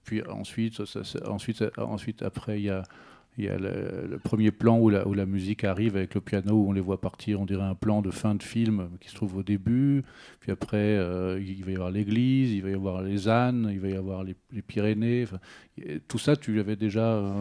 puis 0.04 0.20
ensuite, 0.28 0.74
ça- 0.74 0.86
ça- 0.86 1.04
ça- 1.04 1.30
ensuite, 1.30 1.62
ensuite, 1.78 2.22
après, 2.22 2.58
il 2.60 2.64
y 2.64 2.70
a, 2.70 2.82
il 3.38 3.44
y 3.44 3.48
a 3.48 3.56
le, 3.56 4.06
le 4.10 4.18
premier 4.18 4.50
plan 4.50 4.78
où 4.78 4.90
la, 4.90 5.06
où 5.08 5.14
la 5.14 5.24
musique 5.26 5.64
arrive 5.64 5.96
avec 5.96 6.14
le 6.14 6.20
piano, 6.20 6.52
où 6.54 6.68
on 6.68 6.72
les 6.72 6.80
voit 6.82 7.00
partir, 7.00 7.40
on 7.40 7.46
dirait 7.46 7.62
un 7.62 7.74
plan 7.76 8.02
de 8.02 8.10
fin 8.10 8.34
de 8.34 8.42
film 8.42 8.90
qui 9.00 9.08
se 9.08 9.14
trouve 9.14 9.36
au 9.36 9.42
début. 9.42 10.02
Puis 10.40 10.50
après, 10.52 10.76
euh, 10.98 11.40
il 11.40 11.64
va 11.64 11.70
y 11.70 11.74
avoir 11.76 11.90
l'église, 11.92 12.52
il 12.52 12.62
va 12.62 12.70
y 12.70 12.74
avoir 12.74 13.00
les 13.02 13.28
ânes, 13.28 13.70
il 13.72 13.80
va 13.80 13.88
y 13.88 13.94
avoir 13.96 14.22
les, 14.24 14.34
les 14.52 14.60
Pyrénées. 14.60 15.22
Enfin, 15.22 15.38
tout 16.08 16.18
ça, 16.18 16.36
tu 16.36 16.52
l'avais 16.54 16.76
déjà 16.76 17.06
euh, 17.14 17.32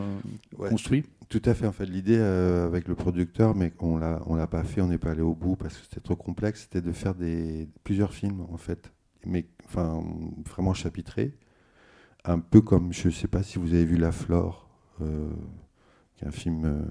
Ouais, 0.57 0.69
construit? 0.69 1.03
Tout 1.31 1.41
à 1.45 1.53
fait. 1.53 1.65
En 1.65 1.71
fait, 1.71 1.85
l'idée 1.85 2.17
euh, 2.17 2.65
avec 2.65 2.89
le 2.89 2.93
producteur, 2.93 3.55
mais 3.55 3.71
on 3.79 3.95
l'a, 3.95 4.21
on 4.25 4.35
l'a 4.35 4.47
pas 4.47 4.65
fait, 4.65 4.81
on 4.81 4.87
n'est 4.87 4.97
pas 4.97 5.11
allé 5.11 5.21
au 5.21 5.33
bout 5.33 5.55
parce 5.55 5.77
que 5.77 5.83
c'était 5.85 6.01
trop 6.01 6.17
complexe. 6.17 6.63
C'était 6.63 6.81
de 6.81 6.91
faire 6.91 7.15
des 7.15 7.69
plusieurs 7.85 8.13
films 8.13 8.45
en 8.51 8.57
fait, 8.57 8.91
mais 9.25 9.45
enfin 9.63 10.03
vraiment 10.45 10.73
chapitrés, 10.73 11.33
un 12.25 12.39
peu 12.39 12.59
comme 12.59 12.91
je 12.91 13.09
sais 13.09 13.29
pas 13.29 13.43
si 13.43 13.59
vous 13.59 13.73
avez 13.73 13.85
vu 13.85 13.95
La 13.95 14.11
Flore, 14.11 14.69
euh, 14.99 15.29
qui 16.17 16.25
est 16.25 16.27
un 16.27 16.31
film 16.31 16.65
euh, 16.65 16.81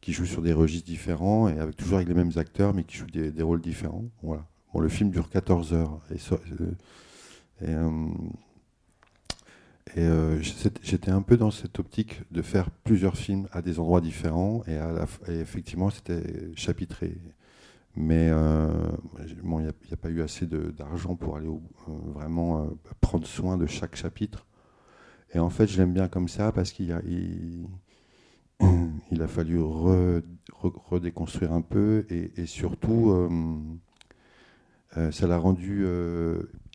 qui 0.00 0.14
joue 0.14 0.24
sur 0.24 0.40
des 0.40 0.54
registres 0.54 0.88
différents 0.88 1.46
et 1.46 1.58
avec 1.58 1.76
toujours 1.76 1.96
avec 1.96 2.08
les 2.08 2.14
mêmes 2.14 2.32
acteurs, 2.36 2.72
mais 2.72 2.84
qui 2.84 2.96
joue 2.96 3.06
des, 3.06 3.42
rôles 3.42 3.60
différents. 3.60 4.06
Voilà. 4.22 4.46
Bon, 4.72 4.80
le 4.80 4.88
film 4.88 5.10
dure 5.10 5.28
14 5.28 5.74
heures 5.74 6.00
Et 9.96 10.04
euh, 10.04 10.40
j'étais- 10.42 11.10
un 11.10 11.22
peu 11.22 11.38
dans 11.38 11.50
cette 11.50 11.78
optique 11.78 12.20
de 12.30 12.42
faire 12.42 12.70
plusieurs 12.70 13.16
films 13.16 13.48
à 13.50 13.62
des 13.62 13.78
endroits 13.80 14.02
différents 14.02 14.62
et, 14.66 14.76
à 14.76 14.92
la 14.92 15.06
et 15.28 15.40
effectivement 15.40 15.88
c'était 15.90 16.54
chapitré. 16.54 17.16
Mais 17.96 18.28
euh, 18.30 18.68
bon, 19.42 19.60
il 19.60 19.64
n'y 19.64 19.70
a, 19.92 19.96
pas 19.96 20.10
eu 20.10 20.22
assez 20.22 20.46
d'argent 20.46 21.16
pour 21.16 21.36
aller 21.36 21.48
euh, 21.48 21.92
vraiment 22.14 22.68
prendre 23.00 23.26
soin 23.26 23.56
de 23.56 23.66
chaque 23.66 23.96
chapitre. 23.96 24.46
Et 25.34 25.38
en 25.38 25.50
fait, 25.50 25.66
je 25.68 25.78
l'aime 25.78 25.94
bien 25.94 26.08
comme 26.08 26.28
ça 26.28 26.52
parce 26.52 26.72
qu'il 26.72 26.92
a, 26.92 27.00
fallu 29.28 29.58
re- 29.60 30.22
re- 30.52 30.80
redéconstruire 30.90 31.52
un 31.52 31.62
peu 31.62 32.06
et, 32.10 32.46
surtout, 32.46 33.14
ça 35.10 35.26
l'a 35.26 35.38
rendu 35.38 35.86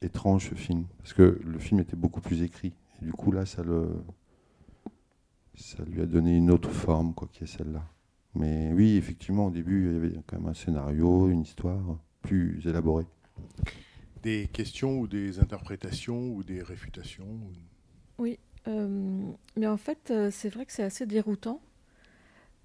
étrange 0.02 0.50
ce 0.50 0.56
film 0.56 0.86
parce 0.98 1.14
que 1.14 1.40
le 1.44 1.60
film 1.60 1.80
était 1.80 1.96
beaucoup 1.96 2.22
plus 2.22 2.44
écrit. 2.44 2.74
Du 3.02 3.12
coup, 3.14 3.32
là, 3.32 3.46
ça, 3.46 3.64
le, 3.64 3.90
ça 5.56 5.84
lui 5.86 6.02
a 6.02 6.06
donné 6.06 6.38
une 6.38 6.52
autre 6.52 6.70
forme, 6.70 7.14
quoi, 7.14 7.28
qui 7.32 7.44
est 7.44 7.48
celle-là. 7.48 7.84
Mais 8.36 8.72
oui, 8.74 8.96
effectivement, 8.96 9.48
au 9.48 9.52
début, 9.52 9.88
il 9.88 9.94
y 9.94 9.96
avait 9.98 10.22
quand 10.28 10.38
même 10.40 10.48
un 10.50 10.54
scénario, 10.54 11.30
une 11.30 11.42
histoire 11.42 11.82
plus 12.22 12.66
élaborée. 12.66 13.06
Des 14.22 14.48
questions 14.54 15.00
ou 15.00 15.08
des 15.08 15.40
interprétations 15.40 16.30
ou 16.30 16.44
des 16.44 16.62
réfutations 16.62 17.26
ou- 18.20 18.28
Euh, 18.68 19.32
mais 19.58 19.66
en 19.66 19.78
fait, 19.78 20.12
euh, 20.12 20.30
c'est 20.30 20.50
vrai 20.50 20.68
que 20.68 20.72
c'est 20.72 20.84
assez 20.84 21.08
déroutant. 21.08 21.60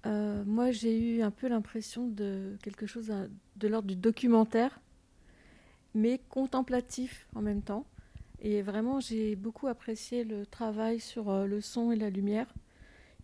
Euh, 0.05 0.43
moi, 0.45 0.69
j'ai 0.69 1.17
eu 1.17 1.23
un 1.23 1.31
peu 1.31 1.47
l'impression 1.47 2.07
de 2.07 2.55
quelque 2.61 2.85
chose 2.85 3.11
de 3.55 3.67
l'ordre 3.67 3.87
du 3.87 3.95
documentaire, 3.95 4.79
mais 5.95 6.21
contemplatif 6.29 7.27
en 7.33 7.41
même 7.41 7.63
temps. 7.63 7.87
Et 8.41 8.61
vraiment, 8.61 8.99
j'ai 8.99 9.35
beaucoup 9.35 9.67
apprécié 9.67 10.23
le 10.23 10.45
travail 10.45 10.99
sur 10.99 11.29
euh, 11.29 11.45
le 11.45 11.61
son 11.61 11.91
et 11.91 11.95
la 11.95 12.09
lumière, 12.09 12.53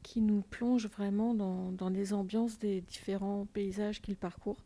qui 0.02 0.22
nous 0.22 0.42
plonge 0.42 0.88
vraiment 0.88 1.34
dans, 1.34 1.90
les 1.90 2.14
ambiances 2.14 2.60
des 2.60 2.82
différents 2.82 3.46
paysages 3.54 4.02
qu'il 4.02 4.16
parcourt. 4.16 4.64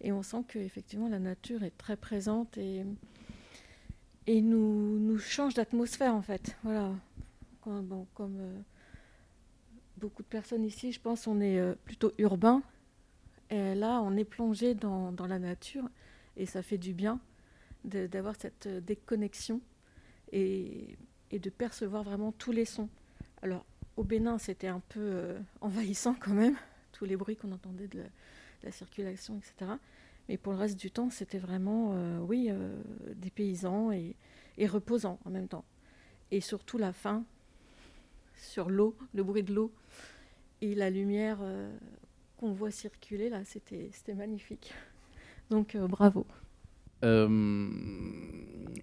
Et 0.00 0.12
on 0.12 0.22
sent 0.22 0.44
qu'effectivement, 0.48 1.08
la 1.08 1.18
nature 1.18 1.62
est 1.62 1.76
très 1.76 1.96
présente 1.96 2.58
et, 2.58 2.84
et 4.26 4.42
nous, 4.42 5.18
change 5.18 5.54
d'atmosphère, 5.54 6.14
en 6.14 6.22
fait. 6.22 6.56
Voilà. 6.62 6.92
Comme 7.62 8.36
euh, 8.38 8.60
beaucoup 9.98 10.22
de 10.22 10.28
personnes 10.28 10.64
ici, 10.64 10.92
je 10.92 11.00
pense, 11.00 11.26
on 11.26 11.40
est 11.40 11.58
euh, 11.58 11.74
plutôt 11.84 12.12
urbain. 12.18 12.62
Et 13.50 13.74
là, 13.74 14.00
on 14.02 14.16
est 14.16 14.24
plongé 14.24 14.74
dans, 14.74 15.14
la 15.26 15.38
nature 15.38 15.88
et 16.36 16.46
ça 16.46 16.62
fait 16.62 16.78
du 16.78 16.92
bien 16.92 17.18
d'avoir 17.88 18.36
cette 18.36 18.66
euh, 18.66 18.80
déconnexion 18.80 19.60
et, 20.32 20.96
de 21.32 21.50
percevoir 21.50 22.02
vraiment 22.02 22.32
tous 22.32 22.52
les 22.52 22.64
sons. 22.64 22.88
Alors, 23.42 23.64
au 23.96 24.04
Bénin, 24.04 24.38
c'était 24.38 24.68
un 24.68 24.80
peu 24.88 25.00
euh, 25.00 25.38
envahissant 25.60 26.14
quand 26.18 26.32
même, 26.32 26.56
tous 26.92 27.04
les 27.04 27.16
bruits 27.16 27.36
qu'on 27.36 27.52
entendait 27.52 27.88
de 27.88 28.02
la, 28.62 28.72
circulation, 28.72 29.38
etc. 29.38 29.72
Mais 30.28 30.36
pour 30.36 30.52
le 30.52 30.58
reste 30.58 30.78
du 30.78 30.90
temps, 30.90 31.10
c'était 31.10 31.38
vraiment, 31.38 31.92
euh, 31.94 32.18
oui, 32.20 32.48
euh, 32.50 32.76
des 33.14 33.30
paysans 33.30 33.92
et, 33.92 34.14
reposant 34.66 35.18
en 35.24 35.30
même 35.30 35.48
temps. 35.48 35.64
Et 36.30 36.40
surtout 36.40 36.78
la 36.78 36.92
fin, 36.92 37.24
sur 38.36 38.68
l'eau, 38.68 38.96
le 39.14 39.22
bruit 39.22 39.42
de 39.42 39.54
l'eau 39.54 39.72
et 40.60 40.74
la 40.74 40.90
lumière 40.90 41.38
qu'on 42.36 42.52
voit 42.52 42.72
circuler, 42.72 43.30
là, 43.30 43.44
c'était 43.44 44.14
magnifique. 44.14 44.74
Donc, 45.50 45.76
bravo. 45.76 46.26
Euh, 47.04 47.68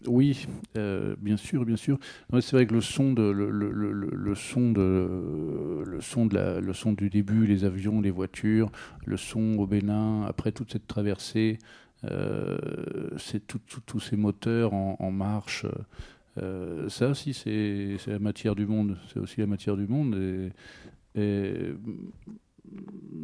oui, 0.07 0.45
euh, 0.78 1.16
bien 1.20 1.38
sûr, 1.38 1.66
bien 1.66 1.76
sûr. 1.76 1.97
C'est 2.34 2.51
vrai 2.53 2.68
que 2.68 2.74
le 2.76 2.82
son 2.82 3.13
de 3.13 3.24
le, 3.24 3.49
le- 3.49 3.72
le- 3.72 3.91
le- 4.13 4.36
son 4.36 4.72
de 4.72 5.84
le 5.86 6.01
son 6.01 6.26
de 6.28 6.36
la, 6.36 6.59
le 6.61 6.74
son 6.74 6.93
du 6.93 7.09
début, 7.09 7.45
les 7.47 7.63
avions, 7.66 8.01
les 8.01 8.11
voitures, 8.11 8.72
le 9.05 9.18
son 9.18 9.55
au 9.57 9.66
Bénin, 9.66 10.24
après 10.28 10.51
toute 10.51 10.72
cette 10.72 10.88
traversée, 10.88 11.57
euh, 12.05 12.57
c'est 13.18 13.45
tout- 13.47 13.59
tout- 13.68 13.82
tous 13.86 13.99
ces 13.99 14.16
moteurs 14.18 14.74
en, 14.74 14.95
en 14.99 15.11
marche. 15.11 15.66
euh, 16.41 16.89
ça 16.89 17.09
aussi, 17.09 17.34
c'est 17.34 17.97
la 18.07 18.20
matière 18.20 18.55
du 18.55 18.66
monde. 18.68 18.97
C'est 19.13 19.20
aussi 19.20 19.39
la 19.41 19.47
matière 19.47 19.78
du 19.78 19.88
monde. 19.88 20.16
Et, 20.16 20.51
et 21.22 21.74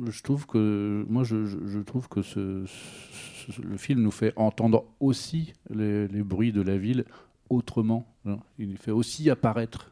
je 0.10 0.22
trouve 0.24 0.46
que 0.48 1.06
moi 1.10 1.24
je- 1.24 1.46
je 1.46 1.80
trouve 1.80 2.08
que 2.08 2.22
ce, 2.22 2.64
ce- 2.66 3.41
le 3.60 3.78
film 3.78 4.02
nous 4.02 4.12
fait 4.12 4.34
entendre 4.36 4.86
aussi 5.00 5.54
les, 5.70 6.08
bruits 6.24 6.52
de 6.52 6.62
la 6.62 6.78
ville 6.78 7.06
autrement. 7.50 8.06
hein. 8.26 8.40
Il 8.60 8.78
fait 8.78 8.92
aussi 8.92 9.30
apparaître. 9.30 9.92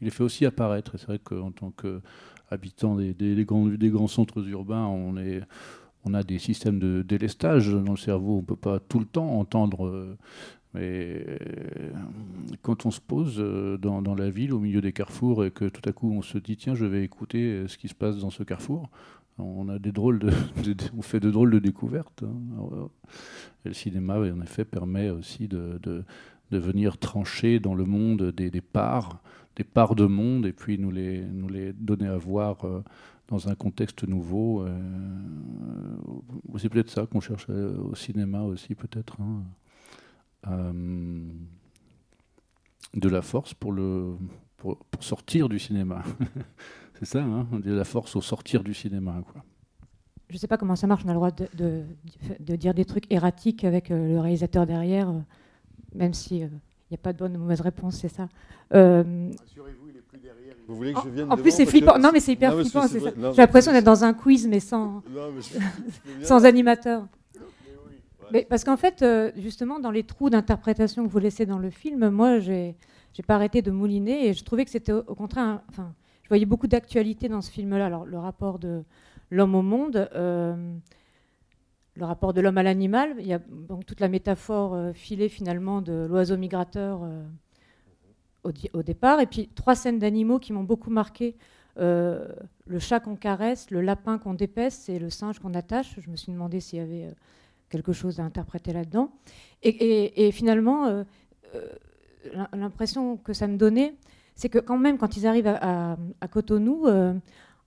Il 0.00 0.10
fait 0.10 0.22
aussi 0.22 0.46
apparaître. 0.46 0.98
C'est 0.98 1.06
vrai 1.06 1.18
qu'en 1.18 1.50
tant 1.50 1.70
qu'habitant 1.70 2.96
des, 2.96 3.44
grands, 3.44 4.08
centres 4.08 4.46
urbains, 4.48 4.86
on 4.86 6.14
a 6.14 6.22
des 6.22 6.38
systèmes 6.38 6.78
de 6.78 7.02
délestage 7.02 7.68
dans 7.68 7.92
le 7.92 7.96
cerveau. 7.96 8.34
On 8.34 8.40
ne 8.40 8.46
peut 8.46 8.56
pas 8.56 8.80
tout 8.80 8.98
le 8.98 9.06
temps 9.06 9.38
entendre. 9.38 9.86
euh, 9.86 10.16
mais 10.74 11.24
euh, 11.26 11.90
quand 12.62 12.86
on 12.86 12.90
se 12.90 13.00
pose 13.00 13.36
euh, 13.38 13.76
dans, 13.76 14.14
la 14.14 14.30
ville, 14.30 14.54
au 14.54 14.58
milieu 14.58 14.80
des 14.80 14.92
carrefours, 14.92 15.44
et 15.44 15.50
que 15.50 15.66
tout 15.66 15.86
à 15.88 15.92
coup 15.92 16.10
on 16.10 16.22
se 16.22 16.38
dit 16.38 16.56
tiens, 16.56 16.74
je 16.74 16.86
vais 16.86 17.04
écouter 17.04 17.64
ce 17.68 17.76
qui 17.76 17.88
se 17.88 17.94
passe 17.94 18.18
dans 18.18 18.30
ce 18.30 18.42
carrefour, 18.42 18.88
on 19.42 19.68
a 19.68 19.78
des 19.78 19.92
drôles 19.92 20.20
on 20.96 21.02
fait 21.02 21.20
de 21.20 21.30
drôles 21.30 21.50
de 21.50 21.58
découvertes. 21.58 22.22
hein. 22.22 22.68
Euh, 22.72 22.86
et 23.64 23.68
le 23.68 23.74
cinéma, 23.74 24.18
en 24.18 24.40
effet, 24.40 24.64
permet 24.64 25.10
aussi 25.10 25.48
de, 25.48 26.04
venir 26.50 26.98
trancher 26.98 27.60
dans 27.60 27.74
le 27.74 27.84
monde 27.84 28.30
des, 28.30 28.60
parts, 28.60 29.22
des 29.56 29.64
parts 29.64 29.94
de 29.94 30.04
monde, 30.04 30.46
et 30.46 30.52
puis 30.52 30.78
nous 30.78 30.90
les, 30.90 31.22
nous 31.22 31.48
les 31.48 31.72
donner 31.72 32.08
à 32.08 32.16
voir 32.18 32.64
euh, 32.64 32.82
dans 33.28 33.48
un 33.48 33.54
contexte 33.54 34.06
nouveau. 34.06 34.62
euh, 34.62 34.78
c'est 36.58 36.68
peut-être 36.68 36.90
ça 36.90 37.06
qu'on 37.06 37.20
cherche 37.20 37.48
au 37.48 37.94
cinéma 37.94 38.42
aussi, 38.42 38.74
peut-être. 38.74 39.16
hein. 39.20 39.44
De 42.94 43.08
la 43.08 43.22
force 43.22 43.54
pour, 43.54 43.72
le, 43.72 44.16
pour 44.58 44.76
sortir 45.00 45.48
du 45.48 45.58
cinéma. 45.58 46.02
C'est 47.02 47.18
ça, 47.18 47.22
hein, 47.24 47.48
de 47.52 47.72
la 47.72 47.82
force 47.84 48.14
au 48.14 48.20
sortir 48.20 48.62
du 48.62 48.74
cinéma. 48.74 49.22
Quoi. 49.32 49.42
Je 50.28 50.34
ne 50.36 50.38
sais 50.38 50.46
pas 50.46 50.56
comment 50.56 50.76
ça 50.76 50.86
marche, 50.86 51.02
on 51.04 51.08
a 51.08 51.12
le 51.12 51.16
droit 51.16 51.32
de, 51.32 51.48
de- 51.54 51.82
de 52.38 52.54
dire 52.56 52.74
des 52.74 52.84
trucs 52.84 53.10
erratiques 53.12 53.64
avec 53.64 53.90
euh, 53.90 54.06
le 54.14 54.20
réalisateur 54.20 54.66
derrière, 54.66 55.08
euh, 55.10 55.18
même 55.96 56.14
s'il 56.14 56.48
n'y 56.90 56.94
a 56.94 56.98
pas 56.98 57.12
de 57.12 57.18
bonne 57.18 57.36
ou 57.36 57.40
mauvaise 57.40 57.60
réponse, 57.60 57.96
c'est 57.96 58.08
ça. 58.08 58.28
Euh, 58.72 59.02
Rassurez-vous, 59.40 59.88
il 59.90 59.96
est 59.96 60.00
plus 60.02 60.18
derrière. 60.20 60.54
Vous 60.68 60.76
voulez 60.76 60.92
que 60.92 61.00
je 61.04 61.08
vienne 61.08 61.32
en 61.32 61.36
plus, 61.36 61.50
c'est 61.50 61.66
flippant. 61.66 61.98
Non, 61.98 62.10
mais 62.12 62.20
c'est 62.20 62.34
hyper 62.34 62.52
Non, 62.52 62.58
mais 62.58 62.62
flippant. 62.62 62.82
c'est 62.82 62.88
c'est 62.88 62.98
vrai. 63.00 63.10
ça. 63.10 63.16
Non, 63.18 63.32
J'ai 63.32 63.42
l'impression 63.42 63.72
d'être 63.72 63.84
dans 63.84 64.04
un 64.04 64.14
quiz, 64.14 64.46
mais 64.46 64.60
sans, 64.60 65.02
Non, 65.10 65.32
mais 65.34 65.42
je- 65.42 65.54
je 65.54 65.58
veux 65.58 66.18
bien. 66.18 66.26
sans 66.28 66.44
animateur. 66.44 67.08
Mais 68.32 68.46
parce 68.48 68.62
qu'en 68.64 68.76
fait, 68.78 69.02
euh, 69.02 69.30
justement, 69.36 69.80
dans 69.80 69.90
les 69.90 70.04
trous 70.04 70.30
d'interprétation 70.30 71.04
que 71.04 71.10
vous 71.10 71.18
laissez 71.18 71.44
dans 71.46 71.58
le 71.58 71.70
film, 71.70 72.08
moi, 72.10 72.38
j'ai 72.38 72.76
j'ai 73.12 73.22
pas 73.22 73.34
arrêté 73.34 73.60
de 73.60 73.70
mouliner 73.70 74.28
et 74.28 74.32
je 74.32 74.42
trouvais 74.42 74.64
que 74.64 74.70
c'était 74.70 74.92
au, 74.92 75.00
au 75.06 75.14
contraire, 75.14 75.44
un- 75.44 75.62
enfin, 75.68 75.92
je 76.22 76.28
voyais 76.28 76.46
beaucoup 76.46 76.66
d'actualité 76.66 77.28
dans 77.28 77.40
ce 77.40 77.50
film-là. 77.50 77.86
Alors, 77.86 78.04
le 78.04 78.18
rapport 78.18 78.58
de 78.58 78.84
l'homme 79.30 79.54
au 79.54 79.62
monde, 79.62 80.08
euh, 80.14 80.74
le 81.94 82.04
rapport 82.04 82.32
de 82.32 82.40
l'homme 82.40 82.58
à 82.58 82.62
l'animal, 82.62 83.16
il 83.18 83.26
y 83.26 83.34
a 83.34 83.40
toute 83.86 84.00
la 84.00 84.08
métaphore 84.08 84.74
euh, 84.74 84.92
filée 84.92 85.28
finalement 85.28 85.82
de 85.82 86.06
l'oiseau 86.08 86.36
migrateur 86.36 87.02
euh, 87.02 87.22
au, 88.72 88.82
départ, 88.82 89.20
et 89.20 89.26
puis 89.26 89.48
trois 89.54 89.74
scènes 89.74 89.98
d'animaux 89.98 90.38
qui 90.38 90.52
m'ont 90.52 90.64
beaucoup 90.64 90.90
marqué. 90.90 91.36
Le 91.76 92.78
chat 92.78 93.00
qu'on 93.00 93.16
caresse, 93.16 93.70
le 93.70 93.80
lapin 93.80 94.18
qu'on 94.18 94.34
dépaisse 94.34 94.88
et 94.88 94.98
le 94.98 95.10
singe 95.10 95.38
qu'on 95.38 95.54
attache. 95.54 95.94
Je 96.00 96.10
me 96.10 96.16
suis 96.16 96.32
demandé 96.32 96.60
s'il 96.60 96.80
y 96.80 96.82
avait 96.82 97.08
quelque 97.70 97.92
chose 97.92 98.20
à 98.20 98.24
interpréter 98.24 98.72
là-dedans. 98.72 99.10
Et, 99.62 100.26
et- 100.26 100.32
finalement, 100.32 101.04
l'im- 102.34 102.48
l'impression 102.52 103.16
que 103.16 103.32
ça 103.32 103.46
me 103.46 103.56
donnait, 103.56 103.94
c'est 104.34 104.48
que 104.48 104.58
quand 104.58 104.78
même, 104.78 104.98
quand 104.98 105.16
ils 105.16 105.26
arrivent 105.26 105.46
à, 105.46 105.96
Cotonou, 106.30 106.86
euh, 106.86 107.14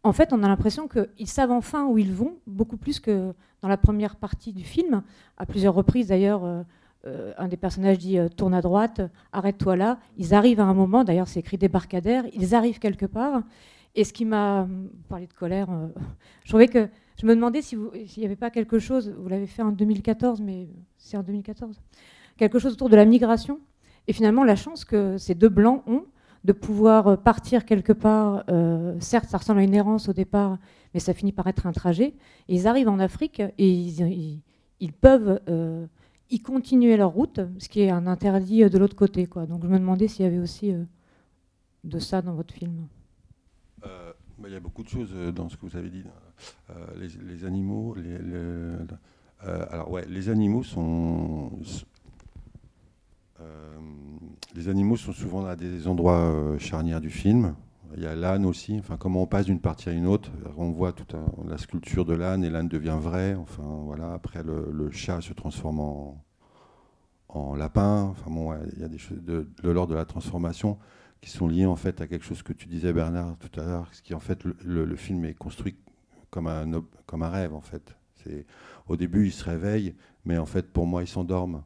en 0.03 0.13
fait, 0.13 0.33
on 0.33 0.43
a 0.43 0.47
l'impression 0.47 0.87
qu'ils 0.87 1.27
savent 1.27 1.51
enfin 1.51 1.85
où 1.85 1.97
ils 1.97 2.13
vont, 2.13 2.37
beaucoup 2.47 2.77
plus 2.77 2.99
que 2.99 3.33
dans 3.61 3.67
la 3.67 3.77
première 3.77 4.15
partie 4.15 4.53
du 4.53 4.63
film. 4.63 5.03
À 5.37 5.45
plusieurs 5.45 5.73
reprises, 5.73 6.07
d'ailleurs, 6.07 6.43
euh, 6.43 6.63
euh, 7.07 7.33
un 7.37 7.47
des 7.47 7.57
personnages 7.57 7.97
dit 7.99 8.17
tourne 8.35 8.53
à 8.53 8.61
droite, 8.61 9.01
arrête-toi 9.31 9.75
là. 9.75 9.99
Ils 10.17 10.33
arrivent 10.33 10.59
à 10.59 10.65
un 10.65 10.73
moment, 10.73 11.03
d'ailleurs, 11.03 11.27
c'est 11.27 11.39
écrit 11.39 11.57
débarcadère, 11.57 12.25
ils 12.33 12.55
arrivent 12.55 12.79
quelque 12.79 13.05
part. 13.05 13.43
Et 13.97 14.03
ce 14.03 14.11
qui 14.11 14.25
m'a 14.25 14.67
parlé 15.07 15.25
de 15.25 15.33
colère, 15.33 15.69
je 16.43 16.49
trouvais 16.49 16.67
que 16.67 16.89
je 17.17 17.25
me 17.25 17.33
demandais 17.33 17.61
s'il 17.61 17.79
n'y 18.17 18.25
avait 18.25 18.35
pas 18.35 18.49
quelque 18.49 18.77
chose, 18.77 19.13
vous 19.17 19.29
l'avez 19.29 19.47
fait 19.47 19.61
en 19.61 19.71
2014, 19.71 20.41
mais 20.41 20.67
c'est 20.97 21.15
en 21.15 21.23
2014, 21.23 21.79
quelque 22.35 22.59
chose 22.59 22.73
autour 22.73 22.89
de 22.89 22.97
la 22.97 23.05
migration. 23.05 23.61
Et 24.07 24.13
finalement, 24.13 24.43
la 24.43 24.55
chance 24.55 24.83
que 24.83 25.17
ces 25.17 25.33
deux 25.33 25.49
blancs 25.49 25.81
ont 25.87 26.03
de 26.45 26.53
pouvoir 26.53 27.07
euh, 27.07 27.15
partir 27.17 27.65
quelque 27.65 27.91
part, 27.91 28.43
euh, 28.49 28.95
certes, 28.99 29.27
ça 29.27 29.39
ressemble 29.39 29.61
à 29.61 29.63
une 29.63 29.73
errance 29.73 30.07
au 30.09 30.13
départ, 30.13 30.59
mais 30.93 30.99
ça 30.99 31.13
finit 31.13 31.31
par 31.31 31.47
être 31.47 31.65
un 31.65 31.71
trajet. 31.71 32.13
Et 32.47 32.55
ils 32.55 32.67
arrivent 32.67 32.87
en 32.87 32.99
Afrique 32.99 33.41
et 33.57 33.71
ils, 34.79 34.93
peuvent 34.93 35.41
euh, 35.49 35.87
y 36.29 36.39
continuer 36.41 36.97
leur 36.97 37.09
route, 37.09 37.39
ce 37.57 37.67
qui 37.67 37.81
est 37.81 37.89
un 37.89 38.05
interdit 38.05 38.69
de 38.69 38.77
l'autre 38.77 38.95
côté. 38.95 39.25
Donc 39.25 39.63
je 39.63 39.67
me 39.67 39.79
demandais 39.79 40.07
s'il 40.07 40.23
y 40.23 40.27
avait 40.27 40.37
aussi 40.37 40.71
de 41.83 41.99
ça 41.99 42.21
dans 42.21 42.35
votre 42.35 42.53
film 42.53 42.87
bah, 43.81 44.13
Il 44.45 44.53
y 44.53 44.55
a 44.55 44.59
beaucoup 44.59 44.83
de 44.83 44.89
choses 44.89 45.13
dans 45.33 45.49
ce 45.49 45.57
que 45.57 45.65
vous 45.65 45.75
avez 45.75 45.89
dit. 45.89 46.03
Les, 46.95 47.43
animaux, 47.45 47.95
les, 47.95 48.19
le- 48.19 48.85
alors 49.41 49.89
ouais, 49.89 50.05
les 50.07 50.29
animaux 50.29 50.61
sont, 50.61 51.51
les 54.55 54.69
animaux 54.69 54.95
sont 54.95 55.13
souvent 55.13 55.45
à 55.45 55.55
des 55.55 55.87
endroits 55.87 56.19
euh, 56.19 56.57
charnières 56.57 57.01
du 57.01 57.09
film. 57.09 57.55
Il 57.97 58.03
y 58.03 58.07
a 58.07 58.15
l'âne 58.15 58.45
aussi. 58.45 58.77
Enfin, 58.79 58.97
comment 58.97 59.23
on 59.23 59.27
passe 59.27 59.45
d'une 59.45 59.59
partie 59.59 59.89
à 59.89 59.91
une 59.91 60.07
autre? 60.07 60.31
On 60.57 60.71
voit 60.71 60.91
toute 60.91 61.15
la 61.47 61.57
sculpture 61.57 62.05
de 62.05 62.13
l'âne 62.13 62.43
et 62.43 62.49
l'âne 62.49 62.67
devient 62.67 62.97
vrai. 62.99 63.35
Enfin, 63.35 63.63
voilà. 63.83 64.13
Après, 64.13 64.43
le, 64.43 64.89
chat 64.91 65.21
se 65.21 65.33
transforme 65.33 65.79
en, 65.79 67.55
lapin. 67.55 68.03
Enfin 68.03 68.31
bon, 68.31 68.53
il 68.73 68.81
y 68.81 68.83
a 68.83 68.87
des 68.87 68.97
choses 68.97 69.21
de, 69.21 69.47
de 69.61 69.69
l'ordre 69.69 69.93
de 69.93 69.97
la 69.97 70.05
transformation 70.05 70.77
qui 71.25 71.31
sont 71.31 71.47
liées 71.47 71.65
en 71.65 71.75
fait 71.75 72.01
à 72.01 72.07
quelque 72.07 72.23
chose 72.23 72.43
que 72.43 72.53
tu 72.53 72.67
disais 72.67 72.93
Bernard 72.93 73.35
tout 73.39 73.59
à 73.59 73.63
l'heure, 73.63 73.87
ce 73.91 74.03
qui 74.03 74.13
en 74.13 74.19
fait 74.19 74.43
le, 74.43 74.95
film 74.95 75.25
est 75.25 75.33
construit 75.33 75.75
comme 76.29 76.45
un 76.45 76.83
comme 77.07 77.23
un 77.23 77.29
rêve 77.29 77.53
en 77.55 77.61
fait. 77.61 77.95
Au 78.87 78.95
début 78.95 79.25
ils 79.25 79.31
se 79.31 79.43
réveillent, 79.43 79.95
mais 80.23 80.37
en 80.37 80.45
fait 80.45 80.71
pour 80.71 80.85
moi 80.85 81.01
ils 81.01 81.07
s'endorment 81.07 81.63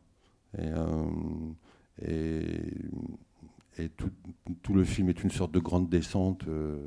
et 0.57 0.67
euh, 0.67 1.05
et, 2.01 2.73
et 3.77 3.89
tout, 3.89 4.73
le 4.73 4.83
film 4.83 5.09
est 5.09 5.23
une 5.23 5.31
sorte 5.31 5.51
de 5.51 5.59
grande 5.59 5.89
descente 5.89 6.47
euh, 6.47 6.77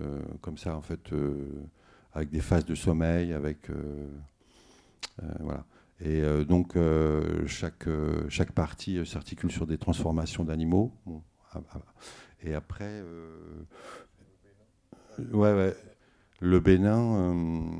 euh, 0.00 0.20
comme 0.40 0.58
ça 0.58 0.76
en 0.76 0.82
fait 0.82 1.10
avec 2.12 2.30
des 2.30 2.40
phases 2.40 2.64
de 2.64 2.74
sommeil, 2.74 3.32
avec 3.32 3.68
voilà. 5.40 5.64
Et 6.00 6.22
donc, 6.44 6.76
chaque, 7.46 7.88
chaque 8.28 8.52
partie 8.52 9.04
s'articule 9.06 9.50
sur 9.50 9.66
des 9.66 9.78
transformations 9.78 10.44
d'animaux. 10.44 10.92
Bon, 11.06 11.22
ah, 11.52 11.60
ah, 11.72 11.78
et 12.42 12.54
après, 12.54 13.02
ouais, 15.18 15.54
ouais, 15.54 15.76
le 16.40 16.60
Bénin, 16.60 17.74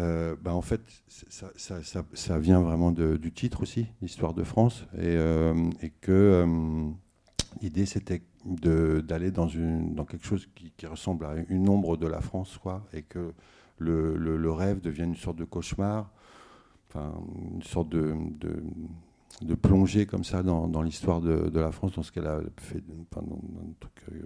euh, 0.00 0.34
bah, 0.40 0.54
en 0.54 0.62
fait, 0.62 0.80
ça, 1.08 1.48
ça- 1.56 2.02
ça- 2.14 2.38
vient 2.38 2.60
vraiment 2.60 2.90
du 2.90 3.32
titre 3.32 3.62
aussi, 3.62 3.86
l'histoire 4.02 4.34
de 4.34 4.42
France. 4.44 4.86
Et, 4.94 5.02
euh, 5.02 5.54
que 6.00 6.12
euh, 6.12 6.88
l'idée, 7.62 7.86
c'était 7.86 8.22
d'aller 8.44 9.30
dans, 9.30 9.46
dans 9.46 10.04
quelque 10.04 10.26
chose 10.26 10.48
qui, 10.54 10.86
ressemble 10.86 11.24
à 11.26 11.34
une 11.48 11.68
ombre 11.68 11.96
de 11.96 12.06
la 12.06 12.20
France, 12.20 12.58
quoi, 12.58 12.86
et 12.92 13.02
que 13.02 13.32
le, 13.78 14.52
rêve 14.52 14.80
devienne 14.80 15.10
une 15.10 15.16
sorte 15.16 15.36
de 15.36 15.44
cauchemar 15.44 16.10
enfin, 16.94 17.12
une 17.52 17.62
sorte 17.62 17.88
de, 17.88 18.14
de, 18.38 18.62
de 19.42 19.54
plongée 19.54 20.06
comme 20.06 20.24
ça 20.24 20.42
dans, 20.42 20.82
l'histoire 20.82 21.20
de, 21.20 21.58
la 21.58 21.72
France, 21.72 21.92
dans 21.92 22.02
ce 22.02 22.12
qu'elle 22.12 22.26
a 22.26 22.40
fait, 22.56 22.78
euh, 22.78 24.20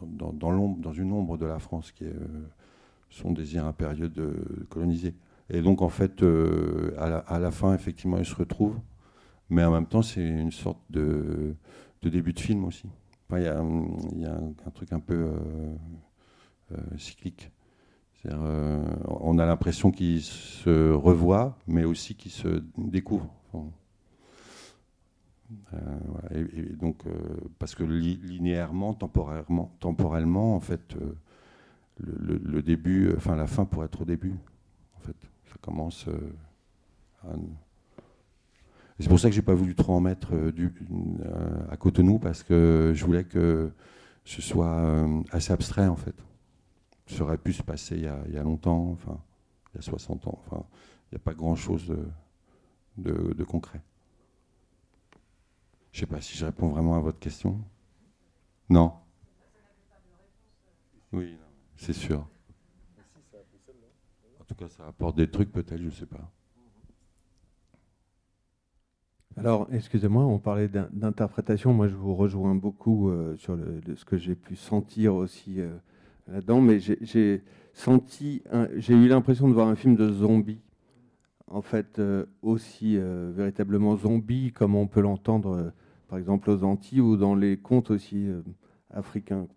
dans, 0.00 0.32
dans- 0.32 0.50
l'ombre, 0.50 0.78
dans 0.80 0.92
une 0.92 1.12
ombre 1.12 1.36
de 1.36 1.46
la 1.46 1.58
France 1.58 1.92
qui 1.92 2.04
est 2.04 2.14
son 3.12 3.30
désir 3.32 3.66
impérieux 3.66 4.08
de 4.08 4.66
coloniser. 4.70 5.14
Et 5.50 5.60
donc 5.60 5.82
en 5.82 5.88
fait, 5.90 6.22
euh, 6.22 6.94
à, 6.98 7.08
la, 7.08 7.18
à 7.18 7.38
la 7.38 7.50
fin, 7.50 7.74
effectivement, 7.74 8.18
ils 8.18 8.24
se 8.24 8.34
retrouvent, 8.34 8.80
mais 9.50 9.62
en 9.64 9.70
même 9.72 9.86
temps, 9.86 10.02
c'est 10.02 10.26
une 10.26 10.50
sorte 10.52 10.80
de, 10.90 11.54
de 12.02 12.08
début 12.08 12.32
de 12.32 12.40
film 12.40 12.64
aussi. 12.64 12.88
Il 13.34 13.42
y 13.42 13.46
a, 13.46 13.58
un- 13.60 13.86
y 14.16 14.24
a 14.26 14.34
un, 14.34 14.70
truc 14.74 14.92
un 14.92 15.00
peu 15.00 15.14
euh, 15.14 15.74
euh, 16.72 16.76
cyclique. 16.98 17.50
On 18.26 19.38
a 19.38 19.46
l'impression 19.46 19.90
qu'ils 19.90 20.22
se 20.22 20.92
revoient, 20.92 21.58
mais 21.66 21.84
aussi 21.84 22.14
qu'ils 22.14 22.30
se 22.30 22.62
découvrent. 22.78 23.34
Enfin, 23.52 23.64
voilà. 26.06 26.28
et, 26.38 26.76
donc, 26.76 27.02
parce 27.58 27.74
que 27.74 27.82
li- 27.82 28.20
linéairement, 28.22 28.94
temporairement, 28.94 29.74
temporellement, 29.80 30.54
en 30.54 30.60
fait, 30.60 30.94
le, 31.98 32.62
début, 32.62 33.08
euh, 33.08 33.14
enfin 33.16 33.36
la 33.36 33.46
fin 33.46 33.64
pourrait 33.64 33.86
être 33.86 34.02
au 34.02 34.04
début. 34.04 34.34
En 34.96 35.00
fait, 35.00 35.16
ça 35.46 35.56
commence. 35.60 36.06
euh, 36.08 37.36
c'est 38.98 39.08
pour 39.08 39.18
ça 39.18 39.28
que 39.28 39.34
j'ai 39.34 39.42
pas 39.42 39.54
voulu 39.54 39.74
trop 39.74 39.94
en 39.94 40.00
mettre 40.00 40.34
euh, 40.34 40.52
du, 40.52 40.72
à 41.70 41.76
Cotonou 41.76 42.18
parce 42.18 42.42
que 42.42 42.92
je 42.94 43.04
voulais 43.04 43.24
que 43.24 43.70
ce 44.24 44.42
soit 44.42 45.06
assez 45.32 45.52
abstrait 45.52 45.88
en 45.88 45.96
fait 45.96 46.14
ça 47.06 47.22
aurait 47.22 47.38
pu 47.38 47.52
se 47.52 47.62
passer 47.62 47.96
il 47.96 48.04
y 48.34 48.38
a, 48.38 48.42
longtemps, 48.42 48.90
enfin, 48.92 49.18
il 49.72 49.76
y 49.76 49.78
a 49.78 49.82
60 49.82 50.26
ans. 50.26 50.40
Enfin, 50.46 50.64
il 51.10 51.14
n'y 51.14 51.16
a 51.16 51.24
pas 51.24 51.34
grand-chose 51.34 51.86
de, 51.88 52.08
de- 52.98 53.32
de 53.34 53.44
concret. 53.44 53.80
Je 55.92 55.98
ne 55.98 56.00
sais 56.00 56.06
pas 56.06 56.20
si 56.20 56.36
je 56.36 56.44
réponds 56.44 56.68
vraiment 56.68 56.96
à 56.96 57.00
votre 57.00 57.18
question. 57.18 57.60
Non. 58.68 58.94
Oui, 61.12 61.32
non, 61.32 61.51
c'est 61.82 61.92
sûr. 61.92 62.24
En 64.40 64.44
tout 64.44 64.54
cas, 64.54 64.68
ça 64.68 64.86
apporte 64.86 65.16
des 65.16 65.28
trucs 65.28 65.50
peut-être, 65.50 65.80
je 65.80 65.86
ne 65.86 65.90
sais 65.90 66.06
pas. 66.06 66.30
Alors, 69.36 69.66
excusez-moi, 69.72 70.24
on 70.24 70.38
parlait 70.38 70.68
d'in- 70.68 70.88
d'interprétation. 70.92 71.72
Moi, 71.72 71.88
je 71.88 71.94
vous 71.96 72.14
rejoins 72.14 72.54
beaucoup 72.54 73.10
euh, 73.10 73.34
sur 73.36 73.58
ce 73.96 74.04
que 74.04 74.16
j'ai 74.16 74.36
pu 74.36 74.54
sentir 74.54 75.14
aussi 75.16 75.60
euh, 75.60 75.72
là-dedans, 76.28 76.60
mais 76.60 76.78
j'ai- 76.78 77.42
senti, 77.74 78.42
j'ai 78.76 78.94
eu 78.94 79.08
l'impression 79.08 79.48
de 79.48 79.54
voir 79.54 79.66
un 79.68 79.74
film 79.74 79.96
de 79.96 80.12
zombie. 80.12 80.60
En 81.48 81.62
fait, 81.62 81.98
euh, 81.98 82.26
aussi 82.42 82.96
véritablement 82.98 83.96
zombie, 83.96 84.52
comme 84.52 84.74
on 84.76 84.86
peut 84.86 85.00
l'entendre, 85.00 85.72
par 86.08 86.18
exemple, 86.18 86.48
aux 86.50 86.62
Antilles 86.62 87.00
ou 87.00 87.16
dans 87.16 87.34
les 87.34 87.56
contes 87.56 87.90
aussi 87.90 88.28
africains. 88.90 89.48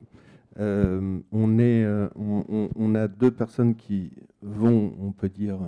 Euh, 0.57 1.19
euh, 1.33 2.09
on, 2.15 2.95
a 2.95 3.07
deux 3.07 3.31
personnes 3.31 3.75
qui 3.75 4.11
vont, 4.41 4.93
on 5.01 5.11
peut 5.11 5.29
dire, 5.29 5.59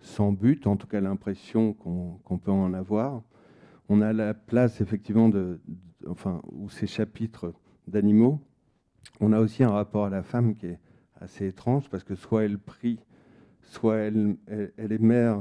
sans 0.00 0.32
but, 0.32 0.66
en 0.66 0.76
tout 0.76 0.86
cas 0.86 1.00
l'impression 1.00 1.72
qu'on 1.72 2.38
peut 2.38 2.50
en 2.50 2.74
avoir. 2.74 3.22
On 3.88 4.00
a 4.00 4.12
la 4.12 4.34
place 4.34 4.80
effectivement 4.80 5.28
de, 5.28 5.60
enfin, 6.08 6.40
ou 6.52 6.68
ces 6.68 6.86
chapitres 6.86 7.52
d'animaux. 7.86 8.40
On 9.20 9.32
a 9.32 9.40
aussi 9.40 9.62
un 9.62 9.70
rapport 9.70 10.06
à 10.06 10.10
la 10.10 10.22
femme 10.22 10.54
qui 10.56 10.66
est 10.66 10.78
assez 11.20 11.46
étrange 11.46 11.88
parce 11.90 12.02
que 12.02 12.14
soit 12.14 12.44
elle 12.44 12.58
prie, 12.58 12.98
soit 13.62 13.96
elle, 13.96 14.36
est 14.78 15.00
mère, 15.00 15.38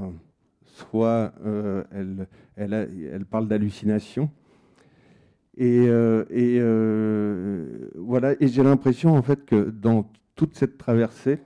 soit 0.66 1.34
euh, 1.46 1.84
elle, 1.92 2.28
elle 2.56 3.26
parle 3.26 3.48
d'hallucination. 3.48 4.30
Et, 5.58 5.86
euh, 5.88 6.26
euh, 6.32 7.90
voilà. 7.96 8.34
Et 8.42 8.48
j'ai 8.48 8.64
l'impression 8.64 9.16
en 9.16 9.22
fait 9.22 9.46
que 9.46 9.70
dans 9.70 10.10
toute 10.36 10.56
cette 10.56 10.78
traversée, 10.78 11.40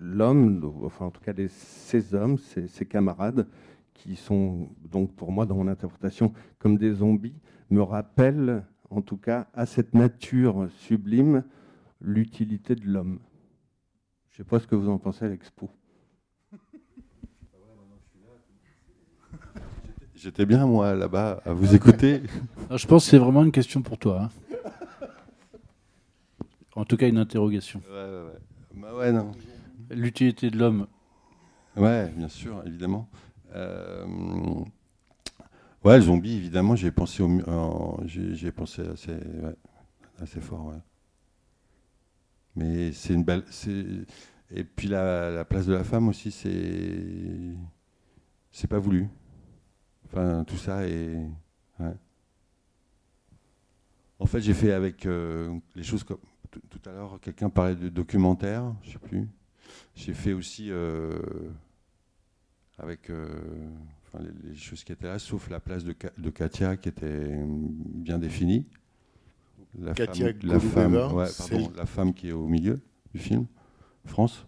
l'homme, 0.00 0.60
enfin 0.84 1.06
en 1.06 1.10
tout 1.10 1.20
cas 1.20 1.32
les- 1.32 1.48
ces 1.48 2.14
hommes, 2.14 2.38
ces, 2.38 2.68
ces 2.68 2.86
camarades, 2.86 3.46
qui 3.94 4.16
sont 4.16 4.68
donc 4.90 5.14
pour 5.14 5.32
moi 5.32 5.46
dans 5.46 5.56
mon 5.56 5.68
interprétation 5.68 6.32
comme 6.58 6.76
des 6.78 6.92
zombies, 6.92 7.34
me 7.70 7.82
rappellent 7.82 8.64
en 8.90 9.00
tout 9.02 9.16
cas 9.16 9.48
à 9.54 9.66
cette 9.66 9.94
nature 9.94 10.68
sublime 10.78 11.44
l'utilité 12.00 12.74
de 12.74 12.86
l'homme. 12.86 13.18
Je 14.30 14.34
ne 14.42 14.44
sais 14.44 14.48
pas 14.48 14.58
ce 14.60 14.66
que 14.66 14.74
vous 14.74 14.88
en 14.88 14.98
pensez 14.98 15.24
à 15.24 15.28
l'expo. 15.28 15.70
J'étais 20.22 20.46
bien, 20.46 20.66
moi, 20.66 20.94
là-bas, 20.94 21.42
à 21.44 21.52
vous 21.52 21.74
écouter. 21.74 22.22
Ah, 22.70 22.76
Je 22.76 22.86
pense 22.86 23.04
que 23.04 23.10
c'est 23.10 23.18
vraiment 23.18 23.42
une 23.42 23.50
question 23.52 23.82
pour 23.82 23.98
toi. 23.98 24.30
hein. 24.30 25.06
En 26.76 26.84
tout 26.84 26.96
cas, 26.96 27.08
une 27.08 27.18
interrogation. 27.18 27.82
Ouais, 27.90 27.94
ouais, 27.96 28.22
ouais. 28.26 28.38
Bah 28.80 28.94
ouais, 28.94 29.10
non. 29.12 29.32
L'utilité 29.90 30.48
de 30.50 30.56
l'homme. 30.58 30.86
Ouais, 31.76 32.08
bien 32.16 32.28
sûr, 32.28 32.62
évidemment. 32.64 33.08
Euh, 33.54 34.06
ouais, 35.84 35.96
le 35.96 36.02
zombie, 36.02 36.36
évidemment, 36.36 36.76
j'ai 36.76 36.92
pensé, 36.92 37.22
au, 37.22 38.00
j'ai 38.06 38.34
j'ai 38.36 38.52
pensé 38.52 38.82
assez, 38.82 39.12
ouais, 39.12 39.56
assez 40.20 40.40
fort. 40.40 40.66
Ouais. 40.66 40.80
Mais 42.56 42.92
c'est 42.92 43.12
une 43.14 43.24
belle. 43.24 43.42
c'est- 43.50 44.06
Et 44.54 44.64
puis 44.64 44.86
la, 44.88 45.30
la 45.30 45.44
place 45.44 45.66
de 45.66 45.74
la 45.74 45.84
femme 45.84 46.08
aussi, 46.08 46.30
c'est 46.30 47.54
c'est 48.50 48.68
pas 48.68 48.78
voulu. 48.78 49.08
Enfin, 50.12 50.44
tout 50.44 50.56
ça 50.56 50.86
est. 50.86 51.16
ouais. 51.80 51.94
En 54.18 54.26
fait, 54.26 54.40
j'ai 54.40 54.54
fait 54.54 54.72
avec 54.72 55.06
euh, 55.06 55.58
les 55.74 55.82
choses 55.82 56.04
comme 56.04 56.18
tout, 56.50 56.80
à 56.84 56.92
l'heure, 56.92 57.18
quelqu'un 57.20 57.48
parlait 57.48 57.74
de 57.74 57.88
documentaire, 57.88 58.74
je 58.82 58.92
sais 58.92 58.98
plus. 58.98 59.26
J'ai 59.94 60.12
fait 60.12 60.34
aussi 60.34 60.70
euh, 60.70 61.18
avec 62.78 63.08
euh, 63.08 63.26
enfin, 64.06 64.22
les, 64.22 64.50
les 64.50 64.54
choses 64.54 64.84
qui 64.84 64.92
étaient 64.92 65.06
là, 65.06 65.18
sauf 65.18 65.48
la 65.48 65.60
place 65.60 65.82
de, 65.82 65.94
de 66.18 66.30
Katia 66.30 66.76
qui 66.76 66.90
était 66.90 67.34
bien 67.46 68.18
définie. 68.18 68.66
La 69.78 69.94
Katia 69.94 70.26
femme, 70.26 70.38
la 70.42 70.60
femme, 70.60 70.94
ouais, 71.14 71.26
pardon, 71.38 71.72
la 71.74 71.86
femme 71.86 72.12
qui 72.12 72.28
est 72.28 72.32
au 72.32 72.46
milieu 72.46 72.80
du 73.14 73.20
film, 73.20 73.46
France. 74.04 74.46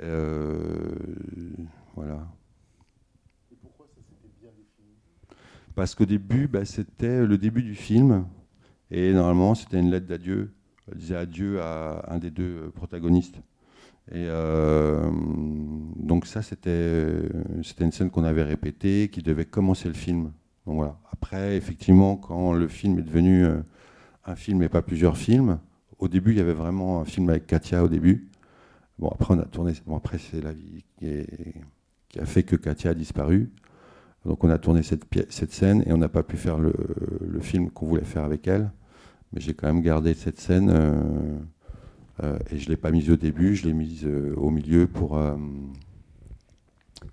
Euh, 0.00 0.94
voilà. 1.94 2.26
pourquoi 3.60 3.86
Parce 5.78 5.94
qu'au 5.94 6.06
début, 6.06 6.48
bah, 6.48 6.64
c'était 6.64 7.24
le 7.24 7.38
début 7.38 7.62
du 7.62 7.76
film. 7.76 8.26
Et 8.90 9.12
normalement, 9.12 9.54
c'était 9.54 9.78
une 9.78 9.92
lettre 9.92 10.08
d'adieu. 10.08 10.50
Elle 10.90 10.98
disait 10.98 11.14
adieu 11.14 11.62
à 11.62 12.04
un 12.12 12.18
des 12.18 12.32
deux 12.32 12.64
euh, 12.64 12.70
protagonistes. 12.70 13.36
Et 14.10 14.26
euh, 14.26 15.08
donc 15.94 16.26
ça, 16.26 16.42
c'était 16.42 17.20
une 17.78 17.92
scène 17.92 18.10
qu'on 18.10 18.24
avait 18.24 18.42
répétée, 18.42 19.08
qui 19.08 19.22
devait 19.22 19.44
commencer 19.44 19.86
le 19.86 19.94
film. 19.94 20.32
Après, 21.12 21.56
effectivement, 21.56 22.16
quand 22.16 22.54
le 22.54 22.66
film 22.66 22.98
est 22.98 23.02
devenu 23.02 23.44
euh, 23.44 23.60
un 24.26 24.34
film 24.34 24.60
et 24.64 24.68
pas 24.68 24.82
plusieurs 24.82 25.16
films, 25.16 25.60
au 26.00 26.08
début, 26.08 26.32
il 26.32 26.38
y 26.38 26.40
avait 26.40 26.54
vraiment 26.54 27.00
un 27.00 27.04
film 27.04 27.30
avec 27.30 27.46
Katia 27.46 27.84
au 27.84 27.88
début. 27.88 28.26
Bon, 28.98 29.10
après, 29.10 29.32
on 29.32 29.38
a 29.38 29.44
tourné. 29.44 29.74
Bon, 29.86 29.96
après, 29.96 30.18
c'est 30.18 30.40
la 30.40 30.52
vie 30.52 30.82
qui 30.98 32.18
a 32.18 32.26
fait 32.26 32.42
que 32.42 32.56
Katia 32.56 32.90
a 32.90 32.94
disparu. 32.94 33.52
Donc, 34.24 34.44
on 34.44 34.50
a 34.50 34.58
tourné 34.58 34.82
cette, 34.82 35.52
scène 35.52 35.82
et 35.86 35.92
on 35.92 35.98
n'a 35.98 36.08
pas 36.08 36.22
pu 36.22 36.36
faire 36.36 36.58
le, 36.58 36.72
film 37.40 37.70
qu'on 37.70 37.86
voulait 37.86 38.04
faire 38.04 38.24
avec 38.24 38.46
elle. 38.46 38.70
Mais 39.32 39.40
j'ai 39.40 39.54
quand 39.54 39.66
même 39.66 39.82
gardé 39.82 40.14
cette 40.14 40.40
scène 40.40 40.70
euh, 40.70 41.38
euh, 42.22 42.38
et 42.50 42.58
je 42.58 42.64
ne 42.64 42.70
l'ai 42.70 42.76
pas 42.76 42.90
mise 42.90 43.10
au 43.10 43.16
début, 43.16 43.54
je 43.54 43.66
l'ai 43.66 43.74
mise 43.74 44.04
euh, 44.04 44.34
au 44.36 44.50
milieu 44.50 44.86
pour, 44.86 45.20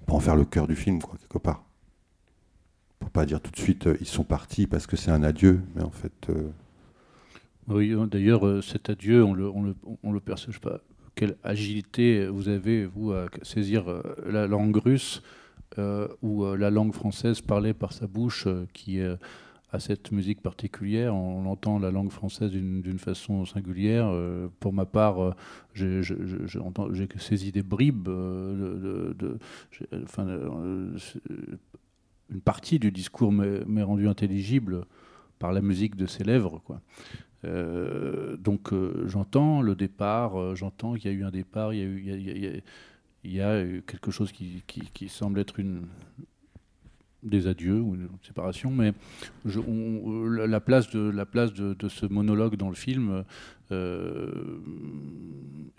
pour 0.05 0.15
en 0.15 0.19
faire 0.19 0.35
le 0.35 0.45
cœur 0.45 0.67
du 0.67 0.75
film, 0.75 1.01
quoi, 1.01 1.17
quelque 1.19 1.37
part. 1.37 1.63
Pour 2.99 3.09
pas 3.11 3.25
dire 3.25 3.41
tout 3.41 3.51
de 3.51 3.57
suite 3.57 3.87
ils 3.99 4.07
sont 4.07 4.23
partis 4.23 4.65
parce 4.65 4.87
que 4.87 4.95
c'est 4.95 5.11
un 5.11 5.23
adieu, 5.23 5.61
mais 5.75 5.83
en 5.83 5.91
fait. 5.91 6.29
Oui, 7.67 7.91
euh, 7.91 8.05
d'ailleurs, 8.05 8.63
cet 8.63 8.89
adieu, 8.89 9.23
on 9.23 9.33
le, 9.33 9.49
on 9.49 9.63
le, 9.63 9.75
on 10.03 10.11
le 10.11 10.19
perçoit, 10.19 10.53
pas, 10.61 10.79
quelle 11.15 11.35
agilité 11.43 12.27
vous 12.27 12.47
avez, 12.47 12.85
vous, 12.85 13.11
à 13.11 13.27
saisir 13.43 13.85
la 14.25 14.47
langue 14.47 14.77
russe 14.77 15.21
euh, 15.77 16.07
ou 16.21 16.45
euh, 16.45 16.55
la 16.55 16.69
langue 16.69 16.93
française 16.93 17.41
parlée 17.41 17.73
par 17.73 17.91
sa 17.91 18.07
bouche, 18.07 18.47
euh, 18.47 18.65
qui 18.73 19.01
a 19.01 19.79
cette 19.79 20.11
musique 20.13 20.41
particulière. 20.41 21.13
On 21.13 21.45
entend 21.47 21.79
la 21.79 21.91
langue 21.91 22.11
française 22.11 22.51
d'une 22.51 22.99
façon 22.99 23.45
singulière. 23.45 24.09
Pour 24.61 24.71
ma 24.71 24.85
part, 24.85 25.21
euh, 25.21 25.33
j'ai 25.73 26.01
saisi 27.17 27.51
des 27.51 27.63
bribes, 27.63 28.07
enfin, 30.03 30.25
une 32.29 32.41
partie 32.41 32.79
du 32.79 32.91
discours 32.91 33.33
m'est 33.33 33.83
rendue 33.83 34.07
intelligible 34.07 34.85
par 35.39 35.51
la 35.51 35.61
musique 35.61 35.97
de 35.97 36.05
ses 36.05 36.23
lèvres, 36.23 36.61
donc 37.43 38.73
j'entends 39.05 39.61
le 39.61 39.75
départ, 39.75 40.55
j'entends 40.55 40.93
qu'il 40.93 41.11
y 41.11 41.13
a 41.13 41.17
eu 41.17 41.23
un 41.23 41.31
départ, 41.31 41.73
il 41.73 41.79
y 41.79 41.83
a 41.83 41.85
eu, 41.85 42.63
il 43.25 43.33
y 43.33 43.41
a- 43.41 43.59
il 43.61 43.67
y 43.67 43.71
a 43.71 43.75
eu 43.77 43.81
quelque 43.81 44.11
chose 44.11 44.31
qui, 44.31 44.63
semble 45.09 45.39
être 45.39 45.59
une 45.59 45.87
des 47.23 47.47
adieux 47.47 47.79
ou 47.81 47.95
une 47.95 48.07
séparation, 48.21 48.69
mais 48.69 48.93
je- 49.45 49.59
on- 49.59 50.25
la 50.27 50.45
la 50.45 50.59
place 50.59 50.91
de 50.91 50.99
la 51.09 51.25
place 51.25 51.53
de 51.53 51.89
ce 51.89 52.05
monologue 52.05 52.55
dans 52.55 52.69
le 52.69 52.75
film, 52.75 53.09
euh, 53.09 53.23
et 53.71 53.75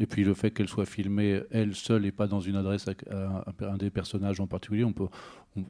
puis 0.07 0.25
le 0.25 0.35
fait 0.35 0.51
qu'elle 0.51 0.69
soit 0.69 0.87
filmée 0.87 1.41
elle 1.51 1.75
seule 1.75 2.05
et 2.05 2.13
pas 2.13 2.27
dans 2.27 2.41
une 2.41 2.57
adresse 2.57 2.87
à, 2.89 3.45
un 3.61 3.77
des 3.77 3.91
personnages 3.91 4.41
en 4.41 4.47
particulier, 4.47 4.85
on 4.85 4.93
peut 4.93 5.09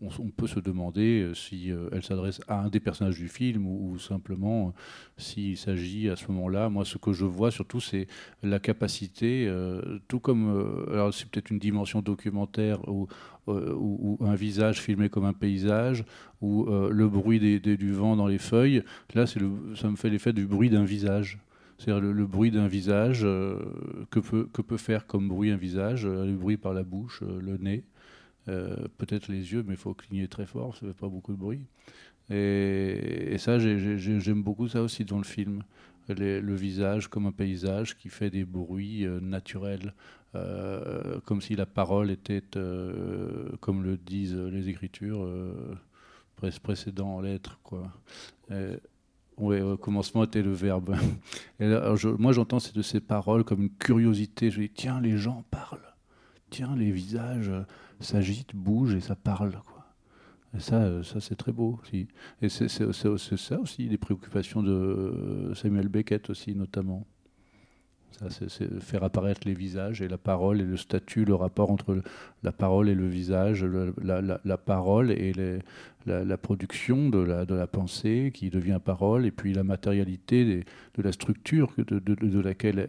on, 0.02 0.30
peut 0.30 0.46
se 0.46 0.60
demander 0.60 1.22
euh, 1.22 1.34
si 1.34 1.70
euh, 1.70 1.88
elle 1.92 2.02
s'adresse 2.02 2.40
à 2.48 2.60
un 2.60 2.68
des 2.68 2.80
personnages 2.80 3.18
du 3.18 3.28
film 3.28 3.66
ou, 3.66 3.98
simplement 3.98 4.68
euh, 4.68 4.70
s'il 5.16 5.56
s'agit 5.56 6.08
à 6.08 6.16
ce 6.16 6.26
moment-là. 6.28 6.68
Moi, 6.68 6.84
ce 6.84 6.98
que 6.98 7.12
je 7.12 7.24
vois 7.24 7.50
surtout, 7.50 7.80
c'est 7.80 8.06
la 8.42 8.58
capacité, 8.58 9.46
euh, 9.46 9.98
tout 10.08 10.20
comme, 10.20 10.48
euh, 10.48 10.92
alors 10.92 11.14
c'est 11.14 11.28
peut-être 11.28 11.50
une 11.50 11.58
dimension 11.58 12.02
documentaire 12.02 12.86
ou, 12.88 13.08
euh, 13.48 14.16
un 14.20 14.34
visage 14.34 14.80
filmé 14.80 15.08
comme 15.08 15.24
un 15.24 15.32
paysage, 15.32 16.04
ou 16.40 16.68
euh, 16.68 16.90
le 16.90 17.08
bruit 17.08 17.38
du 17.38 17.92
vent 17.92 18.16
dans 18.16 18.26
les 18.26 18.38
feuilles. 18.38 18.82
Là, 19.14 19.24
le, 19.36 19.76
ça 19.76 19.88
me 19.88 19.96
fait 19.96 20.10
l'effet 20.10 20.32
du 20.32 20.46
bruit 20.46 20.68
d'un 20.68 20.84
visage. 20.84 21.38
C'est-à-dire 21.78 22.00
le, 22.02 22.26
bruit 22.26 22.50
d'un 22.50 22.68
visage, 22.68 23.20
euh, 23.24 23.58
que, 24.10 24.20
peut, 24.20 24.48
que 24.52 24.62
peut 24.62 24.76
faire 24.78 25.06
comme 25.06 25.28
bruit 25.28 25.50
un 25.50 25.56
visage, 25.56 26.06
euh, 26.06 26.24
le 26.24 26.34
bruit 26.34 26.56
par 26.56 26.72
la 26.74 26.82
bouche, 26.84 27.22
euh, 27.22 27.40
le 27.40 27.56
nez. 27.58 27.84
Peut-être 28.98 29.28
les 29.28 29.52
yeux, 29.52 29.64
mais 29.66 29.74
il 29.74 29.76
faut 29.76 29.92
cligner 29.92 30.28
très 30.28 30.46
fort, 30.46 30.76
ça 30.76 30.86
fait 30.86 30.92
pas 30.92 31.08
beaucoup 31.08 31.32
de 31.32 31.36
bruit. 31.38 31.62
Et, 32.30 33.36
ça, 33.38 33.58
j'ai- 33.58 33.78
j'ai- 33.78 33.98
j'ai- 33.98 34.20
j'aime 34.20 34.42
beaucoup 34.42 34.68
ça 34.68 34.82
aussi 34.82 35.04
dans 35.04 35.18
le 35.18 35.24
film. 35.24 35.62
Le 36.08 36.54
visage 36.54 37.08
comme 37.08 37.26
un 37.26 37.32
paysage 37.32 37.96
qui 37.98 38.08
fait 38.08 38.30
des 38.30 38.44
bruits 38.44 39.04
naturels, 39.20 39.94
comme 41.24 41.40
si 41.40 41.56
la 41.56 41.66
parole 41.66 42.10
était, 42.12 42.42
comme 43.60 43.82
le 43.82 43.96
disent 43.96 44.36
les 44.36 44.68
écritures, 44.68 45.24
euh, 45.24 45.52
pré- 46.36 46.50
précédent 46.62 47.16
en 47.16 47.20
lettres. 47.20 47.58
Quoi. 47.64 47.92
Au 49.38 49.76
commencement 49.76 50.24
était 50.24 50.42
le 50.42 50.52
verbe. 50.52 50.96
Moi, 51.60 52.32
j'entends 52.32 52.58
ces, 52.58 52.72
de 52.72 52.82
ces 52.82 53.00
paroles 53.00 53.44
comme 53.44 53.62
une 53.62 53.70
curiosité. 53.70 54.50
Je 54.50 54.62
dis, 54.62 54.70
tiens, 54.70 55.00
les 55.00 55.16
gens 55.18 55.44
parlent. 55.50 55.94
Tiens, 56.48 56.74
les 56.76 56.90
visages 56.90 57.52
s'agitent, 58.00 58.54
bougent 58.54 58.94
et 58.94 59.00
ça 59.00 59.14
parle. 59.14 59.52
Et 60.56 60.60
ça, 60.60 60.76
euh, 60.76 61.02
ça 61.02 61.20
c'est 61.20 61.34
très 61.34 61.52
beau 61.52 61.78
aussi. 61.82 62.08
Et 62.40 62.48
c'est 62.48 62.68
ça 62.68 63.60
aussi, 63.60 63.88
les 63.88 63.98
préoccupations 63.98 64.62
de 64.62 64.70
euh, 64.70 65.54
Samuel 65.54 65.88
Beckett 65.88 66.30
aussi, 66.30 66.54
notamment. 66.54 67.06
C'est- 68.30 68.80
faire 68.80 69.04
apparaître 69.04 69.42
les 69.46 69.54
visages 69.54 70.00
et 70.00 70.08
la 70.08 70.16
parole 70.16 70.60
et 70.60 70.64
le 70.64 70.76
statut, 70.76 71.24
le 71.24 71.34
rapport 71.34 71.70
entre 71.70 72.02
la 72.42 72.52
parole 72.52 72.88
et 72.88 72.94
le 72.94 73.06
visage, 73.06 73.64
la, 73.64 74.56
parole 74.56 75.10
et 75.10 75.32
la, 76.06 76.36
production 76.38 77.10
de 77.10 77.18
la, 77.18 77.66
pensée 77.66 78.30
qui 78.32 78.48
devient 78.48 78.80
parole, 78.82 79.26
et 79.26 79.30
puis 79.30 79.52
la 79.52 79.64
matérialité 79.64 80.64
de 80.94 81.02
la 81.02 81.12
structure 81.12 81.72
de, 81.76 82.40
laquelle 82.40 82.86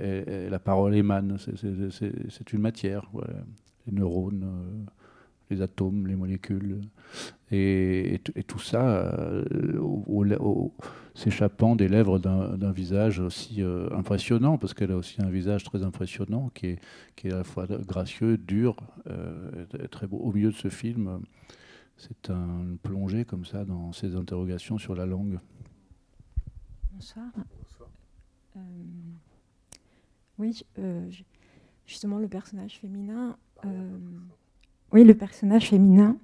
la 0.50 0.60
parole 0.60 0.96
émane. 0.96 1.38
C'est- 1.40 2.54
une 2.54 2.62
matière, 2.62 3.10
les 3.88 3.94
neurones, 3.94 4.44
euh, 4.44 4.92
les 5.50 5.62
atomes, 5.62 6.08
les 6.08 6.16
molécules. 6.16 6.82
Et, 7.52 8.22
tout 8.48 8.60
ça 8.60 8.86
euh, 8.86 9.46
s'échappant 11.14 11.76
des 11.76 11.88
lèvres 11.88 12.20
d'un 12.20 12.72
visage 12.72 13.20
aussi 13.20 13.62
euh, 13.62 13.90
impressionnant, 13.92 14.58
parce 14.58 14.74
qu'elle 14.74 14.92
a 14.92 14.98
aussi 14.98 15.22
un 15.22 15.30
visage 15.30 15.64
très 15.64 15.84
impressionnant, 15.84 16.50
qui 16.54 16.68
est, 16.68 17.32
à 17.32 17.38
la 17.38 17.44
fois 17.44 17.66
gracieux, 17.68 18.38
dur, 18.38 18.76
euh, 19.10 19.66
très 19.90 20.08
beau. 20.08 20.18
Au 20.18 20.34
milieu 20.34 20.52
de 20.52 20.56
ce 20.56 20.68
film, 20.68 21.22
c'est 21.96 22.30
un, 22.30 22.64
une 22.64 22.78
plongée 22.78 23.24
comme 23.24 23.46
ça 23.46 23.64
dans 23.64 23.94
ces 23.94 24.16
interrogations 24.16 24.78
sur 24.78 24.96
la 24.96 25.06
langue. 25.06 25.40
Bonsoir. 26.92 27.28
Oui, 30.40 30.64
ju- 31.10 31.24
justement, 31.86 32.20
le 32.20 32.28
personnage 32.28 32.78
féminin. 32.80 33.38
Oui, 34.92 35.04
le 35.04 35.14
personnage 35.16 35.70
féminin. 35.70 36.18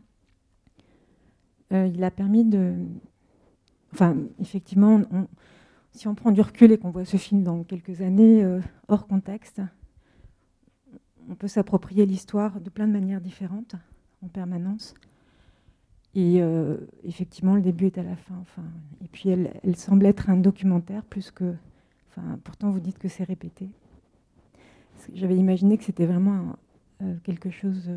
euh, 1.74 1.88
il 1.88 2.04
a 2.04 2.12
permis 2.12 2.46
de. 2.46 2.76
Enfin, 3.94 4.18
effectivement, 4.40 5.02
si 5.92 6.08
on 6.08 6.16
prend 6.16 6.32
du 6.32 6.42
recul 6.42 6.72
et 6.72 6.78
qu'on 6.78 6.90
voit 6.90 7.06
ce 7.06 7.18
film 7.18 7.44
dans 7.44 7.64
quelques 7.64 8.02
années 8.02 8.44
euh, 8.44 8.60
hors 8.88 9.06
contexte, 9.06 9.62
on 11.30 11.36
peut 11.36 11.48
s'approprier 11.48 12.06
l'histoire 12.06 12.60
de 12.60 12.70
plein 12.70 12.88
de 12.88 12.94
manières 12.94 13.22
différentes 13.22 13.76
en 14.24 14.28
permanence. 14.28 14.96
Et 16.16 16.42
euh, 16.42 16.78
effectivement, 17.04 17.56
le 17.56 17.62
début 17.62 17.88
est 17.88 17.98
à 17.98 18.04
la 18.04 18.16
fin. 18.16 18.36
Enfin, 18.42 18.64
et 19.04 19.08
puis, 19.08 19.30
elle, 19.30 19.76
semble 19.76 20.06
être 20.06 20.30
un 20.30 20.38
documentaire 20.38 21.04
plus 21.04 21.32
que. 21.32 21.54
Enfin, 22.10 22.40
pourtant, 22.44 22.72
vous 22.72 22.80
dites 22.80 23.00
que 23.00 23.08
c'est 23.08 23.24
répété. 23.24 23.70
J'avais 25.14 25.36
imaginé 25.36 25.78
que 25.78 25.84
c'était 25.84 26.06
vraiment 26.06 26.56
quelque 27.24 27.50
chose, 27.50 27.90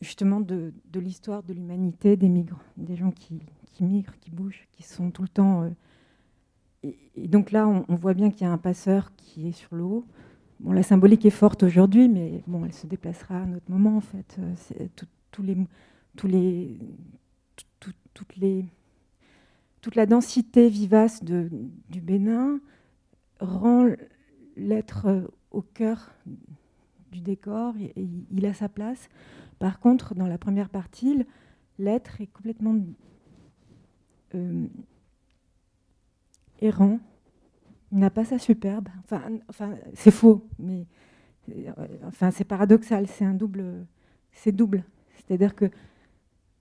justement, 0.00 0.40
de, 0.40 0.72
l'histoire 0.94 1.42
de 1.42 1.52
l'humanité, 1.52 2.16
des 2.16 2.28
migrants, 2.28 2.58
des 2.76 2.96
gens 2.96 3.10
qui, 3.10 3.40
migrent, 3.80 4.14
qui 4.20 4.30
bougent, 4.30 4.66
qui 4.72 4.82
sont 4.82 5.10
tout 5.10 5.22
le 5.22 5.28
temps. 5.28 5.62
euh, 5.62 6.90
et, 7.16 7.28
donc 7.28 7.50
là, 7.50 7.66
on, 7.66 7.94
voit 7.96 8.14
bien 8.14 8.30
qu'il 8.30 8.42
y 8.42 8.50
a 8.50 8.52
un 8.52 8.58
passeur 8.58 9.12
qui 9.16 9.48
est 9.48 9.52
sur 9.52 9.74
l'eau. 9.74 10.04
Bon, 10.60 10.72
la 10.72 10.82
symbolique 10.82 11.24
est 11.24 11.30
forte 11.30 11.62
aujourd'hui, 11.62 12.08
mais 12.08 12.42
elle 12.64 12.72
se 12.72 12.86
déplacera 12.86 13.36
à 13.36 13.42
un 13.42 13.54
autre 13.54 13.70
moment, 13.70 13.96
en 13.96 14.00
fait. 14.00 14.36
Euh, 14.38 14.86
toute 19.80 19.94
la 19.94 20.06
densité 20.06 20.68
vivace 20.68 21.22
du 21.24 22.00
Bénin 22.00 22.60
rend 23.40 23.88
l'être 24.56 25.30
au 25.50 25.62
cœur 25.62 26.10
du 27.10 27.20
décor 27.20 27.74
et, 27.78 27.92
il 28.30 28.46
a 28.46 28.54
sa 28.54 28.68
place. 28.68 29.08
Par 29.58 29.80
contre, 29.80 30.14
dans 30.14 30.26
la 30.26 30.38
première 30.38 30.68
partie, 30.68 31.24
l'être 31.78 32.20
est 32.20 32.26
complètement 32.26 32.76
euh, 34.34 34.66
errant. 36.60 37.00
Il 37.92 37.98
n'a 37.98 38.10
pas 38.10 38.24
sa 38.24 38.38
superbe. 38.38 38.88
Enfin, 39.48 39.76
c'est 39.94 40.10
faux, 40.10 40.46
mais 40.58 40.86
euh, 41.50 41.72
enfin, 42.04 42.30
c'est 42.30 42.44
paradoxal. 42.44 43.06
C'est 43.06 43.24
un 43.24 43.34
double, 43.34 43.86
c'est 44.32 44.52
double. 44.52 44.84
C'est-à-dire 45.14 45.54
que 45.54 45.70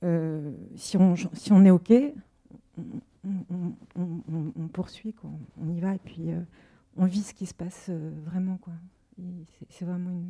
euh, 0.03 0.53
si, 0.75 0.97
on, 0.97 1.15
si 1.15 1.51
on 1.51 1.65
est 1.65 1.71
OK, 1.71 1.91
on, 3.95 4.67
poursuit, 4.71 5.13
quoi. 5.13 5.29
on 5.59 5.69
y 5.69 5.79
va 5.79 5.95
et 5.95 5.99
puis 5.99 6.29
on 6.95 7.05
vit 7.05 7.23
ce 7.23 7.33
qui 7.33 7.45
se 7.45 7.53
passe 7.53 7.89
vraiment. 7.89 8.57
Quoi. 8.57 8.73
C'est 9.69 9.85
vraiment 9.85 10.23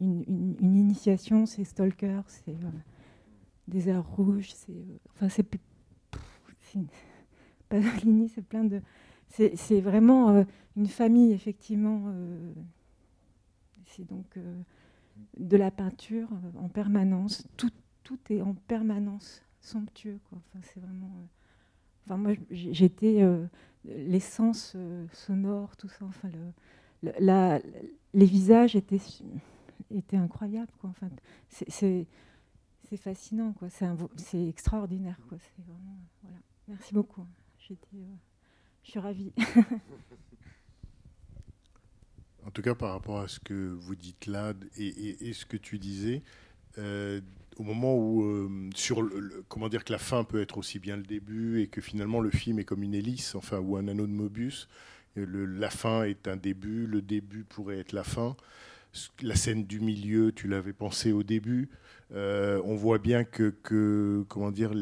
une, 0.00 0.24
une, 0.60 0.76
initiation, 0.76 1.46
c'est 1.46 1.64
Stalker, 1.64 2.20
c'est 2.28 2.56
des 3.68 3.88
airs 3.88 4.06
rouges, 4.06 4.52
c'est. 4.52 4.84
enfin, 5.14 5.28
c'est. 5.28 5.46
Pasolini, 7.68 8.28
c'est 8.28 8.42
plein 8.42 8.64
de. 8.64 8.80
C'est 9.28 9.80
vraiment 9.80 10.44
une 10.76 10.86
famille, 10.86 11.32
effectivement. 11.32 12.12
c'est 13.86 14.06
donc 14.06 14.38
de 15.36 15.56
la 15.56 15.70
peinture 15.70 16.28
en 16.58 16.68
permanence. 16.68 17.46
Tout, 17.56 17.72
tout 18.02 18.18
est 18.30 18.40
en 18.40 18.54
permanence 18.54 19.42
somptueux. 19.60 20.20
Enfin, 20.32 20.60
c'est 20.62 20.80
vraiment. 20.80 21.28
Enfin, 22.04 22.16
moi, 22.16 22.32
j'étais 22.50 23.22
euh, 23.22 23.44
l'essence 23.84 24.74
euh, 24.76 25.06
sonore, 25.12 25.76
tout 25.76 25.88
ça. 25.88 26.04
Enfin, 26.04 26.28
le, 26.28 26.52
les 27.20 28.26
visages 28.26 28.76
étaient, 28.76 29.00
incroyables. 30.12 30.72
Enfin, 30.82 31.08
c'est 31.48 32.06
fascinant. 32.96 33.54
C'est 34.16 34.48
extraordinaire. 34.48 35.18
Merci 36.68 36.94
beaucoup. 36.94 37.26
Euh, 37.70 37.74
je 38.82 38.90
suis 38.90 38.98
ravie. 38.98 39.32
en 42.46 42.50
tout 42.50 42.62
cas, 42.62 42.74
par 42.74 42.92
rapport 42.92 43.20
à 43.20 43.28
ce 43.28 43.40
que 43.40 43.72
vous 43.72 43.94
dites 43.96 44.26
là 44.26 44.52
et, 44.76 45.32
ce 45.32 45.46
que 45.46 45.56
tu 45.56 45.78
disais, 45.78 46.22
euh, 46.78 47.20
au 47.56 47.62
moment 47.62 47.96
où, 47.96 48.22
euh, 48.22 48.70
comment 49.48 49.68
dire 49.68 49.84
que 49.84 49.92
la 49.92 49.98
fin 49.98 50.24
peut 50.24 50.40
être 50.40 50.58
aussi 50.58 50.78
bien 50.78 50.96
le 50.96 51.02
début 51.02 51.60
et 51.62 51.68
que 51.68 51.80
finalement 51.80 52.20
le 52.20 52.30
film 52.30 52.58
est 52.58 52.64
comme 52.64 52.82
une 52.82 52.94
hélice, 52.94 53.34
enfin, 53.34 53.58
ou 53.58 53.76
un 53.76 53.88
anneau 53.88 54.06
de 54.06 54.12
Mobius. 54.12 54.68
La 55.16 55.70
fin 55.70 56.04
est 56.04 56.28
un 56.28 56.36
début, 56.36 56.86
le 56.86 57.02
début 57.02 57.44
pourrait 57.44 57.78
être 57.78 57.92
la 57.92 58.04
fin. 58.04 58.36
La 59.22 59.34
scène 59.34 59.64
du 59.64 59.80
milieu, 59.80 60.32
tu 60.32 60.48
l'avais 60.48 60.72
pensé 60.72 61.12
au 61.12 61.22
début. 61.22 61.68
Euh, 62.12 62.60
on 62.64 62.76
voit 62.76 62.98
bien 62.98 63.24
que, 63.24 63.54
comment 64.28 64.50
dire, 64.50 64.72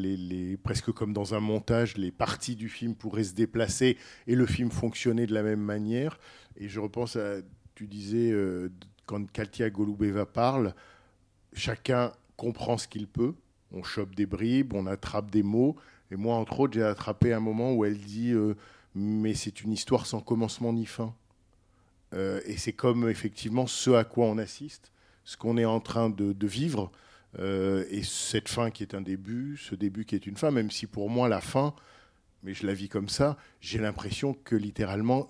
presque 0.63 0.91
comme 0.91 1.13
dans 1.13 1.33
un 1.33 1.39
montage, 1.39 1.97
les 1.97 2.11
parties 2.11 2.55
du 2.55 2.69
film 2.69 2.95
pourraient 2.95 3.23
se 3.23 3.33
déplacer 3.33 3.97
et 4.27 4.35
le 4.35 4.45
film 4.45 4.71
fonctionner 4.71 5.25
de 5.25 5.33
la 5.33 5.43
même 5.43 5.61
manière. 5.61 6.19
Et 6.57 6.69
je 6.69 6.79
repense 6.79 7.15
à, 7.15 7.37
tu 7.73 7.87
disais, 7.87 8.31
euh, 8.31 8.69
quand 9.05 9.29
Katia 9.31 9.69
Golubeva 9.69 10.25
parle, 10.25 10.73
chacun 11.53 12.11
comprend 12.37 12.77
ce 12.77 12.87
qu'il 12.87 13.07
peut. 13.07 13.33
On 13.71 13.83
chope 13.83 14.15
des 14.15 14.25
bribes, 14.25 14.73
on 14.73 14.85
attrape 14.85 15.31
des 15.31 15.43
mots. 15.43 15.75
Et 16.11 16.15
moi, 16.15 16.35
entre 16.35 16.59
autres, 16.61 16.73
j'ai 16.73 16.83
attrapé 16.83 17.33
un 17.33 17.39
moment 17.39 17.73
où 17.73 17.83
elle 17.83 17.97
dit 17.97 18.31
euh, 18.31 18.55
Mais 18.95 19.33
c'est 19.33 19.61
une 19.61 19.73
histoire 19.73 20.05
sans 20.05 20.21
commencement 20.21 20.73
ni 20.73 20.85
fin. 20.85 21.13
Euh, 22.13 22.39
et 22.45 22.57
c'est 22.57 22.73
comme 22.73 23.09
effectivement 23.09 23.67
ce 23.67 23.91
à 23.91 24.03
quoi 24.03 24.25
on 24.27 24.37
assiste, 24.37 24.91
ce 25.23 25.37
qu'on 25.37 25.57
est 25.57 25.65
en 25.65 25.79
train 25.79 26.09
de, 26.09 26.47
vivre. 26.47 26.91
Euh, 27.39 27.85
et 27.89 28.03
cette 28.03 28.47
fin 28.47 28.71
qui 28.71 28.83
est 28.83 28.95
un 28.95 29.01
début, 29.01 29.57
ce 29.57 29.75
début 29.75 30.05
qui 30.05 30.15
est 30.15 30.25
une 30.25 30.37
fin, 30.37 30.51
même 30.51 30.71
si 30.71 30.87
pour 30.87 31.09
moi 31.09 31.27
la 31.27 31.41
fin, 31.41 31.75
mais 32.43 32.53
je 32.53 32.65
la 32.65 32.73
vis 32.73 32.87
comme 32.87 33.09
ça, 33.09 33.37
j'ai 33.59 33.79
l'impression 33.79 34.33
que 34.33 34.55
littéralement, 34.55 35.27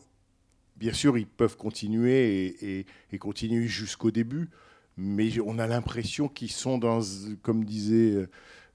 bien 0.76 0.94
sûr, 0.94 1.18
ils 1.18 1.26
peuvent 1.26 1.58
continuer 1.58 2.86
et, 3.12 3.18
continuer 3.18 3.68
jusqu'au 3.68 4.12
début, 4.12 4.50
mais 4.98 5.40
on 5.40 5.58
a 5.58 5.66
l'impression 5.66 6.28
qu'ils 6.28 6.52
sont 6.52 6.78
dans, 6.78 7.00
comme 7.42 7.66
disait 7.66 8.28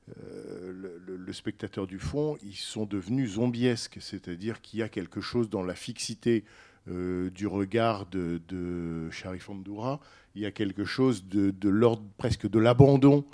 euh, 0.09 0.73
le, 1.07 1.33
spectateur 1.33 1.87
du 1.87 2.01
fond, 2.01 2.37
ils 2.43 2.57
sont 2.57 2.85
devenus 2.85 3.35
zombiesques, 3.35 3.99
c'est-à-dire 4.01 4.61
qu'il 4.61 4.81
y 4.81 4.83
a 4.83 4.89
quelque 4.89 5.21
chose 5.21 5.49
dans 5.49 5.63
la 5.63 5.75
fixité 5.75 6.45
euh, 6.89 7.31
du 7.31 7.47
regard 7.47 8.07
de, 8.07 8.41
de 8.49 9.09
Sharif 9.11 9.49
Andoura, 9.49 10.01
il 10.35 10.43
y 10.43 10.47
a 10.47 10.51
quelque 10.51 10.85
chose 10.85 11.25
de, 11.27 11.69
l'ordre 11.69 12.03
presque 12.19 12.49
de 12.49 12.59
l'abandon 12.59 13.25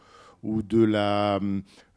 ou 0.42 0.62
de 0.62 0.82
la, 0.82 1.40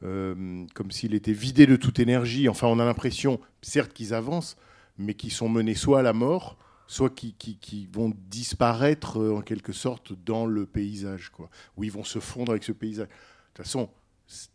euh, 0.03 0.65
comme 0.73 0.91
s'il 0.91 1.13
était 1.13 1.33
vidé 1.33 1.65
de 1.65 1.75
toute 1.75 1.99
énergie. 1.99 2.47
Enfin, 2.47 2.67
on 2.67 2.79
a 2.79 2.85
l'impression, 2.85 3.41
certes, 3.61 3.91
qu'ils 3.91 4.13
avancent, 4.13 4.55
mais 4.97 5.13
qu'ils 5.13 5.31
sont 5.31 5.49
menés 5.49 5.75
soit 5.75 5.99
à 5.99 6.03
la 6.03 6.13
mort, 6.13 6.57
soit 6.87 7.13
qui, 7.13 7.33
qui, 7.33 7.89
vont 7.91 8.13
disparaître 8.29 9.19
en 9.19 9.41
quelque 9.41 9.73
sorte 9.73 10.13
dans 10.25 10.45
le 10.45 10.65
paysage, 10.65 11.29
quoi, 11.29 11.49
où 11.75 11.83
ils 11.83 11.91
vont 11.91 12.05
se 12.05 12.19
fondre 12.19 12.51
avec 12.51 12.63
ce 12.63 12.71
paysage. 12.71 13.07
De 13.07 13.13
toute 13.53 13.65
façon, 13.65 13.89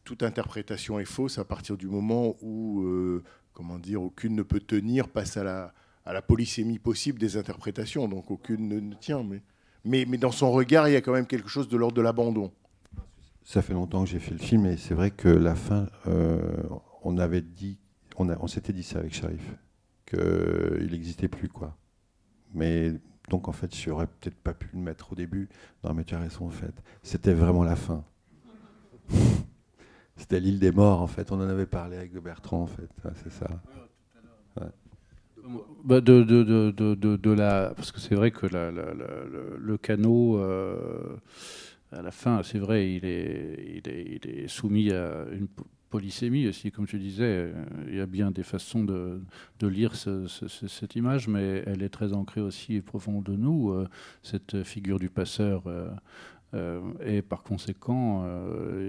toute 0.04 0.22
interprétation 0.22 0.98
est 0.98 1.04
fausse 1.04 1.38
à 1.38 1.44
partir 1.44 1.76
du 1.76 1.86
moment 1.86 2.36
où, 2.42 2.82
euh, 2.82 3.22
comment 3.52 3.78
dire, 3.78 4.02
aucune 4.02 4.36
ne 4.36 4.42
peut 4.42 4.60
tenir 4.60 5.08
face 5.08 5.36
à 5.36 5.44
la, 5.44 5.74
à 6.04 6.22
polysémie 6.22 6.78
possible 6.78 7.18
des 7.18 7.36
interprétations, 7.36 8.08
donc 8.08 8.30
aucune 8.30 8.68
ne, 8.68 8.94
tient. 8.94 9.22
Mais, 9.22 9.42
mais, 9.84 10.04
mais, 10.08 10.18
dans 10.18 10.30
son 10.30 10.50
regard, 10.52 10.88
il 10.88 10.92
y 10.92 10.96
a 10.96 11.00
quand 11.00 11.12
même 11.12 11.26
quelque 11.26 11.48
chose 11.48 11.68
de 11.68 11.76
l'ordre 11.76 11.96
de 11.96 12.02
l'abandon. 12.02 12.52
Ça 13.42 13.62
fait 13.62 13.74
longtemps 13.74 14.04
que 14.04 14.10
j'ai 14.10 14.20
fait 14.20 14.32
le 14.32 14.38
film, 14.38 14.66
et 14.66 14.76
c'est 14.76 14.94
vrai 14.94 15.10
que 15.10 15.28
la 15.28 15.54
fin, 15.54 15.86
euh, 16.06 16.62
on 17.02 17.18
avait 17.18 17.42
dit, 17.42 17.78
on, 18.16 18.46
s'était 18.46 18.72
dit 18.72 18.82
ça 18.82 19.00
avec 19.00 19.12
Sharif, 19.12 19.42
qu'il 20.06 20.88
n'existait 20.90 21.28
plus, 21.28 21.48
quoi. 21.48 21.76
Mais 22.54 22.92
donc 23.28 23.48
en 23.48 23.52
fait, 23.52 23.74
j'aurais 23.74 24.06
peut-être 24.06 24.36
pas 24.36 24.54
pu 24.54 24.68
le 24.72 24.78
mettre 24.78 25.12
au 25.12 25.16
début 25.16 25.48
dans 25.82 25.88
la 25.88 25.94
matière 25.94 26.20
en 26.40 26.50
fait. 26.50 26.74
C'était 27.02 27.34
vraiment 27.34 27.64
la 27.64 27.76
fin. 27.76 28.04
C'était 30.16 30.40
l'île 30.40 30.58
des 30.58 30.70
morts 30.70 31.02
en 31.02 31.06
fait. 31.06 31.32
On 31.32 31.36
en 31.36 31.48
avait 31.48 31.66
parlé 31.66 31.96
avec 31.96 32.12
Bertrand 32.12 32.62
en 32.62 32.66
fait. 32.66 32.88
c'est 33.22 33.32
ça. 33.32 33.48
Bah, 35.84 36.00
de, 36.00 36.22
de, 36.22 37.30
la 37.30 37.74
parce 37.76 37.92
que 37.92 38.00
c'est 38.00 38.14
vrai 38.14 38.30
que 38.30 38.46
le, 38.46 39.76
canot 39.76 40.38
euh, 40.38 41.16
à 41.92 42.00
la 42.00 42.10
fin 42.10 42.42
c'est 42.42 42.58
vrai 42.58 42.90
il 42.94 43.04
est, 43.04 44.48
soumis 44.48 44.90
à 44.90 45.26
une 45.32 45.48
polysémie 45.90 46.48
aussi, 46.48 46.72
comme 46.72 46.86
tu 46.88 46.98
disais. 46.98 47.24
Euh, 47.24 47.52
il 47.88 47.94
y 47.94 48.00
a 48.00 48.06
bien 48.06 48.32
des 48.32 48.42
façons 48.42 48.82
de, 48.82 49.20
lire 49.62 49.94
cette 49.94 50.96
image, 50.96 51.28
mais 51.28 51.62
elle 51.66 51.82
est 51.82 51.88
très 51.88 52.12
ancrée 52.14 52.40
aussi 52.40 52.74
et 52.74 52.82
profonde 52.82 53.22
de 53.22 53.36
nous, 53.36 53.70
euh, 53.70 53.86
cette 54.22 54.64
figure 54.64 54.98
du 54.98 55.08
passeur. 55.08 55.62
Euh, 56.54 56.80
et 57.04 57.22
par 57.22 57.42
conséquent, 57.42 58.24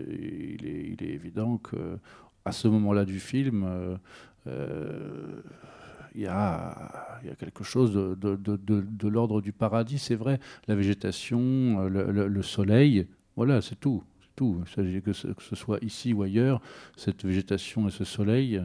il 0.08 0.66
est, 0.66 1.02
évident 1.02 1.58
que 1.58 1.98
à 2.46 2.52
ce 2.52 2.68
moment-là 2.68 3.06
du 3.06 3.20
film, 3.20 3.98
il 4.46 6.22
y, 6.22 6.28
a, 6.28 7.20
quelque 7.40 7.64
chose 7.64 7.94
de, 7.94 9.08
l'ordre 9.08 9.42
du 9.42 9.52
paradis, 9.52 9.98
c'est 9.98 10.16
vrai. 10.16 10.40
La 10.68 10.76
végétation, 10.76 11.90
le 11.90 12.42
soleil, 12.42 13.08
voilà, 13.36 13.62
c'est 13.62 13.80
tout 13.80 14.04
tout. 14.36 14.64
Que, 14.76 15.14
ce, 15.14 15.28
que 15.28 15.44
ce 15.44 15.56
soit 15.56 15.80
ici 15.84 16.14
ou 16.14 16.24
ailleurs, 16.24 16.62
cette 16.96 17.26
végétation 17.26 17.88
et 17.88 17.92
ce 17.92 18.04
soleil, 18.04 18.62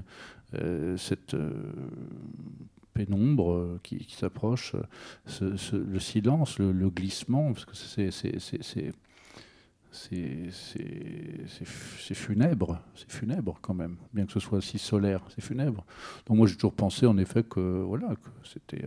euh, 0.55 0.97
cette 0.97 1.35
euh, 1.35 1.51
pénombre 3.05 3.53
euh, 3.53 3.81
qui, 3.83 4.07
s'approche, 4.11 4.75
le 5.41 5.99
silence, 5.99 6.59
le, 6.59 6.91
glissement, 6.91 7.53
parce 7.53 7.65
que 7.65 7.75
c'est 7.75 8.11
funèbre, 12.15 12.81
c'est 12.95 13.11
funèbre 13.11 13.59
quand 13.63 13.75
même, 13.75 13.97
bien 14.13 14.27
que 14.27 14.33
ce 14.33 14.41
soit 14.41 14.61
si 14.61 14.79
solaire, 14.79 15.23
c'est 15.35 15.43
funèbre. 15.43 15.85
Donc 16.27 16.37
moi 16.37 16.47
j'ai 16.47 16.55
toujours 16.55 16.75
pensé 16.75 17.07
en 17.07 17.17
effet 17.19 17.43
que 17.43 17.83
voilà 17.83 18.09
que 18.09 18.31
c'était 18.45 18.85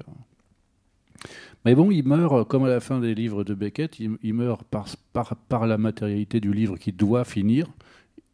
mais 1.66 1.76
bon, 1.76 1.92
il 1.92 2.06
meurt, 2.06 2.46
comme 2.48 2.66
à 2.66 2.70
la 2.70 2.82
fin 2.82 3.00
des 3.00 3.16
livres 3.16 3.46
de 3.46 3.54
Beckett, 3.54 3.98
il, 4.00 4.34
meurt 4.34 4.64
par, 4.66 4.88
par, 5.14 5.36
par, 5.36 5.66
la 5.66 5.78
matérialité 5.78 6.42
du 6.42 6.52
livre 6.54 6.78
qui 6.78 6.92
doit 6.92 7.24
finir. 7.24 7.68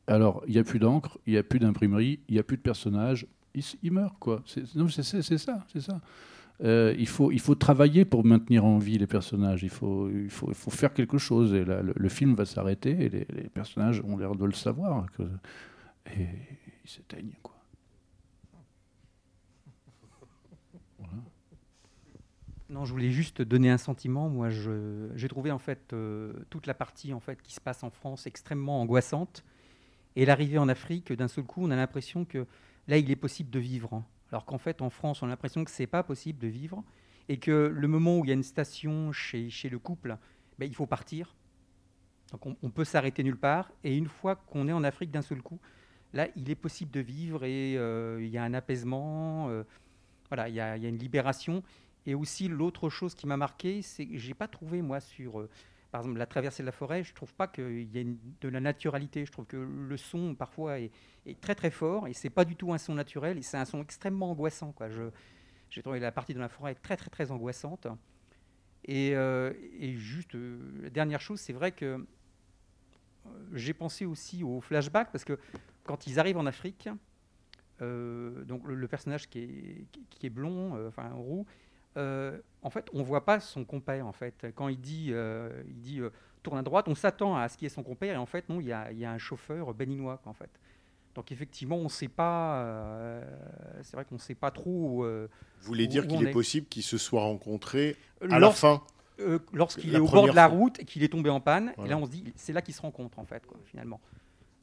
Alors, 0.07 0.43
il 0.47 0.53
n'y 0.53 0.59
a 0.59 0.63
plus 0.63 0.79
d'encre, 0.79 1.19
il 1.27 1.33
n'y 1.33 1.39
a 1.39 1.43
plus 1.43 1.59
d'imprimerie, 1.59 2.19
il 2.27 2.33
n'y 2.33 2.39
a 2.39 2.43
plus 2.43 2.57
de 2.57 2.63
personnages. 2.63 3.27
Il, 3.55 3.91
meurt, 3.91 4.17
quoi. 4.19 4.43
C'est 4.45 4.65
ça, 4.65 5.65
c'est 5.71 5.81
ça. 5.81 6.01
Euh, 6.61 6.93
il, 6.97 7.07
faut, 7.07 7.31
il 7.31 7.39
faut 7.39 7.55
travailler 7.55 8.03
pour 8.05 8.25
maintenir 8.25 8.65
en 8.65 8.77
vie 8.77 8.97
les 8.97 9.07
personnages. 9.07 9.63
Il 9.63 9.69
faut, 9.69 10.09
il 10.09 10.29
faut, 10.29 10.49
il 10.49 10.55
faut 10.55 10.71
faire 10.71 10.93
quelque 10.93 11.17
chose. 11.17 11.53
Et 11.53 11.63
là, 11.63 11.81
le, 11.81 12.09
film 12.09 12.35
va 12.35 12.45
s'arrêter 12.45 12.91
et 12.91 13.09
les, 13.09 13.49
personnages 13.49 14.01
ont 14.01 14.17
l'air 14.17 14.35
de 14.35 14.45
le 14.45 14.51
savoir. 14.51 15.05
Et 16.07 16.27
ils 16.83 16.89
s'éteignent, 16.89 17.35
quoi. 17.41 17.55
Non, 22.69 22.85
je 22.85 22.91
voulais 22.91 23.09
juste 23.09 23.41
donner 23.41 23.71
un 23.71 23.79
sentiment. 23.79 24.29
Moi, 24.29 24.49
j'ai 24.49 25.27
trouvé 25.27 25.49
en 25.49 25.57
fait 25.57 25.91
euh, 25.91 26.33
toute 26.51 26.67
la 26.67 26.75
partie 26.75 27.13
en 27.13 27.19
fait 27.19 27.41
qui 27.41 27.53
se 27.53 27.59
passe 27.59 27.81
en 27.83 27.89
France 27.89 28.27
extrêmement 28.27 28.79
angoissante. 28.79 29.43
Et 30.15 30.25
l'arrivée 30.25 30.59
en 30.59 30.69
Afrique, 30.69 31.11
d'un 31.11 31.27
seul 31.27 31.45
coup, 31.45 31.63
on 31.63 31.71
a 31.71 31.75
l'impression 31.75 32.25
que 32.25 32.45
là, 32.89 32.97
il 32.97 33.09
est 33.11 33.15
possible 33.15 33.49
de 33.49 33.59
vivre. 33.59 34.03
Alors 34.31 34.45
qu'en 34.45 34.57
fait, 34.57 34.81
en 34.81 34.89
France, 34.89 35.21
on 35.21 35.27
a 35.27 35.29
l'impression 35.29 35.63
que 35.63 35.71
c'est 35.71 35.87
pas 35.87 36.03
possible 36.03 36.39
de 36.39 36.47
vivre 36.47 36.83
et 37.29 37.37
que 37.37 37.71
le 37.73 37.87
moment 37.87 38.17
où 38.17 38.25
il 38.25 38.29
y 38.29 38.31
a 38.31 38.33
une 38.33 38.43
station 38.43 39.11
chez, 39.11 39.49
le 39.69 39.79
couple, 39.79 40.17
ben, 40.57 40.65
il 40.65 40.75
faut 40.75 40.87
partir. 40.87 41.35
Donc 42.31 42.57
on, 42.61 42.69
peut 42.69 42.83
s'arrêter 42.83 43.23
nulle 43.23 43.37
part. 43.37 43.71
Et 43.83 43.95
une 43.95 44.07
fois 44.07 44.35
qu'on 44.35 44.67
est 44.67 44.73
en 44.73 44.83
Afrique 44.83 45.11
d'un 45.11 45.21
seul 45.21 45.41
coup, 45.41 45.59
là, 46.13 46.27
il 46.35 46.49
est 46.49 46.55
possible 46.55 46.91
de 46.91 46.99
vivre 46.99 47.43
et 47.45 47.77
euh, 47.77 48.21
il 48.21 48.29
y 48.29 48.37
a 48.37 48.43
un 48.43 48.53
apaisement. 48.53 49.49
euh, 49.49 49.63
voilà, 50.29 50.49
il 50.49 50.55
y, 50.55 50.59
a, 50.59 50.75
il 50.75 50.83
y 50.83 50.85
a 50.85 50.89
une 50.89 50.97
libération. 50.97 51.63
Et 52.05 52.15
aussi, 52.15 52.47
l'autre 52.47 52.89
chose 52.89 53.13
qui 53.13 53.27
m'a 53.27 53.37
marqué, 53.37 53.83
c'est 53.83 54.05
que 54.05 54.17
j'ai 54.17 54.33
pas 54.33 54.47
trouvé, 54.47 54.81
moi, 54.81 54.99
sur, 54.99 55.39
euh, 55.39 55.49
par 55.91 56.01
exemple, 56.01 56.19
la 56.19 56.27
traversée 56.27 56.61
de 56.61 56.65
la 56.67 56.71
forêt, 56.71 57.03
je 57.03 57.13
trouve 57.13 57.33
pas 57.33 57.47
qu'il 57.47 57.95
y 57.95 57.99
ait 57.99 58.05
de 58.41 58.49
la 58.49 58.59
naturalité. 58.59 59.25
Je 59.25 59.31
trouve 59.31 59.45
que 59.45 59.57
le 59.57 59.97
son, 59.97 60.35
parfois, 60.35 60.79
est, 60.79 60.91
très, 61.41 61.55
très 61.55 61.71
fort. 61.71 62.07
Et 62.07 62.13
c'est 62.13 62.29
pas 62.29 62.45
du 62.45 62.55
tout 62.55 62.71
un 62.73 62.77
son 62.77 62.93
naturel. 62.93 63.39
Et 63.39 63.41
c'est 63.41 63.57
un 63.57 63.65
son 63.65 63.81
extrêmement 63.81 64.31
angoissant. 64.31 64.73
Je, 64.89 65.09
j'ai 65.69 65.81
trouvé 65.81 65.99
la 65.99 66.11
partie 66.11 66.33
de 66.35 66.39
la 66.39 66.49
forêt 66.49 66.75
très, 66.75 66.95
très, 66.95 67.09
très 67.09 67.31
angoissante. 67.31 67.87
Et, 68.85 69.15
euh, 69.15 69.51
juste, 69.97 70.35
euh, 70.35 70.59
la 70.83 70.89
dernière 70.91 71.21
chose, 71.21 71.39
c'est 71.39 71.53
vrai 71.53 71.71
que 71.71 71.85
euh, 71.85 71.99
j'ai 73.53 73.73
pensé 73.73 74.05
aussi 74.05 74.43
au 74.43 74.61
flashback, 74.61 75.11
parce 75.11 75.25
que 75.25 75.39
quand 75.85 76.05
ils 76.05 76.19
arrivent 76.19 76.37
en 76.37 76.45
Afrique, 76.45 76.89
donc 77.79 78.67
le, 78.67 78.87
personnage 78.89 79.29
qui 79.29 79.39
est, 79.39 79.85
qui- 80.09 80.25
est 80.25 80.29
blond, 80.29 80.87
enfin 80.87 81.09
roux, 81.13 81.45
en 81.95 82.69
fait, 82.69 82.87
on 82.93 83.03
voit 83.03 83.25
pas 83.25 83.39
son 83.39 83.65
compère. 83.65 84.05
En 84.07 84.11
fait, 84.13 84.47
quand 84.55 84.67
il 84.67 84.79
dit, 84.79 85.07
euh, 85.11 85.63
il 85.67 85.79
dit 85.79 85.99
euh, 85.99 86.09
tourne 86.43 86.57
à 86.57 86.61
droite, 86.63 86.87
on 86.87 86.95
s'attend 86.95 87.35
à 87.35 87.47
ce 87.49 87.57
qu'il 87.57 87.65
y 87.65 87.67
ait 87.67 87.73
son 87.73 87.83
compère, 87.83 88.13
et 88.15 88.17
en 88.17 88.25
fait, 88.25 88.47
non, 88.49 88.59
il 88.61 88.67
y 88.67 88.71
a, 88.73 88.91
il 88.91 88.97
y 88.99 89.05
a 89.05 89.11
un 89.11 89.17
chauffeur 89.17 89.73
béninois, 89.73 90.21
en 90.25 90.33
fait. 90.33 90.49
Donc 91.15 91.31
effectivement, 91.31 91.75
on 91.77 91.83
ne 91.85 91.89
sait 91.89 92.07
pas. 92.07 92.61
euh, 92.63 93.23
c'est 93.81 93.95
vrai 93.95 94.05
qu'on 94.05 94.15
ne 94.15 94.19
sait 94.19 94.35
pas 94.35 94.51
trop. 94.51 95.03
euh, 95.03 95.27
Vous 95.61 95.67
voulez 95.67 95.85
où- 95.85 95.87
dire 95.87 96.07
qu'il 96.07 96.25
est, 96.27 96.31
possible 96.31 96.67
qu'ils 96.67 96.83
se 96.83 96.97
soient 96.97 97.21
rencontrés 97.23 97.97
à 98.21 98.25
Lors- 98.39 98.39
la 98.39 98.51
fin 98.51 98.83
euh, 99.19 99.39
Lorsqu'il 99.51 99.93
est 99.95 99.99
au 99.99 100.07
bord 100.07 100.27
de 100.27 100.31
la 100.31 100.47
fois. 100.47 100.57
route 100.57 100.79
et 100.79 100.85
qu'il 100.85 101.03
est 101.03 101.09
tombé 101.09 101.29
en 101.29 101.41
panne, 101.41 101.73
et 101.83 101.87
là 101.89 101.97
on 101.97 102.05
se 102.05 102.11
dit, 102.11 102.31
c'est 102.37 102.53
là 102.53 102.61
qu'ils 102.61 102.73
se 102.75 102.81
rencontrent 102.81 103.19
en 103.19 103.25
fait, 103.25 103.45
quoi, 103.45 103.57
finalement. 103.65 103.99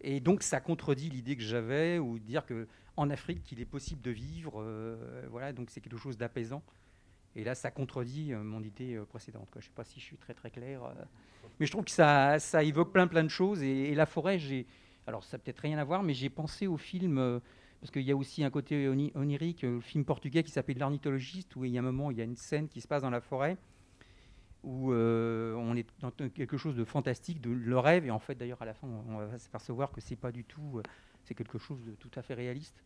Et 0.01 0.21
donc 0.21 0.43
ça 0.43 0.61
contredit 0.61 1.11
l'idée 1.11 1.37
que 1.37 1.43
j'avais, 1.43 1.99
ou 1.99 2.19
dire 2.19 2.47
que 2.47 2.67
en 2.97 3.11
Afrique, 3.11 3.51
il 3.53 3.61
est 3.61 3.67
possible 3.67 4.01
de 4.01 4.11
vivre, 4.13 4.63
euh, 4.63 5.27
voilà, 5.31 5.53
donc 5.53 5.69
c'est 5.71 5.81
quelque 5.83 5.99
chose 5.99 6.17
d'apaisant. 6.17 6.63
Et 7.37 7.45
là, 7.45 7.55
ça 7.55 7.71
contredit 7.71 8.33
euh, 8.33 8.43
mon 8.43 8.63
idée 8.63 8.95
euh, 8.95 9.05
précédente. 9.05 9.49
Je 9.53 9.59
ne 9.59 9.63
sais 9.63 9.71
pas 9.75 9.85
si 9.85 10.01
je 10.01 10.05
suis 10.05 10.17
très 10.17 10.33
très 10.33 10.51
clair, 10.51 10.83
euh, 10.85 10.95
mais 11.61 11.67
je 11.67 11.71
trouve 11.71 11.85
que 11.85 11.91
ça, 11.91 12.39
ça 12.39 12.63
évoque 12.65 12.93
plein 12.93 13.07
plein 13.07 13.23
de 13.23 13.29
choses. 13.29 13.63
Et, 13.63 13.95
la 13.95 14.07
forêt, 14.07 14.39
j'ai, 14.39 14.67
alors 15.07 15.23
ça 15.23 15.39
peut-être 15.39 15.61
rien 15.61 15.77
à 15.77 15.85
voir, 15.85 16.03
mais 16.03 16.15
j'ai 16.15 16.31
pensé 16.31 16.67
au 16.67 16.79
film. 16.79 17.41
parce 17.81 17.91
qu'il 17.91 18.03
y 18.03 18.11
a 18.11 18.17
aussi 18.17 18.43
un 18.43 18.51
côté 18.51 18.89
oni- 18.89 19.13
onirique, 19.15 19.63
le 19.63 19.81
film 19.81 20.05
portugais 20.05 20.43
qui 20.43 20.51
s'appelle 20.51 20.79
L'ornithologiste, 20.79 21.55
où 21.57 21.65
il 21.67 21.73
y 21.73 21.77
a 21.77 21.81
un 21.81 21.85
moment, 21.85 22.11
il 22.11 22.17
y 22.17 22.23
a 22.23 22.25
une 22.25 22.37
scène 22.37 22.69
qui 22.69 22.81
se 22.81 22.89
passe 22.89 23.03
dans 23.03 23.11
la 23.11 23.21
forêt, 23.21 23.59
où 24.63 24.93
on 24.93 25.77
est 25.77 25.87
dans 26.01 26.11
quelque 26.11 26.57
chose 26.57 26.75
de 26.75 26.85
fantastique, 26.85 27.41
de 27.43 27.51
le 27.51 27.79
rêve, 27.79 28.07
et 28.07 28.11
en 28.11 28.19
fait 28.19 28.35
d'ailleurs 28.35 28.63
à 28.63 28.65
la 28.65 28.75
fin 28.75 28.89
on 28.89 29.19
va 29.19 29.39
s'apercevoir 29.39 29.93
que 29.93 30.01
c'est 30.01 30.17
pas 30.17 30.33
du 30.33 30.43
tout, 30.43 30.81
c'est 31.23 31.35
quelque 31.35 31.59
chose 31.59 31.85
de 31.85 31.93
tout 31.93 32.11
à 32.17 32.23
fait 32.23 32.35
réaliste. 32.35 32.83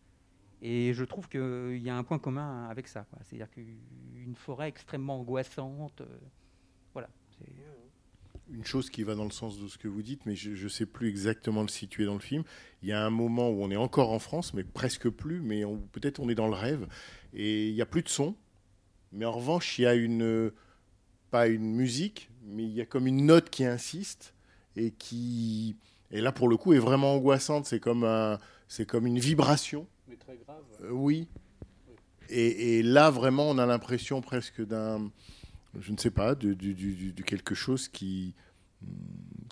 Et 0.62 0.92
je 0.92 1.04
trouve 1.04 1.28
qu'il 1.28 1.78
y 1.82 1.88
a 1.88 1.96
un 1.96 2.02
point 2.04 2.18
commun 2.18 2.68
avec 2.68 2.86
ça, 2.88 3.06
c'est-à-dire 3.22 3.50
qu'une 3.50 4.34
forêt 4.34 4.68
extrêmement 4.68 5.20
angoissante, 5.20 6.00
euh, 6.02 6.18
voilà. 6.92 7.08
c'est- 7.38 7.46
une 8.52 8.64
chose 8.64 8.90
qui 8.90 9.04
va 9.04 9.14
dans 9.14 9.24
le 9.24 9.30
sens 9.30 9.61
de 9.61 9.68
ce 9.68 9.78
que 9.78 9.86
vous 9.86 10.02
dites, 10.02 10.26
mais 10.26 10.34
je 10.34 10.50
ne 10.64 10.68
sais 10.68 10.84
plus 10.86 11.08
exactement 11.08 11.62
le 11.62 11.68
situer 11.68 12.04
dans 12.04 12.14
le 12.14 12.20
film. 12.20 12.42
Il 12.82 12.88
y 12.88 12.92
a 12.92 13.04
un 13.04 13.11
moment 13.11 13.48
où 13.48 13.62
on 13.62 13.70
est 13.70 13.76
encore 13.76 14.11
en 14.11 14.18
France, 14.18 14.54
mais 14.54 14.64
presque 14.64 15.08
plus, 15.08 15.40
mais 15.40 15.62
peut-être 15.92 16.18
on 16.18 16.28
est 16.28 16.34
dans 16.34 16.48
le 16.48 16.54
rêve, 16.54 16.88
et 17.32 17.68
il 17.68 17.74
n'y 17.74 17.80
a 17.82 17.86
plus 17.86 18.02
de 18.02 18.08
son. 18.08 18.34
Mais 19.12 19.24
en 19.24 19.32
revanche, 19.32 19.78
il 19.78 19.82
y 19.82 19.86
a 19.86 19.94
une, 19.94 20.50
pas 21.30 21.46
une 21.48 21.74
musique, 21.74 22.30
mais 22.44 22.64
il 22.64 22.70
y 22.72 22.80
a 22.80 22.86
comme 22.86 23.06
une 23.06 23.24
note 23.26 23.50
qui 23.50 23.64
insiste, 23.64 24.34
et 24.76 24.90
qui, 24.92 25.76
et 26.11 26.20
là 26.20 26.32
pour 26.32 26.48
le 26.48 26.56
coup, 26.56 26.72
est 26.72 26.78
vraiment 26.78 27.14
angoissante. 27.14 27.66
C'est 27.66 27.80
comme, 27.80 28.04
un, 28.04 28.38
comme 28.88 29.06
une 29.06 29.18
vibration. 29.18 29.86
Mais 30.11 30.16
très 30.16 30.36
grave. 30.36 30.64
Euh, 30.82 30.90
oui. 30.90 31.28
Et, 32.28 32.78
et 32.78 32.82
là, 32.82 33.11
vraiment, 33.11 33.48
on 33.48 33.58
a 33.58 33.66
l'impression 33.66 34.20
presque 34.20 34.64
d'un, 34.64 35.11
je 35.78 35.92
ne 35.92 35.96
sais 35.96 36.11
pas, 36.11 36.34
de, 36.34 36.52
quelque 37.22 37.54
chose 37.54 37.88
qui, 37.88 38.34
hum, 38.82 38.88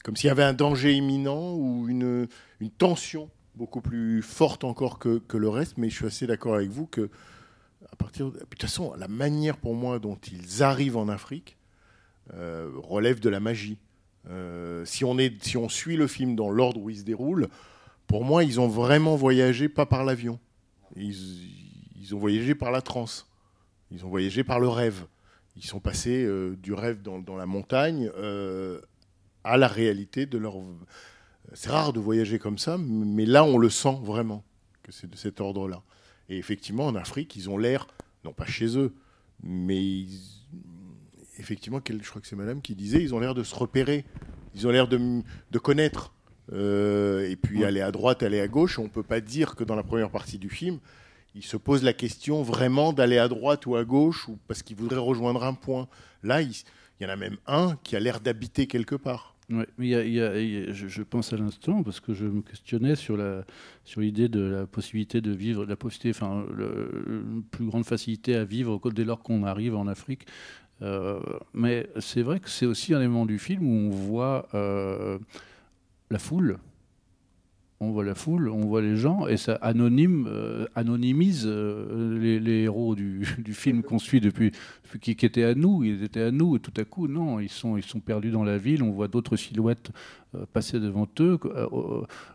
comme 0.02 0.16
s'il 0.16 0.26
y 0.26 0.30
avait 0.30 0.42
un 0.42 0.52
danger 0.52 0.94
imminent 0.94 1.54
ou 1.54 1.88
une, 1.88 2.26
une 2.60 2.70
tension 2.70 3.30
beaucoup 3.54 3.80
plus 3.80 4.20
forte 4.22 4.64
encore 4.64 4.98
que, 4.98 5.18
que 5.18 5.36
le 5.36 5.48
reste. 5.48 5.78
Mais 5.78 5.90
je 5.90 5.94
suis 5.94 6.06
assez 6.06 6.26
d'accord 6.26 6.56
avec 6.56 6.70
vous 6.70 6.86
que, 6.86 7.08
à 7.92 7.96
partir, 7.96 8.32
de, 8.32 8.38
de 8.38 8.44
toute 8.44 8.62
façon, 8.62 8.94
la 8.96 9.08
manière 9.08 9.56
pour 9.56 9.74
moi 9.74 10.00
dont 10.00 10.18
ils 10.32 10.64
arrivent 10.64 10.96
en 10.96 11.08
Afrique 11.08 11.56
euh, 12.34 12.70
relève 12.74 13.20
de 13.20 13.28
la 13.28 13.40
magie. 13.40 13.78
Euh, 14.28 14.84
si, 14.84 15.04
on 15.04 15.18
est, 15.18 15.42
si 15.42 15.56
on 15.56 15.68
suit 15.68 15.96
le 15.96 16.06
film 16.06 16.36
dans 16.36 16.50
l'ordre 16.50 16.80
où 16.80 16.90
il 16.90 16.98
se 16.98 17.04
déroule, 17.04 17.48
pour 18.06 18.24
moi, 18.24 18.44
ils 18.44 18.60
ont 18.60 18.68
vraiment 18.68 19.16
voyagé 19.16 19.68
pas 19.68 19.86
par 19.86 20.04
l'avion. 20.04 20.38
Ils, 20.98 22.14
ont 22.14 22.18
voyagé 22.18 22.54
par 22.54 22.70
la 22.70 22.82
transe. 22.82 23.26
Ils 23.90 24.04
ont 24.04 24.08
voyagé 24.08 24.44
par 24.44 24.60
le 24.60 24.68
rêve. 24.68 25.06
Ils 25.56 25.64
sont 25.64 25.80
passés 25.80 26.24
euh, 26.24 26.56
du 26.56 26.72
rêve 26.72 27.02
dans, 27.02 27.36
la 27.36 27.46
montagne 27.46 28.10
euh, 28.16 28.80
à 29.44 29.56
la 29.56 29.68
réalité 29.68 30.26
de 30.26 30.38
leur. 30.38 30.54
C'est 31.54 31.70
rare 31.70 31.92
de 31.92 32.00
voyager 32.00 32.38
comme 32.38 32.58
ça, 32.58 32.76
mais 32.78 33.24
là, 33.24 33.42
on 33.42 33.56
le 33.56 33.70
sent 33.70 33.98
vraiment 34.02 34.44
que 34.82 34.92
c'est 34.92 35.08
de 35.08 35.16
cet 35.16 35.40
ordre-là. 35.40 35.82
Et 36.28 36.36
effectivement, 36.36 36.86
en 36.86 36.94
Afrique, 36.94 37.36
ils 37.36 37.48
ont 37.48 37.56
l'air, 37.56 37.86
non 38.24 38.34
pas 38.34 38.44
chez 38.44 38.76
eux, 38.76 38.94
mais 39.42 39.82
ils- 39.82 40.46
effectivement, 41.38 41.80
je 41.88 42.08
crois 42.10 42.20
que 42.20 42.28
c'est 42.28 42.36
madame 42.36 42.60
qui 42.60 42.74
disait, 42.74 43.02
ils 43.02 43.14
ont 43.14 43.18
l'air 43.18 43.34
de 43.34 43.42
se 43.42 43.54
repérer, 43.54 44.04
ils 44.54 44.66
ont 44.66 44.70
l'air 44.70 44.88
de 44.88 45.58
connaître. 45.58 46.12
Euh, 46.52 47.28
et 47.28 47.36
puis 47.36 47.64
aller 47.64 47.80
à 47.80 47.90
droite, 47.92 48.22
aller 48.22 48.40
à 48.40 48.48
gauche, 48.48 48.78
on 48.78 48.84
ne 48.84 48.88
peut 48.88 49.02
pas 49.02 49.20
dire 49.20 49.54
que 49.54 49.64
dans 49.64 49.76
la 49.76 49.82
première 49.82 50.10
partie 50.10 50.38
du 50.38 50.48
film, 50.48 50.78
ils 51.34 51.44
se 51.44 51.56
posent 51.56 51.82
la 51.84 51.92
question 51.92 52.42
vraiment 52.42 52.92
d'aller 52.92 53.18
à 53.18 53.28
droite 53.28 53.66
ou 53.66 53.76
à 53.76 53.84
gauche, 53.84 54.28
ou 54.28 54.38
parce 54.48 54.62
qu'ils 54.62 54.76
voudraient 54.76 54.96
rejoindre 54.98 55.44
un 55.44 55.54
point. 55.54 55.88
Là, 56.22 56.40
il, 56.42 56.50
il 57.00 57.04
y 57.04 57.06
en 57.06 57.10
a 57.10 57.16
même 57.16 57.36
un 57.46 57.76
qui 57.84 57.96
a 57.96 58.00
l'air 58.00 58.20
d'habiter 58.20 58.66
quelque 58.66 58.94
part. 58.94 59.34
Ouais, 59.50 59.66
mais 59.78 59.86
il 59.86 59.90
y 59.90 59.94
a- 59.94 60.04
il 60.04 60.12
y 60.12 60.20
a- 60.20 60.38
il 60.40 60.50
y 60.50 60.56
a- 60.68 60.72
je, 60.72 60.88
je 60.88 61.02
pense 61.02 61.32
à 61.32 61.36
l'instant 61.38 61.82
parce 61.82 62.00
que 62.00 62.12
je 62.12 62.26
me 62.26 62.42
questionnais 62.42 62.96
sur 62.96 63.16
la 63.16 63.44
sur 63.84 64.02
l'idée 64.02 64.28
de 64.28 64.40
la 64.40 64.66
possibilité 64.66 65.22
de 65.22 65.30
vivre, 65.30 65.64
la 65.64 65.76
possibilité, 65.76 66.10
enfin, 66.10 66.44
le- 66.54 67.42
plus 67.50 67.64
grande 67.64 67.86
facilité 67.86 68.34
à 68.36 68.44
vivre 68.44 68.78
dès 68.90 69.04
lors 69.04 69.22
qu'on 69.22 69.44
arrive 69.44 69.74
en 69.74 69.86
Afrique. 69.86 70.26
Euh, 70.82 71.18
mais 71.54 71.88
c'est 71.98 72.20
vrai 72.22 72.40
que 72.40 72.50
c'est 72.50 72.66
aussi 72.66 72.92
un 72.92 72.98
élément 73.00 73.24
du 73.26 73.38
film 73.38 73.66
où 73.66 73.72
on 73.72 73.90
voit 73.90 74.48
euh, 74.54 75.18
la 76.10 76.18
foule. 76.18 76.58
On 77.80 77.92
voit 77.92 78.02
la 78.02 78.16
foule, 78.16 78.48
on 78.48 78.66
voit 78.66 78.82
les 78.82 78.96
gens, 78.96 79.28
et 79.28 79.36
ça 79.36 79.60
euh, 79.62 80.66
anonymise 80.74 81.44
euh, 81.46 82.40
les, 82.40 82.62
héros 82.62 82.94
du, 82.96 83.24
film 83.52 83.84
qu'on 83.84 84.00
suit 84.00 84.20
depuis, 84.20 84.50
qui, 85.00 85.12
étaient 85.12 85.44
à 85.44 85.54
nous. 85.54 85.84
Ils 85.84 86.02
étaient 86.02 86.22
à 86.22 86.32
nous, 86.32 86.56
et 86.56 86.58
tout 86.58 86.72
à 86.76 86.82
coup, 86.84 87.06
non, 87.06 87.38
ils 87.38 87.48
sont, 87.48 87.78
perdus 88.04 88.32
dans 88.32 88.42
la 88.42 88.58
ville. 88.58 88.82
On 88.82 88.90
voit 88.90 89.06
d'autres 89.06 89.36
silhouettes 89.36 89.92
euh, 90.34 90.44
passer 90.52 90.80
devant 90.80 91.06
eux, 91.20 91.38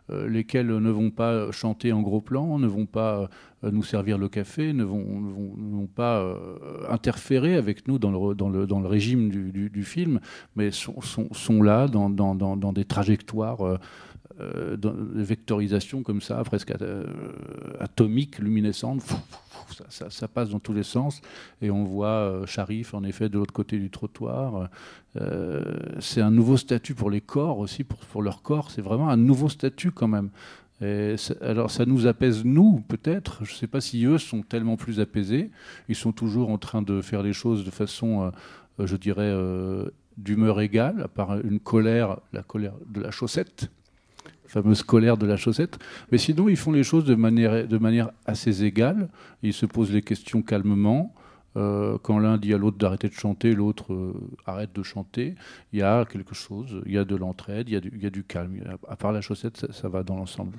lesquelles 0.10 0.68
ne 0.68 0.89
vont 0.89 1.12
pas 1.12 1.52
chanter 1.52 1.91
en 1.91 2.02
gros 2.02 2.22
plan, 2.22 2.58
ne 2.58 2.68
vont 2.68 2.86
pas 2.86 3.30
nous 3.64 3.84
servir 3.84 4.18
le 4.18 4.30
café, 4.30 4.72
ne 4.72 4.86
vont, 4.86 5.89
pas 5.94 6.26
interférer 6.89 7.56
avec 7.56 7.89
nous 7.89 8.00
dans 8.00 8.12
le, 8.12 8.88
régime 8.88 9.30
du, 9.30 9.84
film, 9.84 10.22
mais 10.56 10.72
sont, 10.72 11.62
là 11.62 11.89
dans 11.89 12.74
des 12.74 12.86
trajectoires. 12.86 13.80
Euh, 14.39 14.77
dans 14.77 14.93
des 14.93 15.23
vectorisations 15.23 16.01
comme 16.01 16.21
ça, 16.21 16.43
presque 16.43 16.71
euh, 16.81 17.05
fou, 17.97 18.99
fou, 18.99 19.84
Ça, 19.89 20.27
passe 20.27 20.49
dans 20.49 20.59
tous 20.59 20.73
les 20.73 20.84
sens. 20.84 21.21
Et 21.61 21.69
on 21.69 21.84
voit 21.84 22.07
euh, 22.07 22.45
Sharif, 22.47 22.95
en 22.95 23.03
effet, 23.03 23.29
de 23.29 23.38
l'autre 23.38 23.53
côté 23.53 23.77
du 23.77 23.89
trottoir. 23.89 24.69
C'est 25.99 26.21
un 26.21 26.31
nouveau 26.31 26.57
statut 26.57 26.95
pour 26.95 27.11
les 27.11 27.21
corps 27.21 27.59
aussi, 27.59 27.84
pour, 27.84 28.23
leur 28.23 28.41
corps. 28.41 28.71
C'est 28.71 28.81
vraiment 28.81 29.09
un 29.09 29.17
nouveau 29.17 29.49
statut 29.49 29.91
quand 29.91 30.07
même. 30.07 30.29
Alors 31.41 31.69
ça 31.69 31.86
nous 31.86 32.07
apaise, 32.07 32.43
nous, 32.43 32.84
peut-être. 32.88 33.45
Je 33.45 33.53
ne 33.53 33.57
sais 33.57 33.67
pas 33.67 33.79
si 33.79 34.03
eux 34.05 34.17
sont 34.17 34.41
tellement 34.41 34.75
plus 34.75 34.99
apaisés. 34.99 35.51
Ils 35.88 35.95
sont 35.95 36.11
toujours 36.11 36.49
en 36.49 36.57
train 36.57 36.81
de 36.81 37.01
faire 37.01 37.21
les 37.21 37.31
choses 37.31 37.63
de 37.63 37.69
façon, 37.69 38.31
je 38.79 38.95
dirais, 38.97 39.31
d'humeur 40.17 40.59
égale, 40.59 41.01
à 41.03 41.07
part 41.07 41.39
une 41.41 41.59
colère, 41.59 42.17
la 42.34 42.41
colère 42.41 42.73
de 42.88 42.99
la 42.99 43.11
chaussette 43.11 43.69
fameuse 44.54 44.84
colère 44.84 45.18
de 45.18 45.26
la 45.26 45.36
chaussette. 45.36 45.80
Mais 46.12 46.18
sinon, 46.18 46.47
ils 46.47 46.58
font 46.58 46.72
les 46.72 46.84
choses 46.84 47.06
de 47.06 47.16
manière, 47.16 47.68
de 47.68 47.78
manière 47.78 48.12
assez 48.26 48.64
égale. 48.64 49.10
Ils 49.41 49.54
se 49.54 49.66
posent 49.66 49.91
les 49.91 50.04
questions 50.04 50.41
calmement. 50.41 51.14
Euh, 51.56 51.97
quand 52.01 52.18
l'un 52.18 52.38
dit 52.38 52.54
à 52.54 52.58
l'autre 52.58 52.78
d'arrêter 52.78 53.10
de 53.10 53.14
chanter, 53.14 53.54
l'autre 53.54 53.93
euh, 53.93 54.14
arrête 54.45 54.74
de 54.74 54.84
chanter. 54.84 55.36
Il 55.72 55.80
y 55.80 55.82
a 55.82 56.06
quelque 56.06 56.36
chose, 56.36 56.82
il 56.86 56.93
y 56.93 56.97
a 56.97 57.04
de 57.04 57.16
l'entraide, 57.16 57.70
il 57.70 57.74
y 57.74 58.06
a 58.06 58.10
du, 58.10 58.24
calme. 58.24 58.60
À 58.88 58.95
part 58.95 59.12
la 59.12 59.22
chaussette, 59.22 59.72
ça, 59.72 59.89
va 59.89 60.04
dans 60.04 60.16
l'ensemble. 60.16 60.58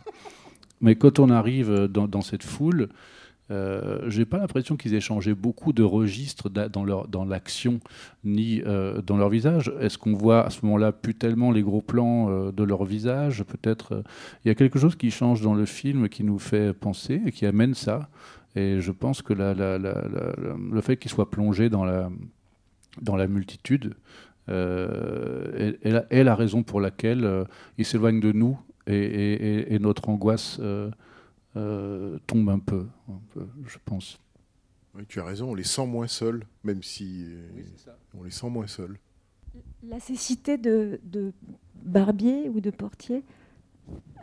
Mais 0.80 0.97
quand 0.97 1.18
on 1.18 1.30
arrive 1.30 1.88
dans 1.88 2.20
cette 2.20 2.42
foule, 2.42 2.88
Euh, 3.51 4.09
j'ai 4.09 4.24
pas 4.24 4.38
l'impression 4.38 4.76
qu'ils 4.76 4.95
aient 4.95 5.01
changé 5.01 5.34
beaucoup 5.34 5.74
de 5.74 5.82
registres 5.82 6.49
dans, 6.49 7.24
l'action 7.24 7.80
ni 8.24 8.62
euh, 8.64 9.03
dans 9.03 9.16
leur 9.16 9.28
visage. 9.28 9.72
Est-ce 9.80 9.99
qu'on 9.99 10.14
voit 10.14 10.47
à 10.47 10.51
ce 10.51 10.64
moment-là 10.64 10.92
plus 10.92 11.14
tellement 11.14 11.51
les 11.51 11.62
gros 11.62 11.82
plans 11.82 12.30
euh, 12.30 12.53
de 12.53 12.64
leur 12.64 12.84
visage? 12.84 13.42
Peut-être 13.45 14.03
il 14.45 14.49
y 14.49 14.51
a 14.51 14.55
quelque 14.55 14.78
chose 14.78 14.97
qui 14.97 15.11
change 15.11 15.42
dans 15.42 15.55
le 15.55 15.66
film 15.66 16.09
qui 16.09 16.24
nous 16.24 16.38
fait 16.38 16.72
penser 16.72 17.20
et 17.26 17.32
qui 17.32 17.45
amène 17.45 17.74
ça. 17.74 18.09
Et 18.57 18.80
je 18.80 18.92
pense 18.92 19.20
que 19.20 19.34
le 19.34 20.80
fait 20.80 20.97
qu'ils 20.97 21.11
soient 21.11 21.30
plongés 21.30 21.68
dans 21.68 21.84
la, 21.84 22.09
multitude 23.26 23.95
est, 24.49 26.22
la, 26.22 26.34
raison 26.36 26.62
pour 26.62 26.80
laquelle 26.80 27.47
ils 27.78 27.84
s'éloignent 27.84 28.20
de 28.20 28.30
nous 28.30 28.57
et 28.86 29.76
notre 29.80 30.09
angoisse 30.09 30.61
euh, 31.57 32.18
tombe 32.26 32.48
un 32.48 32.59
peu, 32.59 32.86
je 33.66 33.78
pense. 33.84 34.18
Oui, 34.94 35.05
tu 35.09 35.20
as 35.20 35.24
raison, 35.24 35.50
on 35.50 35.55
les 35.55 35.64
sent 35.64 35.86
moins 35.86 36.07
seuls, 36.07 36.44
même 36.62 36.82
si 36.82 37.26
on 38.16 38.22
les 38.22 38.30
sent 38.30 38.48
moins 38.48 38.66
seuls. 38.66 38.98
La 39.82 40.00
cécité 40.00 40.59
de, 40.59 41.00
de, 41.05 41.32
Barbier 41.82 42.48
ou 42.48 42.61
de 42.61 42.70
Portier, 42.70 43.22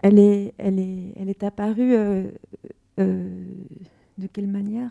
elle 0.01 0.17
est, 0.17 0.53
elle 0.57 0.79
est, 0.79 1.13
elle 1.15 1.29
est 1.29 1.43
apparue 1.43 1.93
euh, 1.93 2.31
euh, 2.99 3.45
de 4.17 4.27
quelle 4.27 4.47
manière? 4.47 4.89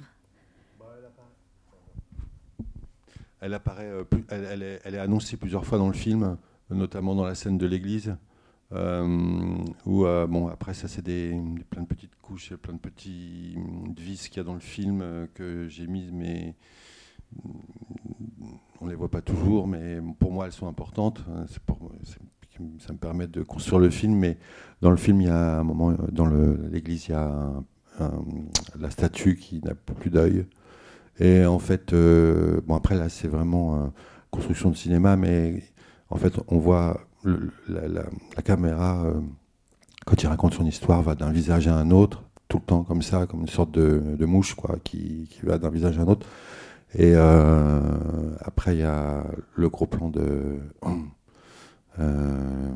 Elle 3.41 3.55
apparaît, 3.55 3.91
elle, 4.29 4.45
elle, 4.51 4.63
est, 4.63 4.81
elle, 4.85 4.95
est, 4.95 4.99
annoncée 4.99 5.39
plusieurs 5.39 5.65
fois 5.65 5.79
dans 5.79 5.89
le 5.89 5.95
film, 5.95 6.37
notamment 6.69 7.15
dans 7.15 7.25
la 7.25 7.35
scène 7.35 7.57
de 7.57 7.67
l'église. 7.67 8.17
Euh, 8.73 9.65
où, 9.85 10.07
euh, 10.07 10.27
bon, 10.27 10.49
après, 10.49 10.75
ça, 10.75 10.89
c'est 10.89 11.03
des, 11.03 11.37
plein 11.71 11.83
de 11.83 11.87
petites 11.87 12.15
couches, 12.23 12.55
plein 12.55 12.75
de 12.75 12.79
petits 12.79 13.57
vis 13.97 14.29
qu'il 14.29 14.37
y 14.39 14.41
a 14.41 14.45
dans 14.45 14.55
le 14.55 14.61
film 14.61 15.01
euh, 15.03 15.27
que 15.35 15.67
j'ai 15.69 15.87
mises, 15.87 16.13
mais 16.13 16.55
on 18.81 18.87
ne 18.87 18.91
les 18.91 18.97
voit 18.97 19.11
pas 19.11 19.23
toujours, 19.23 19.67
mais 19.67 19.99
pour 20.19 20.33
moi, 20.33 20.47
elles 20.47 20.53
sont 20.53 20.69
importantes. 20.69 21.25
Ça 22.79 22.93
me 22.93 22.99
permet 22.99 23.27
de 23.27 23.43
construire 23.43 23.81
le 23.81 23.91
film, 23.91 24.15
mais 24.15 24.37
dans 24.81 24.91
le 24.91 24.97
film, 24.97 25.21
il 25.21 25.27
y 25.27 25.31
a 25.31 25.61
un 25.61 25.65
moment, 25.65 25.95
dans 26.13 26.27
l'église, 26.27 27.09
il 27.09 27.13
y 27.13 27.15
a 27.15 27.53
la 28.79 28.91
statue 28.91 29.37
qui 29.37 29.61
n'a 29.61 29.75
plus 29.75 30.11
d'œil. 30.11 30.47
Et 31.19 31.45
en 31.45 31.59
fait, 31.59 31.95
bon, 31.95 32.75
après, 32.75 32.97
là, 32.97 33.09
c'est 33.09 33.29
vraiment 33.29 33.93
construction 34.31 34.71
de 34.71 34.77
cinéma, 34.77 35.17
mais 35.17 35.63
en 36.09 36.17
fait, 36.17 36.35
on 36.49 36.59
voit 36.59 37.01
la, 37.25 38.43
caméra, 38.43 39.05
euh, 39.05 39.21
quand 40.07 40.23
il 40.23 40.27
raconte 40.27 40.55
son 40.55 40.67
histoire, 40.67 41.03
va 41.03 41.15
d'un 41.15 41.31
visage 41.31 41.69
à 41.69 41.75
un 41.75 41.91
autre, 41.91 42.23
tout 42.49 42.59
le 42.59 42.65
temps 42.65 42.83
comme 42.83 43.03
ça, 43.03 43.27
comme 43.27 43.41
une 43.41 43.49
sorte 43.49 43.71
de, 43.73 44.25
mouche 44.25 44.55
quoi, 44.55 44.77
qui, 44.83 45.29
va 45.43 45.59
d'un 45.59 45.71
visage 45.71 45.99
à 45.99 46.03
un 46.03 46.09
autre. 46.09 46.27
Et 46.95 47.13
euh, 47.15 47.81
après, 48.41 48.75
il 48.75 48.81
y 48.81 48.85
a 48.85 49.25
le 49.55 49.69
gros 49.69 49.87
plan 49.87 50.09
de, 50.09 50.59
euh, 52.01 52.71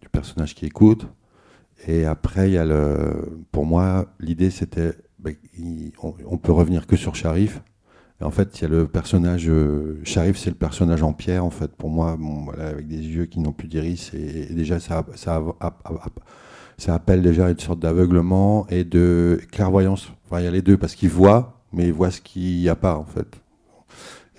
du 0.00 0.08
personnage 0.08 0.54
qui 0.54 0.66
écoute. 0.66 1.06
Et 1.86 2.04
après, 2.04 2.50
il 2.50 2.54
y 2.54 2.58
a 2.58 2.64
le, 2.64 3.44
pour 3.52 3.64
moi, 3.66 4.06
l'idée 4.20 4.50
c'était, 4.50 4.92
ben, 5.18 5.34
on, 6.02 6.38
peut 6.38 6.52
revenir 6.52 6.86
que 6.86 6.96
sur 6.96 7.14
Sharif, 7.14 7.62
en 8.20 8.30
fait, 8.32 8.58
il 8.58 8.62
y 8.62 8.64
a 8.64 8.68
le 8.68 8.88
personnage 8.88 9.48
euh, 9.48 10.00
Sharif, 10.02 10.36
c'est 10.38 10.50
le 10.50 10.56
personnage 10.56 11.02
en 11.02 11.12
pierre, 11.12 11.44
en 11.44 11.50
fait, 11.50 11.70
pour 11.70 11.88
moi, 11.88 12.18
avec 12.58 12.88
des 12.88 12.96
yeux 12.96 13.26
qui 13.26 13.38
n'ont 13.38 13.52
plus 13.52 13.68
d'iris. 13.68 14.12
Et, 14.12 14.52
déjà, 14.52 14.80
ça, 14.80 15.04
appelle 16.88 17.22
déjà 17.22 17.48
une 17.48 17.58
sorte 17.58 17.78
d'aveuglement 17.78 18.66
et 18.70 18.82
de 18.82 19.40
clairvoyance. 19.52 20.12
Il 20.32 20.42
y 20.42 20.46
a 20.46 20.50
les 20.50 20.62
deux, 20.62 20.76
parce 20.76 20.96
qu'il 20.96 21.10
voit, 21.10 21.62
mais 21.72 21.86
il 21.86 21.92
voit 21.92 22.10
ce 22.10 22.20
qu'il 22.20 22.58
n'y 22.58 22.68
a 22.68 22.74
pas, 22.74 22.96
en 22.96 23.04
fait. 23.04 23.40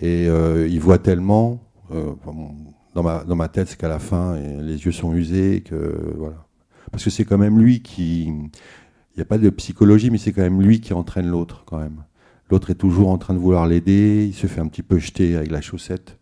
Et 0.02 0.28
euh, 0.28 0.68
il 0.68 0.80
voit 0.82 0.98
tellement. 0.98 1.64
Euh, 1.92 2.12
dans, 2.94 3.04
ma, 3.04 3.24
dans 3.24 3.36
ma 3.36 3.48
tête, 3.48 3.70
c'est 3.70 3.78
qu'à 3.78 3.88
la 3.88 4.00
fin, 4.00 4.36
les 4.36 4.86
yeux 4.86 4.92
sont 4.92 5.14
usés. 5.14 5.62
Que, 5.62 6.16
voilà. 6.18 6.46
Parce 6.92 7.06
que 7.06 7.10
c'est 7.10 7.24
quand 7.24 7.38
même 7.38 7.60
lui 7.60 7.82
qui. 7.82 8.24
Il 8.24 9.16
n'y 9.16 9.22
a 9.22 9.26
pas 9.26 9.38
de 9.38 9.50
psychologie, 9.50 10.10
mais 10.10 10.18
c'est 10.18 10.34
quand 10.34 10.42
même 10.42 10.62
lui 10.62 10.82
qui 10.82 10.94
entraîne 10.94 11.28
l'autre, 11.28 11.64
quand 11.66 11.78
même. 11.78 12.04
L'autre 12.50 12.72
est 12.72 12.76
toujours 12.76 13.10
en 13.10 13.18
train 13.18 13.34
de 13.34 13.40
vouloir 13.40 13.68
l'aider, 13.68 14.26
il 14.28 14.34
se 14.34 14.48
fait 14.48 14.60
un 14.60 14.68
petit 14.68 14.82
peu 14.82 14.98
jeter 14.98 15.36
avec 15.36 15.52
la 15.52 15.62
chaussette, 15.62 16.18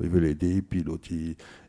il 0.00 0.08
veut 0.08 0.20
l'aider, 0.20 0.62
puis 0.62 0.82
l'autre, 0.82 1.08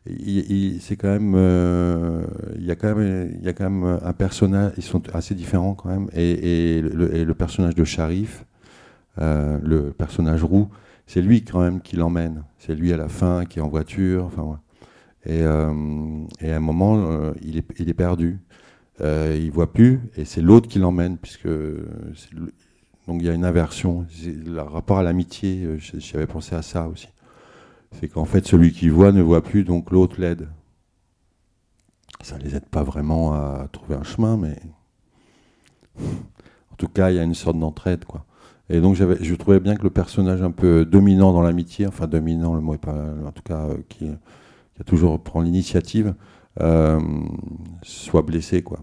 il, 0.06 0.80
c'est 0.80 0.96
quand 0.96 1.08
même, 1.08 1.34
euh, 1.36 2.24
il 2.56 2.64
y 2.64 2.70
a 2.70 2.76
quand 2.76 2.94
même, 2.94 3.32
il 3.38 3.44
y 3.44 3.48
a 3.48 3.52
quand 3.52 3.68
même 3.68 3.98
un 4.02 4.12
personnage, 4.12 4.72
ils 4.76 4.82
sont 4.82 5.02
assez 5.14 5.34
différents 5.34 5.74
quand 5.74 5.88
même, 5.88 6.08
et, 6.14 6.80
le, 6.80 7.34
personnage 7.34 7.74
de 7.74 7.84
Sharif, 7.84 8.44
euh, 9.20 9.58
le 9.62 9.90
personnage 9.90 10.44
roux, 10.44 10.68
c'est 11.06 11.20
lui 11.20 11.42
quand 11.44 11.60
même 11.60 11.80
qui 11.80 11.96
l'emmène, 11.96 12.44
c'est 12.58 12.74
lui 12.74 12.92
à 12.92 12.96
la 12.96 13.08
fin 13.08 13.44
qui 13.44 13.58
est 13.58 13.62
en 13.62 13.68
voiture, 13.68 14.24
enfin 14.24 14.60
et, 15.26 15.42
euh, 15.42 15.70
à 16.40 16.46
un 16.56 16.60
moment, 16.60 17.32
il, 17.42 17.56
est, 17.56 17.66
il 17.78 17.88
est 17.88 17.94
perdu. 17.94 18.38
Il 19.00 19.50
voit 19.50 19.72
plus 19.72 20.00
et 20.16 20.24
c'est 20.24 20.40
l'autre 20.42 20.68
qui 20.68 20.78
l'emmène 20.78 21.16
puisque 21.18 21.48
donc 23.06 23.20
il 23.20 23.26
y 23.26 23.30
a 23.30 23.34
une 23.34 23.44
inversion. 23.44 24.06
Le 24.24 24.60
rapport 24.60 24.98
à 24.98 25.02
l'amitié, 25.02 25.64
euh, 25.64 25.78
j'avais 25.78 26.26
pensé 26.26 26.54
à 26.54 26.62
ça 26.62 26.88
aussi. 26.88 27.08
C'est 27.92 28.08
qu'en 28.08 28.24
fait, 28.24 28.46
celui 28.46 28.72
qui 28.72 28.88
voit 28.88 29.12
ne 29.12 29.22
voit 29.22 29.42
plus, 29.42 29.64
donc 29.64 29.90
l'autre 29.90 30.20
l'aide. 30.20 30.48
Ça 32.22 32.38
ne 32.38 32.42
les 32.42 32.56
aide 32.56 32.66
pas 32.66 32.82
vraiment 32.82 33.34
à 33.34 33.68
trouver 33.70 33.96
un 33.96 34.02
chemin, 34.02 34.36
mais 34.36 34.58
en 36.00 36.76
tout 36.76 36.88
cas, 36.88 37.10
il 37.10 37.16
y 37.16 37.18
a 37.18 37.22
une 37.22 37.34
sorte 37.34 37.58
d'entraide. 37.58 38.04
quoi. 38.04 38.24
Et 38.70 38.80
donc 38.80 38.94
je 38.94 39.34
trouvais 39.34 39.60
bien 39.60 39.76
que 39.76 39.82
le 39.82 39.90
personnage 39.90 40.42
un 40.42 40.50
peu 40.50 40.84
dominant 40.86 41.32
dans 41.32 41.42
l'amitié, 41.42 41.86
enfin 41.86 42.06
dominant, 42.06 42.54
le 42.54 42.62
mot 42.62 42.74
est 42.74 42.78
pas, 42.78 42.96
en 43.26 43.32
tout 43.32 43.42
cas, 43.42 43.66
euh, 43.66 43.76
qui, 43.88 44.08
a 44.08 44.84
toujours 44.84 45.22
prend 45.22 45.42
l'initiative, 45.42 46.14
euh, 46.60 46.98
soit 47.82 48.22
blessé. 48.22 48.62
quoi 48.62 48.78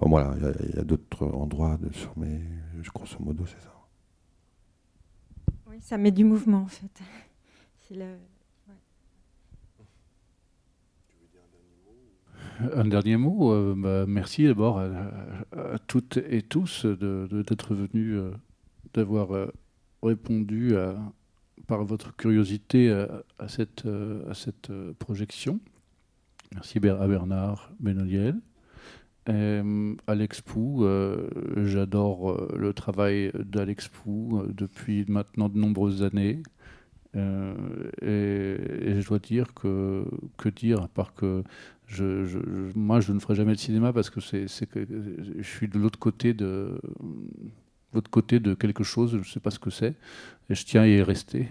voilà, 0.00 0.34
il 0.60 0.76
y 0.76 0.78
a, 0.78 0.84
d'autres 0.84 1.26
endroits, 1.26 1.76
de, 1.78 1.88
mais 2.16 2.40
grosso 2.94 3.18
modo, 3.20 3.44
c'est 3.46 3.60
ça. 3.60 3.74
Oui, 5.68 5.76
ça 5.80 5.98
met 5.98 6.10
du 6.10 6.24
mouvement, 6.24 6.62
en 6.62 6.68
fait. 6.68 7.02
Un 12.74 12.84
dernier 12.86 13.16
mot, 13.16 13.52
euh, 13.52 13.74
bah, 13.76 14.04
merci 14.06 14.44
d'abord 14.44 14.78
à, 14.78 15.78
toutes 15.86 16.16
et 16.16 16.42
tous 16.42 16.86
d'être 16.86 17.74
venus, 17.74 18.14
euh, 18.16 18.32
d'avoir 18.94 19.32
euh, 19.32 19.46
répondu 20.02 20.74
par 21.66 21.84
votre 21.84 22.16
curiosité 22.16 22.90
à, 23.38 23.48
cette, 23.48 23.84
à 24.28 24.34
cette 24.34 24.70
projection. 24.98 25.60
Merci 26.54 26.78
à 26.78 27.06
Bernard 27.06 27.72
Benoliel. 27.80 28.36
Euh, 29.28 29.94
Alex 30.06 30.40
Pou, 30.40 30.84
euh, 30.84 31.28
j'adore 31.64 32.30
euh, 32.30 32.54
le 32.56 32.72
travail 32.72 33.30
d'Alex 33.34 33.88
Pou 33.88 34.42
depuis 34.48 35.04
maintenant 35.06 35.48
de 35.48 35.58
nombreuses 35.58 36.02
années. 36.02 36.42
Et, 37.14 37.18
je 38.00 39.06
dois 39.08 39.18
dire 39.18 39.52
que, 39.54 40.04
que 40.36 40.48
dire, 40.48 40.82
à 40.82 40.88
part 40.88 41.14
que 41.14 41.42
je, 41.86 42.38
moi 42.76 43.00
je 43.00 43.12
ne 43.12 43.18
ferai 43.18 43.34
jamais 43.34 43.54
de 43.54 43.58
cinéma 43.58 43.92
parce 43.92 44.08
que, 44.08 44.20
c'est, 44.20 44.46
je 44.46 45.42
suis 45.42 45.66
de 45.66 45.78
l'autre 45.78 45.98
côté 45.98 46.32
de, 46.32 46.80
l'autre 47.92 48.10
côté 48.10 48.38
de 48.38 48.54
quelque 48.54 48.84
chose, 48.84 49.12
je 49.12 49.16
ne 49.16 49.24
sais 49.24 49.40
pas 49.40 49.50
ce 49.50 49.58
que 49.58 49.70
c'est, 49.70 49.96
et 50.48 50.54
je 50.54 50.64
tiens 50.64 50.82
à 50.82 50.86
y 50.86 51.02
rester. 51.02 51.48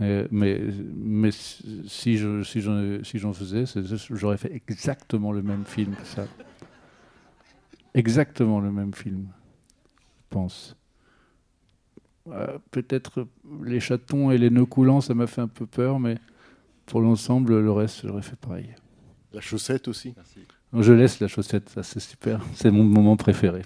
mais, 0.00 0.62
mais 0.94 1.30
si, 1.32 2.16
je, 2.16 2.42
si, 2.42 2.62
j'en, 2.62 3.04
si 3.04 3.18
j'en 3.18 3.34
faisais, 3.34 3.64
j'aurais 4.10 4.38
fait 4.38 4.54
exactement 4.54 5.32
le 5.32 5.42
même 5.42 5.66
film 5.66 5.94
que 5.96 6.06
ça 6.06 6.26
exactement 7.94 8.60
le 8.60 8.70
même 8.70 8.94
film, 8.94 9.28
je 10.18 10.24
pense. 10.30 10.76
Euh, 12.30 12.58
peut-être 12.70 13.26
les 13.64 13.80
chatons 13.80 14.30
et 14.30 14.38
les 14.38 14.50
nœuds 14.50 14.66
coulants, 14.66 15.00
ça 15.00 15.14
m'a 15.14 15.26
fait 15.26 15.40
un 15.40 15.48
peu 15.48 15.66
peur, 15.66 16.00
mais 16.00 16.16
pour 16.86 17.00
l'ensemble, 17.00 17.60
le 17.60 17.72
reste, 17.72 18.06
j'aurais 18.06 18.22
fait 18.22 18.36
pareil. 18.36 18.70
La 19.32 19.40
chaussette 19.40 19.88
aussi 19.88 20.14
Je 20.72 20.92
laisse 20.92 21.20
la 21.20 21.28
chaussette, 21.28 21.68
ça 21.68 21.82
c'est 21.82 22.00
super, 22.00 22.40
c'est 22.54 22.70
mon 22.70 22.84
moment 22.84 23.16
préféré. 23.16 23.62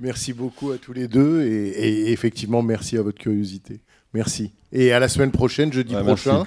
Merci 0.00 0.32
beaucoup 0.32 0.70
à 0.72 0.78
tous 0.78 0.92
les 0.92 1.06
deux 1.06 1.42
et, 1.42 2.10
effectivement 2.12 2.62
merci 2.62 2.96
à 2.98 3.02
votre 3.02 3.18
curiosité. 3.18 3.80
Merci. 4.12 4.52
Et 4.72 4.92
à 4.92 4.98
la 4.98 5.08
semaine 5.08 5.30
prochaine, 5.30 5.72
jeudi 5.72 5.94
prochain, 5.94 6.44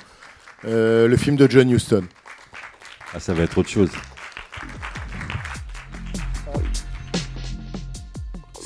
euh, 0.66 1.08
le 1.08 1.18
film 1.18 1.36
de 1.36 1.50
John 1.50 1.70
Huston. 1.70 2.06
Ah, 3.14 3.20
ça 3.20 3.34
va 3.34 3.44
être 3.44 3.58
autre 3.58 3.70
chose. 3.70 3.92